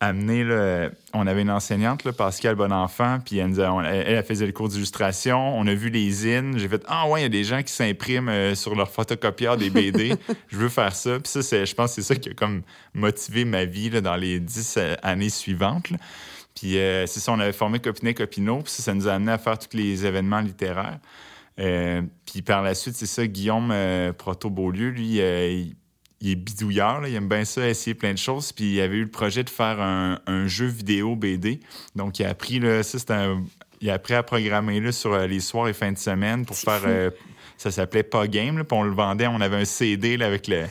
amené, 0.00 0.44
on 1.12 1.26
avait 1.26 1.42
une 1.42 1.50
enseignante, 1.50 2.04
là, 2.04 2.12
Pascal 2.12 2.54
Bonenfant, 2.54 3.18
puis 3.24 3.38
elle, 3.38 3.58
elle, 3.86 4.24
faisait 4.24 4.46
le 4.46 4.52
cours 4.52 4.68
d'illustration. 4.68 5.58
On 5.58 5.66
a 5.66 5.74
vu 5.74 5.90
les 5.90 6.10
zines. 6.10 6.58
J'ai 6.58 6.68
fait 6.68 6.82
Ah, 6.86 7.08
ouais, 7.08 7.20
il 7.20 7.22
y 7.24 7.26
a 7.26 7.30
des 7.30 7.44
gens 7.44 7.62
qui 7.62 7.72
s'impriment 7.72 8.28
euh, 8.28 8.54
sur 8.54 8.74
leur 8.74 8.90
photocopieur 8.90 9.56
des 9.56 9.70
BD. 9.70 10.14
je 10.48 10.56
veux 10.56 10.68
faire 10.68 10.94
ça. 10.94 11.18
Puis 11.18 11.42
ça, 11.42 11.64
je 11.64 11.74
pense 11.74 11.94
que 11.94 12.02
c'est 12.02 12.14
ça 12.14 12.18
qui 12.18 12.30
a 12.30 12.34
comme 12.34 12.62
motivé 12.94 13.44
ma 13.44 13.64
vie 13.64 13.90
là, 13.90 14.00
dans 14.00 14.16
les 14.16 14.38
dix 14.38 14.76
euh, 14.76 14.94
années 15.02 15.30
suivantes. 15.30 15.88
Puis 16.54 16.78
euh, 16.78 17.06
c'est 17.06 17.20
ça, 17.20 17.32
on 17.32 17.40
avait 17.40 17.52
formé 17.52 17.80
Copinet 17.80 18.14
Copino, 18.14 18.62
puis 18.62 18.72
ça, 18.72 18.82
ça, 18.82 18.94
nous 18.94 19.08
a 19.08 19.12
amené 19.14 19.32
à 19.32 19.38
faire 19.38 19.58
tous 19.58 19.76
les 19.76 20.06
événements 20.06 20.40
littéraires. 20.40 20.98
puis 21.56 22.42
par 22.42 22.62
la 22.62 22.74
suite, 22.74 22.94
c'est 22.94 23.06
ça, 23.06 23.26
Guillaume 23.26 23.72
Proto-Beaulieu, 24.16 24.90
lui, 24.90 25.18
il, 25.18 25.76
il 26.20 26.30
est 26.32 26.36
bidouilleur, 26.36 27.06
il 27.06 27.14
aime 27.14 27.28
bien 27.28 27.44
ça, 27.44 27.68
essayer 27.68 27.94
plein 27.94 28.12
de 28.12 28.18
choses. 28.18 28.52
Puis 28.52 28.74
il 28.74 28.80
avait 28.80 28.96
eu 28.96 29.02
le 29.02 29.10
projet 29.10 29.44
de 29.44 29.50
faire 29.50 29.80
un, 29.80 30.46
jeu 30.46 30.66
vidéo 30.66 31.14
BD. 31.14 31.60
Donc 31.94 32.18
il 32.18 32.24
a 32.24 32.30
appris, 32.30 32.58
là, 32.58 32.82
ça, 32.82 32.98
il 33.80 33.90
a 33.90 33.94
appris 33.94 34.14
à 34.14 34.22
programmer 34.22 34.80
là, 34.80 34.92
sur 34.92 35.12
euh, 35.12 35.26
les 35.26 35.40
soirs 35.40 35.68
et 35.68 35.72
fins 35.72 35.92
de 35.92 35.98
semaine 35.98 36.44
pour 36.44 36.56
faire. 36.56 36.82
Euh, 36.86 37.10
ça 37.56 37.70
s'appelait 37.72 38.04
Pas 38.04 38.28
Game, 38.28 38.64
puis 38.64 38.78
on 38.78 38.84
le 38.84 38.92
vendait. 38.92 39.26
On 39.26 39.40
avait 39.40 39.56
un 39.56 39.64
CD 39.64 40.16
là, 40.16 40.26
avec 40.26 40.46
le, 40.46 40.64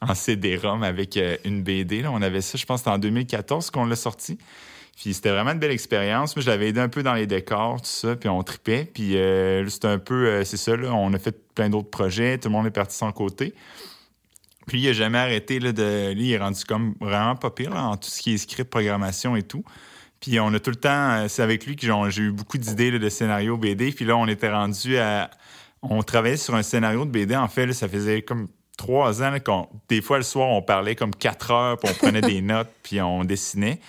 en 0.00 0.14
CD-ROM 0.14 0.82
avec 0.82 1.16
euh, 1.16 1.36
une 1.44 1.62
BD. 1.62 2.02
Là. 2.02 2.10
On 2.10 2.22
avait 2.22 2.40
ça, 2.40 2.58
je 2.58 2.64
pense, 2.64 2.80
c'était 2.80 2.90
en 2.90 2.98
2014 2.98 3.70
qu'on 3.70 3.84
l'a 3.84 3.96
sorti. 3.96 4.38
Puis 4.96 5.14
c'était 5.14 5.30
vraiment 5.30 5.52
une 5.52 5.58
belle 5.58 5.70
expérience. 5.70 6.36
Moi, 6.36 6.42
je 6.42 6.50
l'avais 6.50 6.68
aidé 6.68 6.80
un 6.80 6.88
peu 6.88 7.02
dans 7.02 7.14
les 7.14 7.26
décors, 7.26 7.80
tout 7.80 7.88
ça, 7.88 8.14
puis 8.14 8.28
on 8.28 8.42
tripait. 8.42 8.84
Puis 8.92 9.16
c'était 9.68 9.88
un 9.88 9.98
peu, 9.98 10.44
c'est 10.44 10.58
ça, 10.58 10.76
là, 10.76 10.92
on 10.92 11.12
a 11.14 11.18
fait 11.18 11.34
plein 11.54 11.70
d'autres 11.70 11.90
projets. 11.90 12.36
Tout 12.36 12.48
le 12.48 12.52
monde 12.52 12.66
est 12.66 12.70
parti 12.70 12.94
de 12.94 12.98
son 12.98 13.12
côté. 13.12 13.54
Puis 14.66 14.80
il 14.80 14.86
n'a 14.86 14.92
jamais 14.92 15.18
arrêté 15.18 15.58
là, 15.58 15.72
de. 15.72 16.12
Lui, 16.12 16.28
il 16.28 16.32
est 16.32 16.38
rendu 16.38 16.64
comme 16.64 16.94
vraiment 17.00 17.36
pas 17.36 17.50
pire 17.50 17.74
en 17.74 17.96
tout 17.96 18.08
ce 18.08 18.20
qui 18.20 18.34
est 18.34 18.38
script, 18.38 18.70
programmation 18.70 19.36
et 19.36 19.42
tout. 19.42 19.64
Puis 20.20 20.38
on 20.38 20.54
a 20.54 20.60
tout 20.60 20.70
le 20.70 20.76
temps. 20.76 21.10
Euh, 21.10 21.28
c'est 21.28 21.42
avec 21.42 21.66
lui 21.66 21.76
que 21.76 21.86
j'ai 22.10 22.22
eu 22.22 22.32
beaucoup 22.32 22.58
d'idées 22.58 22.96
de 22.98 23.08
scénarios 23.08 23.56
BD. 23.56 23.92
Puis 23.92 24.04
là, 24.04 24.16
on 24.16 24.26
était 24.28 24.50
rendu 24.50 24.96
à. 24.98 25.30
On 25.82 26.02
travaillait 26.02 26.36
sur 26.36 26.54
un 26.54 26.62
scénario 26.62 27.04
de 27.04 27.10
BD. 27.10 27.34
En 27.34 27.48
fait, 27.48 27.72
ça 27.72 27.88
faisait 27.88 28.22
comme 28.22 28.48
trois 28.76 29.22
ans 29.22 29.34
qu'on. 29.44 29.68
Des 29.88 30.00
fois, 30.00 30.18
le 30.18 30.22
soir, 30.22 30.48
on 30.48 30.62
parlait 30.62 30.94
comme 30.94 31.14
quatre 31.14 31.50
heures, 31.50 31.78
puis 31.78 31.92
on 31.92 31.94
prenait 31.94 32.20
des 32.20 32.40
notes, 32.42 32.70
puis 32.82 33.00
on 33.00 33.24
dessinait. 33.24 33.80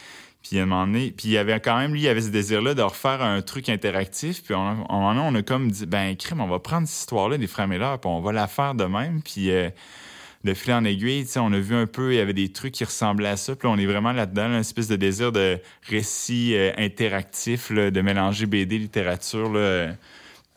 Puis 0.42 0.60
à 0.60 0.64
un 0.64 0.66
moment 0.66 0.86
donné, 0.86 1.12
puis 1.12 1.30
il 1.30 1.32
y 1.32 1.38
avait 1.38 1.58
quand 1.62 1.78
même, 1.78 1.94
lui, 1.94 2.02
il 2.02 2.08
avait 2.10 2.22
ce 2.22 2.30
désir-là 2.30 2.74
de 2.74 2.82
refaire 2.82 3.22
un 3.22 3.42
truc 3.42 3.70
interactif. 3.70 4.44
Puis 4.44 4.54
à 4.54 4.58
un 4.58 4.76
moment 4.76 5.14
donné, 5.14 5.26
on 5.26 5.36
a 5.36 5.42
comme 5.42 5.72
dit, 5.72 5.86
ben, 5.86 6.18
crime, 6.18 6.42
on 6.42 6.48
va 6.48 6.60
prendre 6.60 6.86
cette 6.86 7.00
histoire-là 7.00 7.38
des 7.38 7.48
Miller, 7.66 8.00
puis 8.00 8.10
on 8.10 8.20
va 8.20 8.34
la 8.34 8.48
faire 8.48 8.76
de 8.76 8.84
même. 8.84 9.22
Puis 9.22 9.52
euh, 9.52 9.70
de 10.44 10.54
fil 10.54 10.74
en 10.74 10.84
aiguille, 10.84 11.26
on 11.38 11.54
a 11.54 11.60
vu 11.60 11.76
un 11.76 11.86
peu, 11.86 12.14
il 12.14 12.18
y 12.18 12.20
avait 12.20 12.34
des 12.34 12.52
trucs 12.52 12.74
qui 12.74 12.84
ressemblaient 12.84 13.30
à 13.30 13.38
ça. 13.38 13.56
Puis 13.56 13.68
on 13.68 13.78
est 13.78 13.86
vraiment 13.86 14.12
là-dedans, 14.12 14.48
une 14.48 14.60
espèce 14.60 14.88
de 14.88 14.96
désir 14.96 15.32
de 15.32 15.60
récit 15.88 16.54
euh, 16.56 16.72
interactif, 16.78 17.72
de 17.72 18.02
mélanger 18.02 18.46
BD 18.46 18.78
littérature 18.78 19.52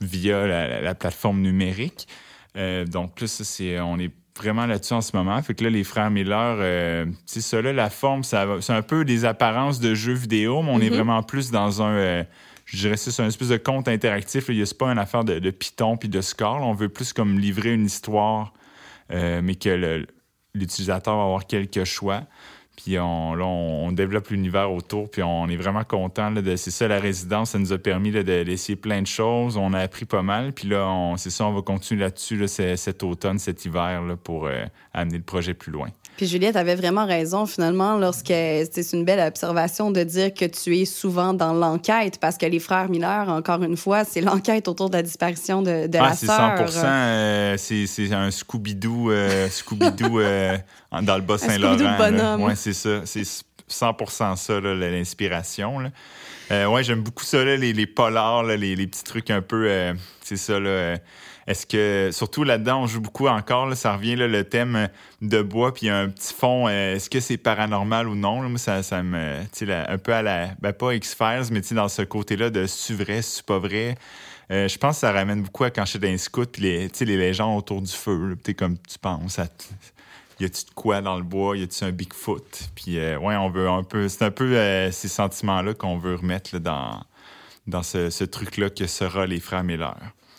via 0.01 0.47
la, 0.47 0.95
plateforme 0.95 1.41
numérique. 1.41 2.09
Euh, 2.57 2.85
donc 2.85 3.21
là, 3.21 3.27
ça, 3.27 3.45
c'est, 3.45 3.79
on 3.81 3.99
est 3.99 4.11
vraiment 4.37 4.67
là-dessus 4.67 4.95
en 4.95 5.01
ce 5.01 5.17
moment. 5.17 5.41
Fait 5.43 5.55
que 5.55 5.65
là, 5.65 5.71
les 5.71 5.85
frères 5.85 6.11
Miller, 6.11 6.57
euh, 6.59 7.07
c'est 7.25 7.41
ça, 7.41 7.63
là, 7.63 7.73
la 7.73 7.91
forme, 7.91 8.25
c'est 8.25 8.37
un 8.37 8.83
peu 8.83 9.05
des 9.05 9.25
apparences 9.25 9.79
de 9.79 9.95
jeux 9.95 10.15
vidéo, 10.15 10.63
mais 10.63 10.71
on 10.73 10.81
est 10.81 10.89
mm-hmm. 10.89 10.95
vraiment 10.95 11.23
plus 11.23 11.51
dans 11.51 11.83
un 11.83 12.25
je 12.67 12.79
dirais 12.79 12.97
c'est 12.97 13.23
un 13.23 13.29
espèce 13.29 13.51
de 13.51 13.59
conte 13.59 13.87
interactif. 13.87 14.47
Il 14.49 14.57
n'y 14.57 14.63
a 14.63 14.75
pas 14.77 14.91
une 14.91 14.99
affaire 14.99 15.23
de, 15.23 15.39
de 15.39 15.51
Python 15.53 15.97
puis 15.97 16.09
de 16.09 16.21
score. 16.21 16.63
On 16.63 16.75
veut 16.75 16.89
plus 16.89 17.13
comme 17.13 17.39
livrer 17.39 17.73
une 17.73 17.87
histoire 17.87 18.53
euh, 19.11 19.41
mais 19.43 19.55
que 19.55 20.05
l'utilisateur 20.55 21.17
va 21.17 21.23
avoir 21.25 21.47
quelques 21.47 21.85
choix. 21.85 22.23
Puis 22.77 22.99
on, 22.99 23.91
développe 23.93 24.29
l'univers 24.29 24.71
autour, 24.71 25.11
puis 25.11 25.23
on 25.23 25.49
est 25.49 25.57
vraiment 25.57 25.85
content. 25.85 26.31
de, 26.31 26.57
c'est 26.57 26.71
ça 26.71 26.87
la 26.87 27.01
résidence, 27.01 27.51
ça 27.51 27.59
nous 27.59 27.73
a 27.73 27.79
permis 27.79 28.11
de 28.11 28.21
d'essayer 28.21 28.77
plein 28.77 29.01
de 29.01 29.07
choses. 29.07 29.57
On 29.57 29.73
a 29.73 29.81
appris 29.81 30.05
pas 30.05 30.23
mal, 30.23 30.53
puis 30.53 30.69
là, 30.69 31.15
c'est 31.17 31.31
ça, 31.31 31.47
on 31.47 31.55
va 31.55 31.63
continuer 31.63 32.03
là-dessus 32.03 32.47
cet 32.49 33.03
automne, 33.03 33.39
cet 33.39 33.65
hiver, 33.65 34.03
pour 34.23 34.47
euh, 34.47 34.65
amener 34.93 35.17
le 35.17 35.25
projet 35.25 35.55
plus 35.55 35.73
loin. 35.73 35.89
Puis 36.17 36.27
Juliette 36.27 36.57
avait 36.57 36.75
vraiment 36.75 37.05
raison 37.05 37.45
finalement 37.45 37.99
lorsque 37.99 38.29
c'est 38.29 38.93
une 38.93 39.05
belle 39.05 39.21
observation 39.21 39.91
de 39.91 40.03
dire 40.03 40.33
que 40.33 40.47
tu 40.47 40.79
es 40.79 40.87
souvent 40.87 41.35
dans 41.35 41.53
l'enquête 41.53 42.19
parce 42.19 42.39
que 42.39 42.47
les 42.47 42.59
frères 42.59 42.89
Miller, 42.89 43.29
encore 43.29 43.63
une 43.63 43.77
fois, 43.77 44.05
c'est 44.05 44.23
l'enquête 44.23 44.67
autour 44.67 44.89
de 44.89 44.97
la 44.97 45.03
disparition 45.03 45.61
de, 45.61 45.87
de 45.87 45.99
ah, 45.99 46.09
la 46.09 46.15
sœur. 46.15 46.69
C'est 46.69 46.81
100 46.81 46.87
euh, 46.87 47.57
c'est 47.57 48.13
un 48.13 48.31
Scooby-Doo 48.31 49.11
euh, 49.11 49.49
euh, 49.73 50.59
dans 51.03 51.17
le 51.17 51.23
Bas-Saint-Laurent. 51.23 52.39
Oui, 52.41 52.53
c'est 52.57 52.73
ça. 52.73 53.03
C'est 53.05 53.23
100% 53.71 54.37
ça, 54.37 54.61
l'inspiration. 54.61 55.93
ouais, 56.51 56.83
j'aime 56.83 57.03
beaucoup 57.03 57.25
ça, 57.25 57.45
les, 57.45 57.73
les 57.75 57.87
polars, 57.87 58.45
les, 58.45 58.75
les, 58.75 58.87
petits 58.87 59.05
trucs 59.05 59.31
un 59.31 59.43
peu... 59.43 59.95
c'est 60.23 60.37
ça, 60.37 60.59
là 60.59 60.97
est-ce 61.47 61.65
que, 61.65 62.11
surtout 62.13 62.43
là-dedans, 62.43 62.83
on 62.83 62.87
joue 62.87 63.01
beaucoup 63.01 63.29
encore, 63.29 63.73
ça 63.77 63.97
revient 63.97 64.17
le 64.17 64.45
thème 64.45 64.89
de 65.23 65.43
bois, 65.43 65.73
puis 65.73 65.89
un 65.89 66.09
petit 66.09 66.35
fond, 66.35 66.67
euh, 66.67 66.97
est-ce 66.97 67.09
que 67.09 67.21
c'est 67.21 67.37
paranormal 67.37 68.09
ou 68.09 68.15
non? 68.17 68.57
Ça, 68.57 68.83
ça 68.83 69.03
me, 69.03 69.37
tu 69.57 69.71
un 69.71 69.99
peu 69.99 70.13
à 70.13 70.23
la, 70.23 70.49
ben 70.61 70.73
pas 70.73 70.95
X-Files, 70.95 71.53
mais 71.53 71.61
dans 71.71 71.89
ce 71.89 72.03
côté-là 72.03 72.51
de 72.51 72.67
c'est 72.67 72.95
vrai, 72.95 73.23
c'est 73.23 73.47
pas 73.47 73.59
vrai? 73.59 73.97
Euh, 74.51 74.69
je 74.69 74.79
pense 74.79 74.97
que 74.97 75.01
ça 75.01 75.13
ramène 75.13 75.43
beaucoup 75.43 75.65
à 75.65 75.71
quand 75.71 75.85
j'étais 75.85 76.07
dans 76.07 76.13
les 76.13 76.19
scouts, 76.19 76.47
puis 76.47 76.63
les, 76.63 76.89
les 76.89 77.17
légendes 77.17 77.59
autour 77.59 77.81
du 77.81 77.93
feu, 77.93 78.37
tu 78.45 78.55
comme 78.55 78.77
tu 78.79 78.99
penses 78.99 79.39
à 79.39 79.47
y 80.39 80.45
a-tu 80.45 80.65
de 80.65 80.71
quoi 80.75 81.01
dans 81.01 81.17
le 81.17 81.23
bois, 81.23 81.57
y 81.57 81.63
a-tu 81.63 81.85
un 81.85 81.93
Bigfoot? 81.93 82.71
Puis 82.75 82.99
euh, 82.99 83.19
ouais, 83.19 83.37
on 83.37 83.51
veut 83.51 83.69
un 83.69 83.83
peu, 83.85 84.09
c'est 84.09 84.25
un 84.25 84.31
peu 84.31 84.53
ces 84.91 85.09
sentiments-là 85.09 85.75
qu'on 85.75 85.97
veut 85.97 86.17
remettre 86.17 86.59
dans, 86.59 87.03
dans 87.67 87.83
ce, 87.83 88.11
ce 88.11 88.25
truc-là 88.25 88.69
que 88.69 88.87
sera 88.87 89.27
les 89.27 89.41
frères 89.41 89.65
Miller. 89.65 89.97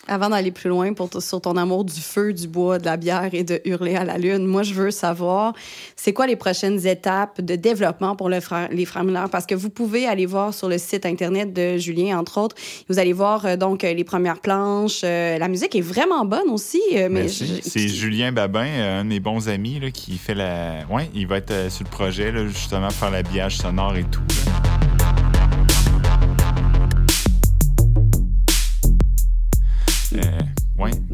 Avant 0.08 0.30
d'aller 0.30 0.52
plus 0.52 0.70
loin 0.70 0.94
pour 0.94 1.10
sur 1.22 1.42
ton 1.42 1.58
amour 1.58 1.84
du 1.84 2.00
feu, 2.00 2.34
du 2.34 2.48
bois, 2.48 2.80
de 2.80 2.86
la 2.86 2.98
bière 2.98 3.30
et 3.34 3.44
de 3.44 3.62
hurler 3.66 3.96
à 3.96 4.06
la 4.06 4.18
lune, 4.18 4.46
moi, 4.46 4.64
je 4.64 4.74
veux 4.74 4.92
savoir, 4.92 5.54
c'est 5.96 6.14
quoi 6.14 6.28
les 6.28 6.36
prochaines 6.36 6.86
étapes 6.88 7.42
de 7.42 7.56
développement 7.56 8.16
pour 8.16 8.30
le 8.30 8.40
les 8.72 8.86
frères 8.86 9.04
Miller? 9.04 9.30
Parce 9.30 9.46
que 9.46 9.56
vous 9.56 9.70
pouvez 9.70 10.08
aller 10.08 10.26
voir 10.26 10.54
sur 10.54 10.70
le 10.70 10.78
site 10.78 11.06
Internet 11.06 11.54
de 11.54 11.78
Julien, 11.78 12.18
entre 12.18 12.40
autres. 12.40 12.56
Vous 12.90 13.00
allez 13.00 13.14
voir 13.14 13.46
euh, 13.46 13.56
donc 13.58 13.82
les 13.82 14.04
premières 14.04 14.40
planches. 14.40 15.02
Euh, 15.04 15.38
la 15.38 15.48
musique 15.48 15.76
est 15.76 15.82
vraiment 15.82 16.26
bonne 16.26 16.50
aussi. 16.50 16.82
Euh, 16.94 17.10
mais 17.12 17.28
c'est 17.28 17.88
Julien 17.88 18.32
Babin, 18.32 18.66
un 18.66 19.04
de 19.04 19.10
mes 19.10 19.20
bons 19.20 19.50
amis, 19.50 19.80
là, 19.80 19.92
qui 19.92 20.18
fait 20.18 20.36
la... 20.36 20.86
Ouais, 20.90 21.10
il 21.14 21.28
va 21.28 21.38
être 21.38 21.72
sur 21.72 21.84
le 21.84 21.90
projet, 21.90 22.32
là, 22.32 22.48
justement, 22.48 22.90
faire 22.90 23.12
l'habillage 23.12 23.58
sonore 23.58 23.98
et 23.98 24.04
tout. 24.04 24.22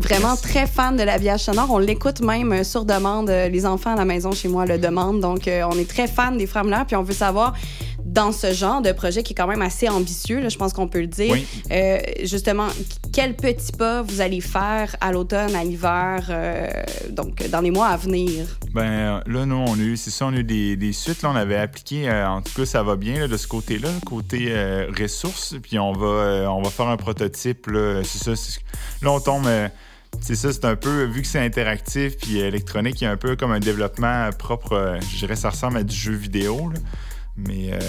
Vraiment 0.03 0.35
très 0.35 0.67
fan 0.67 0.95
de 0.97 1.03
l'habillage 1.03 1.41
sonore. 1.41 1.71
On 1.71 1.77
l'écoute 1.77 2.21
même 2.21 2.51
euh, 2.51 2.63
sur 2.63 2.85
demande. 2.85 3.29
Euh, 3.29 3.47
les 3.47 3.65
enfants 3.65 3.93
à 3.93 3.95
la 3.95 4.05
maison 4.05 4.31
chez 4.31 4.47
moi 4.47 4.65
le 4.65 4.77
demandent. 4.77 5.21
Donc, 5.21 5.47
euh, 5.47 5.63
on 5.69 5.77
est 5.77 5.89
très 5.89 6.07
fan 6.07 6.37
des 6.37 6.45
Frères. 6.45 6.63
Puis 6.85 6.95
on 6.95 7.03
veut 7.03 7.13
savoir 7.13 7.53
dans 8.13 8.31
ce 8.31 8.53
genre 8.53 8.81
de 8.81 8.91
projet 8.91 9.23
qui 9.23 9.33
est 9.33 9.35
quand 9.35 9.47
même 9.47 9.61
assez 9.61 9.89
ambitieux, 9.89 10.39
là, 10.39 10.49
je 10.49 10.57
pense 10.57 10.73
qu'on 10.73 10.87
peut 10.87 11.01
le 11.01 11.07
dire. 11.07 11.31
Oui. 11.31 11.47
Euh, 11.71 11.97
justement, 12.23 12.67
quels 13.11 13.35
petits 13.35 13.71
pas 13.71 14.01
vous 14.03 14.21
allez 14.21 14.41
faire 14.41 14.95
à 15.01 15.11
l'automne, 15.11 15.55
à 15.55 15.63
l'hiver, 15.63 16.27
euh, 16.29 16.67
donc 17.09 17.47
dans 17.49 17.61
les 17.61 17.71
mois 17.71 17.87
à 17.87 17.97
venir? 17.97 18.45
Ben 18.73 19.23
là, 19.25 19.45
nous, 19.45 19.55
on 19.55 19.73
a 19.73 19.81
eu, 19.81 19.97
c'est 19.97 20.11
ça, 20.11 20.27
on 20.27 20.33
a 20.33 20.37
eu 20.37 20.43
des, 20.43 20.75
des 20.75 20.93
suites. 20.93 21.23
Là, 21.23 21.31
on 21.31 21.35
avait 21.35 21.57
appliqué, 21.57 22.07
euh, 22.07 22.27
en 22.27 22.41
tout 22.41 22.53
cas, 22.55 22.65
ça 22.65 22.83
va 22.83 22.95
bien 22.95 23.19
là, 23.19 23.27
de 23.27 23.37
ce 23.37 23.47
côté-là, 23.47 23.89
côté 24.05 24.53
ressources. 24.99 25.55
Puis 25.61 25.79
on 25.79 25.93
va, 25.93 26.51
on 26.51 26.61
va 26.61 26.69
faire 26.69 26.87
un 26.87 26.97
prototype. 26.97 27.67
Là, 27.67 28.01
c'est 28.03 28.35
ça. 28.35 28.59
là, 29.01 29.11
on 29.11 29.19
tombe. 29.19 29.47
C'est 30.21 30.35
ça, 30.35 30.53
c'est 30.53 30.65
un 30.65 30.75
peu, 30.75 31.03
vu 31.05 31.21
que 31.21 31.27
c'est 31.27 31.39
interactif 31.43 32.17
puis 32.17 32.39
électronique, 32.39 33.01
il 33.01 33.05
y 33.05 33.07
a 33.07 33.11
un 33.11 33.17
peu 33.17 33.35
comme 33.35 33.51
un 33.51 33.59
développement 33.59 34.29
propre, 34.37 34.73
euh, 34.73 34.99
je 35.11 35.17
dirais, 35.17 35.35
ça 35.35 35.49
ressemble 35.49 35.77
à 35.77 35.83
du 35.83 35.95
jeu 35.95 36.13
vidéo. 36.13 36.69
là. 36.73 36.79
Mais 37.35 37.71
euh, 37.73 37.79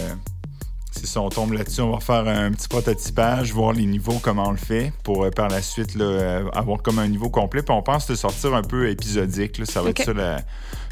c'est 0.91 1.07
ça, 1.07 1.21
on 1.21 1.29
tombe 1.29 1.53
là-dessus, 1.53 1.81
on 1.83 1.93
va 1.93 2.01
faire 2.01 2.27
un 2.27 2.51
petit 2.53 2.67
prototypage, 2.69 3.53
voir 3.53 3.73
les 3.73 3.85
niveaux, 3.85 4.19
comment 4.23 4.49
on 4.49 4.53
le 4.53 4.57
fait, 4.57 4.93
pour 5.03 5.25
euh, 5.25 5.31
par 5.31 5.49
la 5.49 5.61
suite 5.63 5.95
là, 5.97 6.05
euh, 6.05 6.49
avoir 6.53 6.83
comme 6.83 6.99
un 6.99 7.09
niveau 7.09 7.31
complet. 7.31 7.63
Puis 7.63 7.75
on 7.75 7.83
pense 7.83 8.07
de 8.07 8.15
sortir 8.15 8.55
un 8.55 8.63
peu 8.63 8.89
épisodique. 8.89 9.59
là. 9.59 9.65
ça 9.67 9.83
va 9.83 9.91
être 9.91 10.03
ça, 10.05 10.13
la- 10.13 10.41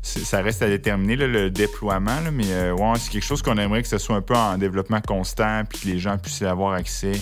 ça 0.02 0.42
reste 0.42 0.62
à 0.62 0.68
déterminer 0.68 1.16
là, 1.16 1.26
le 1.28 1.50
déploiement. 1.50 2.20
là, 2.20 2.30
mais 2.32 2.46
euh, 2.50 2.72
ouais, 2.74 2.98
c'est 2.98 3.10
quelque 3.10 3.24
chose 3.24 3.40
qu'on 3.42 3.56
aimerait 3.56 3.82
que 3.82 3.88
ce 3.88 3.98
soit 3.98 4.16
un 4.16 4.20
peu 4.22 4.34
en 4.34 4.58
développement 4.58 5.00
constant, 5.00 5.62
puis 5.68 5.78
que 5.80 5.86
les 5.88 5.98
gens 5.98 6.18
puissent 6.18 6.40
y 6.40 6.44
avoir 6.46 6.74
accès. 6.74 7.12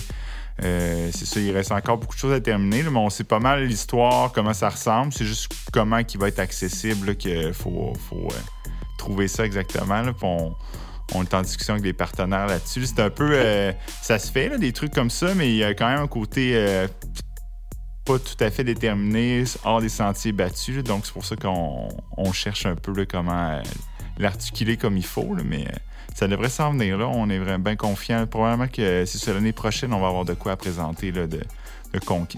Euh, 0.63 1.09
c'est 1.13 1.25
ça, 1.25 1.39
il 1.39 1.51
reste 1.51 1.71
encore 1.71 1.97
beaucoup 1.97 2.13
de 2.15 2.19
choses 2.19 2.33
à 2.33 2.39
terminer, 2.39 2.83
mais 2.83 2.97
on 2.97 3.09
sait 3.09 3.23
pas 3.23 3.39
mal 3.39 3.65
l'histoire, 3.65 4.31
comment 4.31 4.53
ça 4.53 4.69
ressemble. 4.69 5.11
C'est 5.11 5.25
juste 5.25 5.51
comment 5.73 6.03
qui 6.03 6.17
va 6.17 6.27
être 6.27 6.39
accessible 6.39 7.15
qu'il 7.15 7.53
faut, 7.53 7.93
euh, 8.13 8.29
trouver 8.97 9.27
ça 9.27 9.45
exactement. 9.45 10.01
Là, 10.01 10.13
on, 10.21 10.53
on 11.15 11.23
est 11.23 11.33
en 11.33 11.41
discussion 11.41 11.73
avec 11.73 11.83
des 11.83 11.93
partenaires 11.93 12.47
là-dessus. 12.47 12.85
C'est 12.85 12.99
un 12.99 13.09
peu. 13.09 13.31
euh, 13.33 13.71
ça 14.01 14.19
se 14.19 14.31
fait, 14.31 14.49
là, 14.49 14.57
des 14.57 14.71
trucs 14.71 14.93
comme 14.93 15.09
ça, 15.09 15.33
mais 15.33 15.49
il 15.49 15.55
y 15.55 15.63
a 15.63 15.73
quand 15.73 15.89
même 15.89 16.01
un 16.01 16.07
côté 16.07 16.85
pas 18.05 18.17
tout 18.17 18.43
à 18.43 18.49
fait 18.49 18.63
déterminé, 18.63 19.43
hors 19.63 19.79
des 19.79 19.89
sentiers 19.89 20.31
battus. 20.31 20.83
donc, 20.83 21.05
c'est 21.05 21.13
pour 21.13 21.25
ça 21.25 21.35
qu'on 21.35 21.87
on 22.17 22.33
cherche 22.33 22.65
un 22.65 22.75
peu 22.75 23.05
comment 23.05 23.61
l'articuler 24.17 24.77
comme 24.77 24.97
il 24.97 25.05
faut. 25.05 25.35
mais 25.43 25.65
ça 26.15 26.27
devrait 26.27 26.49
s'en 26.49 26.71
venir. 26.73 26.97
Là. 26.97 27.07
On 27.07 27.29
est 27.29 27.39
vraiment 27.39 27.59
bien 27.59 27.75
confiant. 27.75 28.25
Probablement 28.27 28.67
que 28.67 29.05
c'est 29.05 29.17
ça, 29.17 29.33
l'année 29.33 29.53
prochaine, 29.53 29.93
on 29.93 29.99
va 29.99 30.07
avoir 30.07 30.25
de 30.25 30.33
quoi 30.33 30.53
à 30.53 30.55
présenter 30.55 31.11
là, 31.11 31.25
de, 31.27 31.39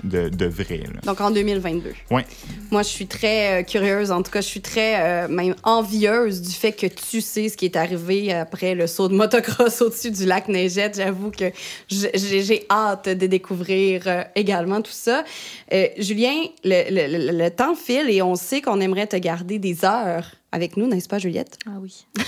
de, 0.04 0.30
de, 0.30 0.46
vrai. 0.48 0.80
là. 0.94 1.00
Donc 1.06 1.22
en 1.22 1.30
2022. 1.30 1.94
Ouais. 2.10 2.26
Moi, 2.72 2.82
je 2.82 2.88
suis 2.88 3.06
très 3.08 3.62
euh, 3.62 3.64
curieuse. 3.64 4.12
En 4.12 4.24
tout 4.24 4.32
cas, 4.32 4.42
je 4.42 4.48
suis 4.48 4.62
très 4.62 5.00
euh, 5.00 5.28
même 5.28 5.54
envieuse 5.64 6.42
du 6.42 6.50
fait 6.52 6.72
que 6.72 6.88
tu 6.88 7.22
sais 7.22 7.50
ce 7.50 7.58
qui 7.58 7.66
est 7.66 7.76
arrivé 7.76 8.34
après 8.34 8.74
le 8.74 8.88
saut 8.88 9.08
de 9.10 9.14
motocross 9.16 9.82
au-dessus 9.82 10.10
du 10.12 10.26
lac 10.26 10.48
Neigette. 10.48 10.96
J'avoue 10.98 11.30
que 11.32 11.52
j'ai 11.90 12.66
hâte 12.72 13.10
de 13.10 13.28
découvrir 13.28 14.04
euh, 14.08 14.24
également 14.36 14.82
tout 14.82 14.92
ça. 14.92 15.24
Euh, 15.72 15.88
Julien, 16.00 16.34
le, 16.64 16.90
le- 16.90 17.32
le- 17.32 17.38
le 17.38 17.50
temps 17.52 17.76
file 17.76 18.10
et 18.10 18.22
on 18.22 18.36
sait 18.36 18.62
qu'on 18.62 18.80
aimerait 18.82 19.08
te 19.08 19.18
garder 19.18 19.60
des 19.60 19.86
heures 19.86 20.32
avec 20.54 20.78
nous, 20.78 20.88
n'est-ce 20.88 21.10
pas, 21.10 21.18
Juliette? 21.18 21.58
Ah 21.66 21.80
oui. 21.82 22.06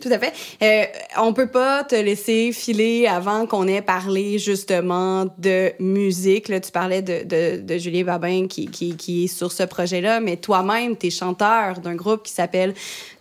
Tout 0.00 0.08
à 0.08 0.18
fait. 0.20 0.32
Euh, 0.62 0.84
on 1.20 1.32
peut 1.32 1.48
pas 1.48 1.82
te 1.82 1.96
laisser 1.96 2.52
filer 2.52 3.08
avant 3.08 3.46
qu'on 3.46 3.66
ait 3.66 3.82
parlé 3.82 4.38
justement 4.38 5.26
de 5.38 5.72
musique. 5.80 6.48
Là, 6.48 6.60
tu 6.60 6.70
parlais 6.70 7.02
de, 7.02 7.24
de, 7.24 7.60
de 7.60 7.76
Julien 7.78 8.04
Babin 8.04 8.46
qui, 8.46 8.68
qui, 8.68 8.96
qui 8.96 9.24
est 9.24 9.26
sur 9.26 9.50
ce 9.50 9.64
projet-là, 9.64 10.20
mais 10.20 10.36
toi-même, 10.36 10.96
tu 10.96 11.08
es 11.08 11.10
chanteur 11.10 11.80
d'un 11.80 11.96
groupe 11.96 12.22
qui 12.22 12.32
s'appelle 12.32 12.72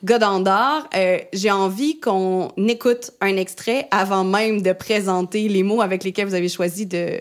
Godandor. 0.03 0.87
Euh, 0.95 1.17
J'ai 1.33 1.51
envie 1.51 1.99
qu'on 1.99 2.51
écoute 2.67 3.11
un 3.19 3.35
extrait 3.35 3.87
avant 3.89 4.23
même 4.23 4.61
de 4.61 4.73
présenter 4.73 5.49
les 5.49 5.63
mots 5.63 5.81
avec 5.81 6.03
lesquels 6.03 6.27
vous 6.27 6.35
avez 6.35 6.49
choisi 6.49 6.85
de, 6.85 7.19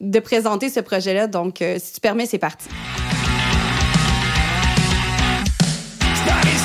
de 0.00 0.18
présenter 0.18 0.68
ce 0.68 0.80
projet-là. 0.80 1.28
Donc, 1.28 1.62
euh, 1.62 1.76
si 1.80 1.94
tu 1.94 2.00
permets, 2.00 2.26
c'est 2.26 2.38
parti. 2.38 2.68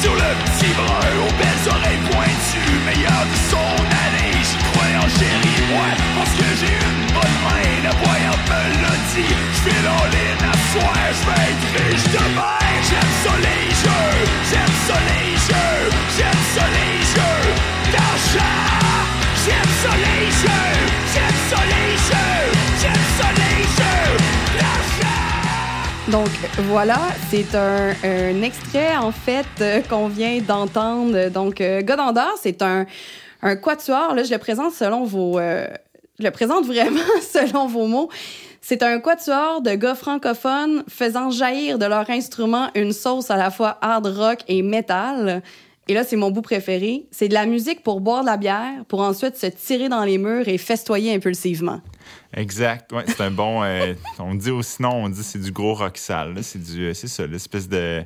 Sur 0.07 0.15
le 0.15 0.31
petit 0.45 0.71
brun, 0.79 1.11
aux 1.25 1.33
belles 1.35 1.65
oreilles 1.67 2.03
pointues, 2.11 2.79
meilleur 2.87 3.23
de 3.31 3.37
son 3.51 3.75
année, 4.05 4.39
j'y 4.47 4.57
crois 4.67 4.91
en 5.03 5.09
chérie, 5.19 5.61
moi, 5.67 5.89
parce 6.15 6.33
que 6.39 6.47
j'ai 6.59 6.75
une 6.87 7.03
bonne 7.11 7.37
main, 7.43 7.67
la 7.83 7.93
voyante 8.03 8.45
me 8.51 8.63
l'a 8.83 8.95
dit, 9.11 9.33
j'fais 9.55 9.81
l'all-in 9.83 10.39
à 10.47 10.55
soir, 10.71 10.95
j'vais 11.19 11.43
être 11.51 11.69
riche 11.75 12.07
demain, 12.15 12.63
j'aime 12.87 13.13
ça 13.23 13.33
les 13.47 13.67
jeux, 13.83 14.15
j'aime 14.49 14.75
ça 14.87 14.97
les 15.09 15.31
jeux, 15.47 15.83
j'aime 16.15 16.43
ça 16.55 16.65
les 16.77 16.97
jeux, 17.13 17.43
d'argent, 17.91 18.63
j'aime 19.43 19.73
ça 19.83 19.93
les 20.05 20.25
jeux, 20.41 20.73
j'aime 21.13 21.39
ça 21.49 21.59
les 21.73 21.96
Donc 26.11 26.29
voilà, 26.69 26.99
c'est 27.29 27.53
un, 27.53 28.41
extrait 28.41 28.95
en 28.95 29.11
fait 29.11 29.45
euh, 29.59 29.81
qu'on 29.81 30.07
vient 30.07 30.39
d'entendre. 30.39 31.27
Donc 31.29 31.59
euh, 31.59 31.81
c'est 32.41 32.61
un, 32.61 32.85
un 33.41 33.55
quatuor. 33.57 34.15
Là, 34.15 34.23
je 34.23 34.31
le 34.31 34.37
présente 34.37 34.71
selon 34.71 35.03
vos, 35.03 35.37
euh, 35.37 35.67
je 36.17 36.23
le 36.23 36.31
présente 36.31 36.65
vraiment 36.67 37.01
selon 37.21 37.67
vos 37.67 37.87
mots. 37.87 38.09
C'est 38.61 38.83
un 38.83 38.99
quatuor 38.99 39.61
de 39.61 39.71
gars 39.71 39.95
francophones 39.95 40.83
faisant 40.87 41.29
jaillir 41.29 41.77
de 41.77 41.85
leur 41.85 42.09
instrument 42.09 42.69
une 42.73 42.93
sauce 42.93 43.29
à 43.29 43.35
la 43.35 43.51
fois 43.51 43.77
hard 43.81 44.07
rock 44.07 44.39
et 44.47 44.61
metal. 44.61 45.41
Et 45.89 45.93
là, 45.93 46.03
c'est 46.03 46.15
mon 46.17 46.31
bout 46.31 46.41
préféré. 46.41 47.05
C'est 47.11 47.29
de 47.29 47.33
la 47.33 47.45
musique 47.45 47.81
pour 47.83 48.01
boire 48.01 48.21
de 48.21 48.25
la 48.27 48.37
bière, 48.37 48.83
pour 48.89 49.01
ensuite 49.01 49.37
se 49.37 49.47
tirer 49.47 49.87
dans 49.89 50.03
les 50.03 50.17
murs 50.17 50.47
et 50.47 50.57
festoyer 50.57 51.13
impulsivement. 51.13 51.81
Exact. 52.33 52.91
Ouais, 52.91 53.03
c'est 53.07 53.21
un 53.21 53.31
bon. 53.31 53.63
euh, 53.63 53.93
on 54.19 54.35
dit 54.35 54.51
au 54.51 54.61
sinon, 54.61 54.91
on 55.05 55.09
dit 55.09 55.23
c'est 55.23 55.39
du 55.41 55.51
gros 55.51 55.73
rock 55.73 55.97
sale. 55.97 56.35
C'est 56.43 56.61
du, 56.61 56.93
c'est 56.93 57.07
ça, 57.07 57.25
l'espèce 57.25 57.69
de. 57.69 58.03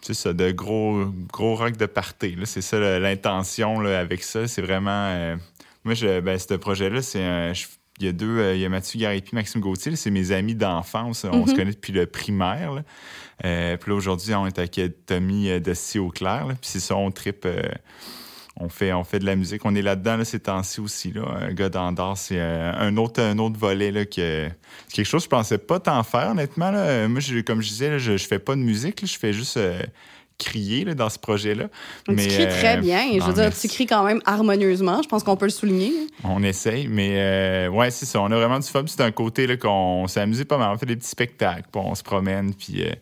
C'est 0.00 0.14
ça, 0.14 0.32
de 0.32 0.50
gros, 0.50 1.04
gros 1.32 1.54
rock 1.54 1.76
de 1.76 1.86
party. 1.86 2.34
là. 2.34 2.44
C'est 2.46 2.60
ça 2.62 2.78
l'intention 2.98 3.78
là, 3.80 4.00
avec 4.00 4.24
ça. 4.24 4.48
C'est 4.48 4.62
vraiment. 4.62 4.90
euh, 4.90 5.36
moi, 5.84 5.94
je, 5.94 6.18
ben, 6.20 6.36
ce 6.38 6.54
projet-là, 6.54 7.02
c'est 7.02 7.22
un. 7.22 7.52
je- 7.52 7.66
il 8.00 8.06
y 8.06 8.08
a 8.08 8.12
deux, 8.12 8.38
euh, 8.38 8.54
il 8.56 8.60
y 8.60 8.64
a 8.64 8.68
Mathieu 8.68 8.98
Garipi, 8.98 9.32
Maxime 9.34 9.60
Gauthier, 9.60 9.94
c'est 9.94 10.10
mes 10.10 10.32
amis 10.32 10.56
d'enfance. 10.56 11.24
On 11.30 11.46
se 11.46 11.54
connaît 11.54 11.70
depuis 11.72 11.92
le 11.92 12.06
primaire. 12.06 12.72
là. 12.72 12.82
Euh, 13.44 13.76
puis 13.76 13.90
là, 13.90 13.96
aujourd'hui, 13.96 14.34
on 14.34 14.46
est 14.46 14.58
avec 14.58 14.78
euh, 14.78 14.88
Tommy 15.06 15.50
euh, 15.50 15.60
de 15.60 15.74
Si 15.74 15.98
au 15.98 16.08
clair. 16.10 16.46
Puis 16.48 16.56
c'est 16.62 16.80
ça, 16.80 16.96
on 16.96 17.10
tripe. 17.10 17.44
euh, 17.44 17.62
on 18.56 18.68
fait, 18.68 18.92
on 18.92 19.02
fait 19.02 19.18
de 19.18 19.24
la 19.24 19.34
musique. 19.34 19.62
On 19.64 19.74
est 19.74 19.82
là-dedans 19.82 20.18
là, 20.18 20.24
ces 20.24 20.38
temps-ci 20.40 20.80
aussi. 20.80 21.10
Là. 21.12 21.22
Un 21.40 21.52
gars 21.54 21.68
d'Andorre, 21.70 22.18
c'est 22.18 22.38
euh, 22.38 22.72
un, 22.76 22.96
autre, 22.98 23.22
un 23.22 23.38
autre 23.38 23.58
volet. 23.58 23.90
Là, 23.90 24.04
que, 24.04 24.48
c'est 24.88 24.94
quelque 24.94 25.06
chose 25.06 25.22
que 25.22 25.26
je 25.26 25.30
pensais 25.30 25.58
pas 25.58 25.80
tant 25.80 26.02
faire, 26.02 26.30
honnêtement. 26.30 26.70
Là. 26.70 27.08
Moi, 27.08 27.20
je- 27.20 27.40
comme 27.40 27.62
je 27.62 27.68
disais, 27.68 27.88
là, 27.90 27.98
je, 27.98 28.16
je 28.16 28.26
fais 28.26 28.38
pas 28.38 28.54
de 28.54 28.60
musique. 28.60 29.00
là. 29.00 29.08
Je 29.10 29.18
fais 29.18 29.32
juste 29.32 29.58
crier 30.38 30.84
là, 30.84 30.94
dans 30.94 31.08
ce 31.08 31.18
projet-là. 31.18 31.68
Donc, 32.08 32.18
tu 32.18 32.26
cries 32.26 32.48
très 32.48 32.76
euh, 32.76 32.80
bien. 32.80 33.00
Je 33.14 33.24
veux 33.24 33.32
dire, 33.32 33.44
merci. 33.44 33.68
tu 33.68 33.74
cries 33.74 33.86
quand 33.86 34.02
même 34.04 34.20
harmonieusement. 34.26 35.00
Je 35.02 35.08
pense 35.08 35.22
qu'on 35.22 35.36
peut 35.36 35.44
le 35.46 35.50
souligner. 35.50 35.92
On 36.24 36.42
essaye, 36.42 36.88
mais 36.88 37.10
euh, 37.20 37.68
ouais, 37.68 37.90
c'est 37.90 38.06
ça. 38.06 38.20
On 38.20 38.30
a 38.30 38.36
vraiment 38.36 38.58
du 38.58 38.66
fun. 38.68 38.82
C'est 38.86 39.02
un 39.02 39.12
côté 39.12 39.46
là, 39.46 39.56
qu'on 39.56 40.06
s'est 40.08 40.20
amusé 40.20 40.44
pas 40.44 40.58
mal. 40.58 40.72
On 40.74 40.78
fait 40.78 40.86
des 40.86 40.96
petits 40.96 41.08
spectacles, 41.10 41.68
puis 41.72 41.80
on 41.84 41.94
se 41.94 42.02
promène, 42.02 42.54
puis 42.54 42.82
euh, 42.82 42.92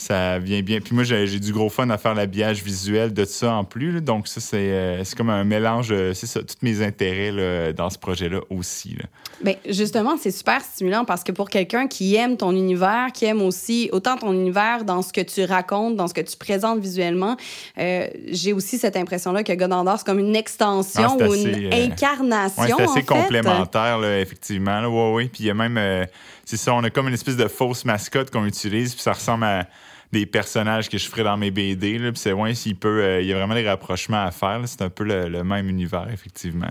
ça 0.00 0.38
vient 0.38 0.62
bien. 0.62 0.80
Puis 0.80 0.94
moi, 0.94 1.04
j'ai 1.04 1.38
du 1.38 1.52
gros 1.52 1.68
fun 1.68 1.88
à 1.90 1.98
faire 1.98 2.14
l'habillage 2.14 2.62
visuel 2.62 3.12
de 3.12 3.24
ça 3.24 3.52
en 3.52 3.64
plus. 3.64 3.92
là. 3.92 4.00
Donc 4.00 4.28
ça, 4.28 4.40
c'est 4.40 4.56
euh, 4.56 5.04
c'est 5.04 5.16
comme 5.16 5.28
un 5.30 5.44
mélange, 5.44 5.88
euh, 5.90 6.14
c'est 6.14 6.26
ça, 6.26 6.40
tous 6.40 6.56
mes 6.62 6.82
intérêts 6.82 7.30
là, 7.32 7.72
dans 7.72 7.90
ce 7.90 7.98
projet-là 7.98 8.40
aussi. 8.48 8.96
là. 8.98 9.04
Ben, 9.44 9.56
justement, 9.68 10.16
c'est 10.18 10.30
super 10.30 10.62
stimulant 10.62 11.04
parce 11.04 11.22
que 11.22 11.32
pour 11.32 11.50
quelqu'un 11.50 11.86
qui 11.86 12.14
aime 12.16 12.36
ton 12.36 12.52
univers, 12.52 13.08
qui 13.12 13.26
aime 13.26 13.42
aussi 13.42 13.90
autant 13.92 14.16
ton 14.16 14.32
univers 14.32 14.84
dans 14.84 15.02
ce 15.02 15.12
que 15.12 15.20
tu 15.20 15.44
racontes, 15.44 15.96
dans 15.96 16.08
ce 16.08 16.14
que 16.14 16.20
tu 16.22 16.36
présentes 16.36 16.80
visuellement, 16.80 17.36
euh, 17.78 18.06
j'ai 18.30 18.52
aussi 18.54 18.78
cette 18.78 18.96
impression-là 18.96 19.42
que 19.44 19.52
Godandor, 19.52 19.98
c'est 19.98 20.06
comme 20.06 20.18
une 20.18 20.36
extension 20.36 21.18
Ah, 21.20 21.26
ou 21.28 21.32
assez, 21.32 21.42
une 21.52 21.74
incarnation. 21.74 22.62
Ouais, 22.62 22.68
c'est 22.76 22.82
assez 22.82 22.90
en 22.90 22.94
fait. 22.94 23.02
complémentaire, 23.04 23.98
là, 23.98 24.18
effectivement. 24.20 24.80
Là. 24.80 24.88
Ouais, 24.88 25.12
ouais. 25.12 25.24
Puis 25.28 25.44
il 25.44 25.46
y 25.46 25.50
a 25.50 25.54
même, 25.54 26.06
c'est 26.44 26.56
ça, 26.56 26.72
on 26.74 26.82
a 26.84 26.90
comme 26.90 27.08
une 27.08 27.14
espèce 27.14 27.36
de 27.36 27.48
fausse 27.48 27.84
mascotte 27.84 28.30
qu'on 28.30 28.46
utilise, 28.46 28.94
puis 28.94 29.02
ça 29.02 29.12
ressemble 29.12 29.44
à 29.44 29.66
des 30.12 30.26
personnages 30.26 30.88
que 30.88 30.98
je 30.98 31.06
ferais 31.08 31.24
dans 31.24 31.36
mes 31.36 31.50
BD. 31.50 31.98
Puis 31.98 32.12
c'est 32.16 32.32
ouais, 32.32 32.54
s'il 32.54 32.76
peut, 32.76 33.02
euh, 33.02 33.20
il 33.20 33.26
y 33.26 33.32
a 33.32 33.36
vraiment 33.36 33.54
des 33.54 33.68
rapprochements 33.68 34.24
à 34.24 34.30
faire. 34.30 34.60
C'est 34.66 34.82
un 34.82 34.90
peu 34.90 35.04
le, 35.04 35.44
même 35.44 35.68
univers, 35.68 36.08
effectivement. 36.12 36.66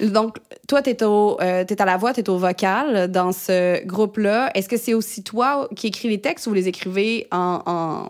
Donc, 0.00 0.38
toi, 0.68 0.82
tu 0.82 0.90
es, 0.90 1.02
à 1.02 1.84
la 1.84 1.96
voix, 1.96 2.12
tu 2.12 2.20
es 2.20 2.28
au 2.28 2.38
vocal 2.38 3.10
dans 3.10 3.32
ce 3.32 3.84
groupe-là. 3.86 4.50
Est-ce 4.54 4.68
que 4.68 4.76
c'est 4.76 4.94
aussi 4.94 5.24
toi 5.24 5.68
qui 5.74 5.88
écris 5.88 6.08
les 6.08 6.20
textes 6.20 6.46
ou 6.46 6.50
vous 6.50 6.56
les 6.56 6.68
écrivez 6.68 7.26
en... 7.30 8.08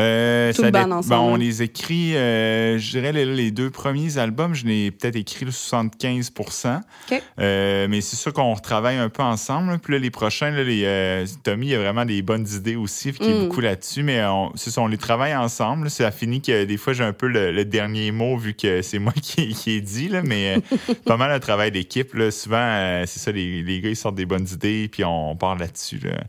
Euh, 0.00 0.52
Tout 0.52 0.60
ça 0.62 0.66
le 0.66 0.72
band 0.72 0.86
dé- 0.86 0.92
ensemble, 0.92 1.08
ben, 1.10 1.18
on 1.20 1.36
les 1.36 1.62
écrit, 1.62 2.16
euh, 2.16 2.78
je 2.78 2.90
dirais, 2.90 3.12
les, 3.12 3.24
les 3.24 3.50
deux 3.50 3.70
premiers 3.70 4.18
albums, 4.18 4.54
je 4.54 4.64
n'ai 4.66 4.90
peut-être 4.90 5.16
écrit 5.16 5.44
le 5.44 5.50
75 5.50 6.32
OK. 6.38 7.22
Euh, 7.38 7.86
mais 7.88 8.00
c'est 8.00 8.16
sûr 8.16 8.32
qu'on 8.32 8.54
retravaille 8.54 8.96
un 8.96 9.08
peu 9.08 9.22
ensemble. 9.22 9.78
Puis 9.78 9.92
là, 9.94 9.98
les 9.98 10.10
prochains, 10.10 10.50
là, 10.50 10.64
les, 10.64 10.82
euh, 10.84 11.26
Tommy, 11.42 11.68
il 11.68 11.74
a 11.74 11.78
vraiment 11.78 12.04
des 12.04 12.22
bonnes 12.22 12.46
idées 12.54 12.76
aussi, 12.76 13.12
qui 13.12 13.28
est 13.30 13.34
Mm. 13.34 13.48
beaucoup 13.48 13.60
là-dessus. 13.60 14.02
Mais 14.02 14.24
on, 14.24 14.52
c'est 14.56 14.70
ça, 14.70 14.80
on 14.80 14.86
les 14.86 14.98
travaille 14.98 15.34
ensemble. 15.36 15.84
là. 15.84 15.90
Ça 15.90 16.10
finit 16.10 16.40
que 16.40 16.64
des 16.64 16.76
fois, 16.76 16.92
j'ai 16.92 17.04
un 17.04 17.12
peu 17.12 17.26
le, 17.28 17.52
le 17.52 17.64
dernier 17.64 18.10
mot, 18.12 18.36
vu 18.36 18.54
que 18.54 18.82
c'est 18.82 18.98
moi 18.98 19.12
qui, 19.22 19.48
qui 19.54 19.72
ai 19.72 19.80
dit. 19.80 20.08
Là, 20.08 20.22
mais 20.22 20.58
pas 21.04 21.16
mal 21.16 21.30
un 21.30 21.40
travail 21.40 21.70
d'équipe. 21.70 22.10
Souvent, 22.30 23.02
c'est 23.06 23.18
ça, 23.20 23.32
les, 23.32 23.62
les 23.62 23.80
gars, 23.80 23.88
ils 23.90 23.96
sortent 23.96 24.14
des 24.16 24.26
bonnes 24.26 24.48
idées, 24.52 24.88
puis 24.90 25.04
on 25.04 25.36
part 25.36 25.56
là-dessus. 25.56 25.98
là. 26.02 26.20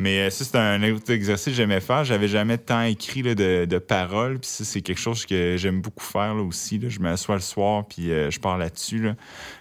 Mais 0.00 0.20
euh, 0.20 0.30
ça, 0.30 0.44
c'est 0.44 0.56
un 0.56 0.80
autre 0.94 1.12
exercice 1.12 1.46
que 1.46 1.52
j'aimais 1.52 1.80
faire. 1.80 2.04
J'avais 2.04 2.28
jamais 2.28 2.56
tant 2.56 2.82
écrit 2.82 3.22
là, 3.22 3.34
de, 3.34 3.64
de 3.64 3.78
paroles. 3.78 4.38
Puis 4.38 4.48
ça, 4.48 4.64
c'est 4.64 4.80
quelque 4.80 5.00
chose 5.00 5.26
que 5.26 5.56
j'aime 5.56 5.80
beaucoup 5.80 6.04
faire 6.04 6.34
là, 6.34 6.42
aussi. 6.42 6.78
Là. 6.78 6.88
Je 6.88 7.00
m'assois 7.00 7.34
le 7.34 7.40
soir, 7.40 7.84
puis 7.84 8.12
euh, 8.12 8.30
je 8.30 8.38
pars 8.38 8.56
là-dessus. 8.56 8.98
Là. 9.00 9.14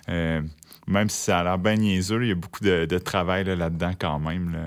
Euh, 0.09 0.41
même 0.85 1.09
si 1.09 1.17
ça 1.23 1.39
a 1.39 1.43
l'air 1.43 1.57
bien 1.57 1.75
niaiseux, 1.75 2.23
il 2.23 2.29
y 2.29 2.31
a 2.31 2.35
beaucoup 2.35 2.63
de, 2.63 2.85
de 2.85 2.97
travail 2.99 3.45
là, 3.45 3.55
là-dedans 3.55 3.93
quand 3.99 4.19
même. 4.19 4.53
là. 4.53 4.59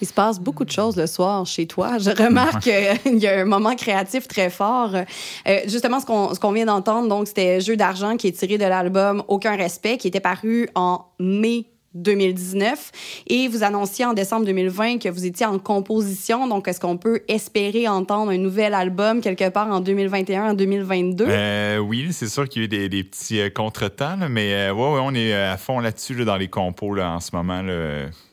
Il 0.00 0.08
se 0.08 0.12
passe 0.12 0.40
beaucoup 0.40 0.64
de 0.64 0.70
choses 0.72 0.96
le 0.96 1.06
soir 1.06 1.46
chez 1.46 1.66
toi. 1.66 1.98
Je 1.98 2.10
remarque 2.10 2.64
qu'il 2.64 3.18
y 3.18 3.26
a 3.26 3.40
un 3.40 3.44
moment 3.44 3.76
créatif 3.76 4.26
très 4.28 4.50
fort. 4.50 4.90
Euh, 4.94 5.60
justement, 5.66 6.00
ce 6.00 6.06
qu'on 6.06 6.34
ce 6.34 6.40
qu'on 6.40 6.52
vient 6.52 6.66
d'entendre, 6.66 7.08
donc, 7.08 7.28
c'était 7.28 7.60
Jeu 7.60 7.76
d'argent 7.76 8.16
qui 8.16 8.26
est 8.26 8.32
tiré 8.32 8.58
de 8.58 8.64
l'album 8.64 9.22
Aucun 9.28 9.56
respect, 9.56 9.96
qui 9.98 10.08
était 10.08 10.20
paru 10.20 10.68
en 10.74 11.06
mai 11.18 11.64
2019. 12.02 12.92
Et 13.28 13.48
vous 13.48 13.62
annonciez 13.62 14.04
en 14.04 14.12
décembre 14.12 14.46
2020 14.46 14.98
que 14.98 15.08
vous 15.08 15.26
étiez 15.26 15.46
en 15.46 15.58
composition. 15.58 16.46
Donc, 16.46 16.68
est-ce 16.68 16.80
qu'on 16.80 16.96
peut 16.96 17.20
espérer 17.28 17.88
entendre 17.88 18.30
un 18.30 18.38
nouvel 18.38 18.74
album 18.74 19.20
quelque 19.20 19.48
part 19.48 19.68
en 19.68 19.80
2021, 19.80 20.50
en 20.50 20.54
2022? 20.54 21.26
Euh, 21.28 21.78
oui, 21.78 22.08
c'est 22.12 22.28
sûr 22.28 22.48
qu'il 22.48 22.62
y 22.62 22.64
a 22.64 22.84
eu 22.84 22.88
des, 22.88 23.04
petits 23.04 23.40
euh, 23.40 23.50
contretemps, 23.50 24.16
mais 24.28 24.52
euh, 24.54 24.72
ouais, 24.72 24.92
ouais, 24.92 25.00
on 25.02 25.14
est 25.14 25.32
à 25.32 25.56
fond 25.56 25.80
là-dessus 25.80 26.14
là, 26.14 26.24
dans 26.24 26.36
les 26.36 26.48
compos 26.48 26.94
là, 26.94 27.12
en 27.12 27.20
ce 27.20 27.34
moment. 27.34 27.62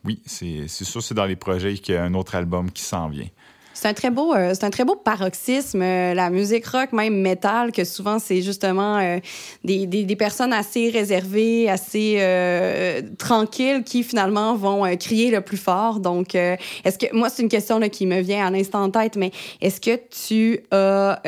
Oui, 0.05 0.21
c'est 0.25 0.67
sûr 0.67 1.01
c'est 1.01 1.15
dans 1.15 1.25
les 1.25 1.35
projets 1.35 1.75
qu'il 1.75 1.95
y 1.95 1.97
a 1.97 2.03
un 2.03 2.13
autre 2.13 2.35
album 2.35 2.71
qui 2.71 2.83
s'en 2.83 3.07
vient. 3.07 3.27
C'est 3.73 3.87
un 3.87 3.93
très 3.93 4.11
beau, 4.11 4.33
euh, 4.33 4.51
c'est 4.53 4.63
un 4.65 4.69
très 4.69 4.85
beau 4.85 4.95
paroxysme, 4.95 5.81
euh, 5.81 6.13
la 6.13 6.29
musique 6.29 6.65
rock, 6.67 6.93
même 6.93 7.19
métal, 7.19 7.71
que 7.71 7.83
souvent 7.83 8.19
c'est 8.19 8.41
justement 8.41 8.97
euh, 8.97 9.19
des, 9.63 9.87
des, 9.87 10.03
des 10.03 10.15
personnes 10.15 10.53
assez 10.53 10.89
réservées, 10.89 11.69
assez 11.69 12.17
euh, 12.19 13.01
tranquilles, 13.17 13.83
qui 13.83 14.03
finalement 14.03 14.55
vont 14.55 14.85
euh, 14.85 14.95
crier 14.95 15.31
le 15.31 15.41
plus 15.41 15.57
fort. 15.57 15.99
Donc, 15.99 16.35
euh, 16.35 16.55
est-ce 16.85 16.97
que 16.99 17.13
moi 17.15 17.29
c'est 17.29 17.41
une 17.41 17.49
question 17.49 17.79
là, 17.79 17.89
qui 17.89 18.05
me 18.05 18.21
vient 18.21 18.45
à 18.45 18.51
l'instant 18.51 18.83
en 18.83 18.91
tête, 18.91 19.15
mais 19.15 19.31
est-ce 19.59 19.81
que 19.81 19.99
tu 20.09 20.59
as 20.71 21.21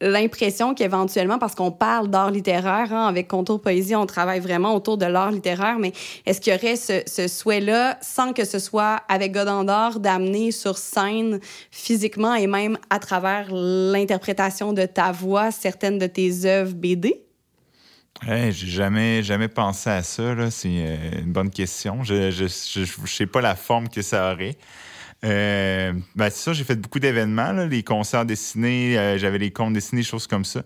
l'impression 0.00 0.74
qu'éventuellement, 0.74 1.38
parce 1.38 1.54
qu'on 1.54 1.70
parle 1.70 2.08
d'art 2.08 2.30
littéraire, 2.30 2.92
hein, 2.92 3.06
avec 3.06 3.28
Contour 3.28 3.60
Poésie, 3.60 3.94
on 3.94 4.06
travaille 4.06 4.40
vraiment 4.40 4.74
autour 4.74 4.96
de 4.98 5.06
l'art 5.06 5.30
littéraire, 5.30 5.78
mais 5.78 5.92
est-ce 6.26 6.40
qu'il 6.40 6.52
y 6.52 6.56
aurait 6.56 6.76
ce, 6.76 7.28
souhait-là, 7.28 7.98
sans 8.00 8.32
que 8.32 8.44
ce 8.44 8.58
soit 8.58 9.02
avec 9.08 9.32
Godendor, 9.32 10.00
d'amener 10.00 10.52
sur 10.52 10.78
scène 10.78 11.40
physiquement 11.70 12.34
et 12.34 12.46
même 12.46 12.78
à 12.88 12.98
travers 12.98 13.48
l'interprétation 13.52 14.72
de 14.72 14.86
ta 14.86 15.12
voix 15.12 15.50
certaines 15.50 15.98
de 15.98 16.06
tes 16.06 16.46
œuvres 16.46 16.74
BD? 16.74 17.22
Hey, 18.26 18.52
j'ai 18.52 18.66
jamais, 18.66 19.22
jamais 19.22 19.48
pensé 19.48 19.88
à 19.88 20.02
ça. 20.02 20.50
C'est 20.50 20.68
euh, 20.68 21.20
une 21.20 21.32
bonne 21.32 21.48
question. 21.48 22.02
Je 22.04 22.30
je 22.30 22.84
sais 23.06 23.26
pas 23.26 23.40
la 23.40 23.54
forme 23.54 23.88
que 23.88 24.02
ça 24.02 24.32
aurait. 24.32 24.56
Euh, 25.24 25.92
ben, 26.16 26.30
c'est 26.30 26.42
ça, 26.42 26.52
j'ai 26.52 26.64
fait 26.64 26.76
beaucoup 26.76 26.98
d'événements, 26.98 27.52
les 27.52 27.82
concerts 27.82 28.24
dessinés, 28.24 28.98
euh, 28.98 29.18
j'avais 29.18 29.38
les 29.38 29.50
contes 29.50 29.74
dessinés, 29.74 30.02
choses 30.02 30.26
comme 30.26 30.44
ça. 30.44 30.62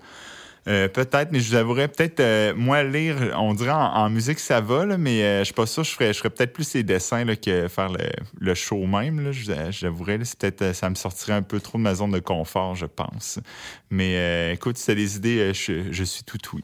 Euh, 0.66 0.88
peut-être, 0.88 1.30
mais 1.30 1.40
je 1.40 1.50
vous 1.50 1.56
avouerais, 1.56 1.88
peut-être, 1.88 2.20
euh, 2.20 2.54
moi, 2.56 2.82
lire, 2.82 3.16
on 3.38 3.52
dirait 3.52 3.70
en, 3.70 4.08
musique, 4.08 4.38
ça 4.38 4.60
va, 4.62 4.86
là, 4.86 4.96
mais 4.96 5.22
euh, 5.22 5.38
je 5.40 5.44
suis 5.44 5.54
pas 5.54 5.66
sûr, 5.66 5.84
je 5.84 5.90
ferais, 5.90 6.12
je 6.14 6.18
ferais 6.18 6.30
peut-être 6.30 6.54
plus 6.54 6.72
les 6.72 6.82
dessins 6.82 7.24
là, 7.24 7.36
que 7.36 7.68
faire 7.68 7.90
le, 7.90 8.06
le 8.38 8.54
show 8.54 8.78
même. 8.86 9.20
Là, 9.20 9.30
j'avouerais, 9.70 10.18
c'est 10.24 10.38
peut-être, 10.38 10.74
ça 10.74 10.88
me 10.88 10.94
sortirait 10.94 11.34
un 11.34 11.42
peu 11.42 11.60
trop 11.60 11.76
de 11.76 11.82
ma 11.82 11.94
zone 11.94 12.12
de 12.12 12.18
confort, 12.18 12.74
je 12.76 12.86
pense. 12.86 13.38
Mais 13.90 14.52
écoute, 14.54 14.76
si 14.78 14.86
t'as 14.86 14.94
des 14.94 15.16
idées, 15.16 15.52
je, 15.54 15.92
je 15.92 16.04
suis 16.04 16.24
tout 16.24 16.38
oui. 16.54 16.62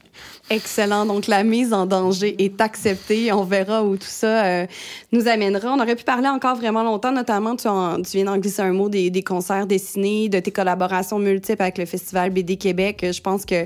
Excellent. 0.49 1.05
Donc, 1.05 1.27
la 1.27 1.43
mise 1.43 1.71
en 1.71 1.85
danger 1.85 2.43
est 2.43 2.59
acceptée. 2.59 3.31
On 3.31 3.43
verra 3.45 3.83
où 3.83 3.95
tout 3.95 4.03
ça 4.05 4.65
nous 5.13 5.27
amènera. 5.27 5.71
On 5.73 5.79
aurait 5.79 5.95
pu 5.95 6.03
parler 6.03 6.27
encore 6.27 6.55
vraiment 6.57 6.83
longtemps, 6.83 7.11
notamment, 7.13 7.55
tu, 7.55 7.67
en- 7.67 8.01
tu 8.01 8.17
viens 8.17 8.25
d'en 8.25 8.37
glisser 8.37 8.63
un 8.63 8.73
mot 8.73 8.89
des, 8.89 9.09
des 9.09 9.23
concerts 9.23 9.65
dessinés, 9.67 10.27
de 10.27 10.39
tes 10.39 10.51
collaborations 10.51 11.19
multiples 11.19 11.61
avec 11.61 11.77
le 11.77 11.85
Festival 11.85 12.31
BD 12.31 12.57
Québec. 12.57 13.05
Je 13.11 13.21
pense 13.21 13.45
que, 13.45 13.65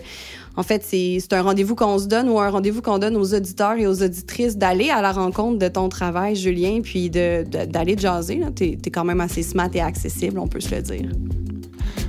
en 0.58 0.64
fait, 0.64 0.84
c'est 0.84 1.34
un 1.34 1.42
rendez-vous 1.42 1.76
qu'on 1.76 2.00
se 2.00 2.08
donne 2.08 2.30
ou 2.30 2.40
un 2.40 2.50
rendez-vous 2.50 2.82
qu'on 2.82 2.98
donne 2.98 3.18
aux 3.18 3.34
auditeurs 3.34 3.74
et 3.74 3.88
aux 3.88 4.02
auditrices 4.02 4.58
d'aller 4.58 4.90
à 4.90 5.02
la 5.02 5.12
rencontre 5.12 5.60
de 5.60 5.68
ton 5.68 5.90
travail, 5.90 6.36
Julien, 6.36 6.80
puis 6.82 7.10
d'aller 7.10 7.98
jaser. 7.98 8.42
Tu 8.56 8.64
es, 8.64 8.90
quand 8.90 9.04
même 9.04 9.22
assez 9.22 9.44
smart 9.44 9.70
et 9.74 9.82
accessible, 9.82 10.40
on 10.40 10.48
peut 10.48 10.62
se 10.62 10.74
le 10.74 10.82
dire. 10.82 11.10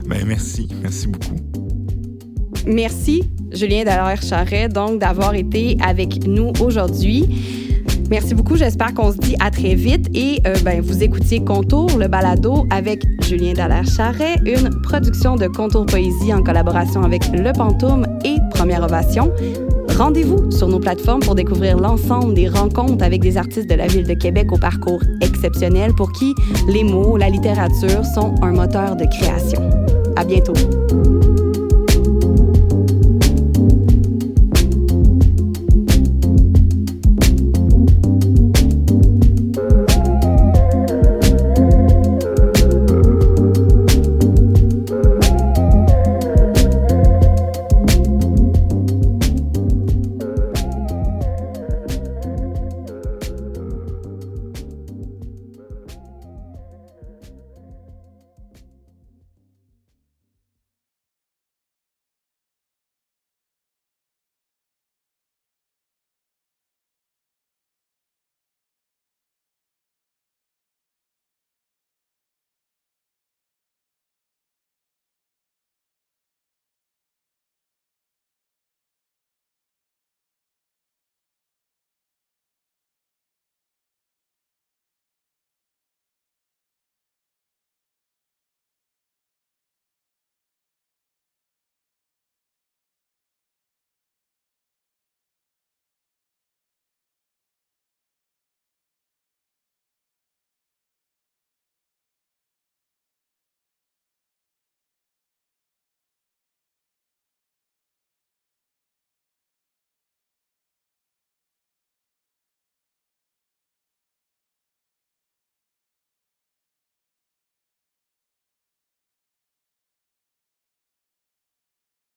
Ben, 0.07 0.24
merci, 0.24 0.68
merci 0.80 1.09
beaucoup. 1.09 1.36
Merci, 2.66 3.24
Julien 3.53 3.84
Dallaire 3.84 4.22
Charret, 4.22 4.68
donc 4.68 5.01
d'avoir 5.01 5.34
été 5.34 5.76
avec 5.84 6.26
nous 6.26 6.53
aujourd'hui. 6.61 7.24
Merci 8.11 8.35
beaucoup. 8.35 8.57
J'espère 8.57 8.95
qu'on 8.95 9.13
se 9.13 9.19
dit 9.19 9.37
à 9.41 9.51
très 9.51 9.75
vite. 9.75 10.09
Et 10.15 10.41
euh, 10.47 10.55
ben, 10.65 10.81
vous 10.81 11.03
écoutiez 11.03 11.45
Contour, 11.45 11.91
le 11.99 12.09
balado 12.09 12.67
avec 12.71 13.03
Julien 13.23 13.53
Dallaire 13.53 13.87
Charret, 13.87 14.37
une 14.45 14.71
production 14.83 15.37
de 15.37 15.47
Contour 15.49 15.87
Poésie 15.87 16.33
en 16.33 16.43
collaboration 16.43 17.03
avec 17.03 17.23
Le 17.33 17.53
Pantoum 17.53 18.07
et 18.25 18.37
Première 18.51 18.83
Ovation. 18.83 19.33
Rendez-vous 19.97 20.51
sur 20.51 20.69
nos 20.69 20.79
plateformes 20.79 21.21
pour 21.21 21.35
découvrir 21.35 21.79
l'ensemble 21.79 22.35
des 22.35 22.49
rencontres 22.49 23.03
avec 23.03 23.23
des 23.23 23.37
artistes 23.37 23.69
de 23.69 23.75
la 23.75 23.87
ville 23.87 24.07
de 24.07 24.15
Québec 24.15 24.53
au 24.53 24.59
parcours 24.59 25.03
exceptionnel 25.23 25.93
pour 25.95 26.13
qui 26.13 26.35
les 26.69 26.85
mots, 26.85 27.17
la 27.17 27.31
littérature 27.31 28.05
sont 28.05 28.35
un 28.43 28.53
moteur 28.53 28.97
de 28.97 29.07
création. 29.07 29.71
À 30.17 30.25
bientôt. 30.25 30.55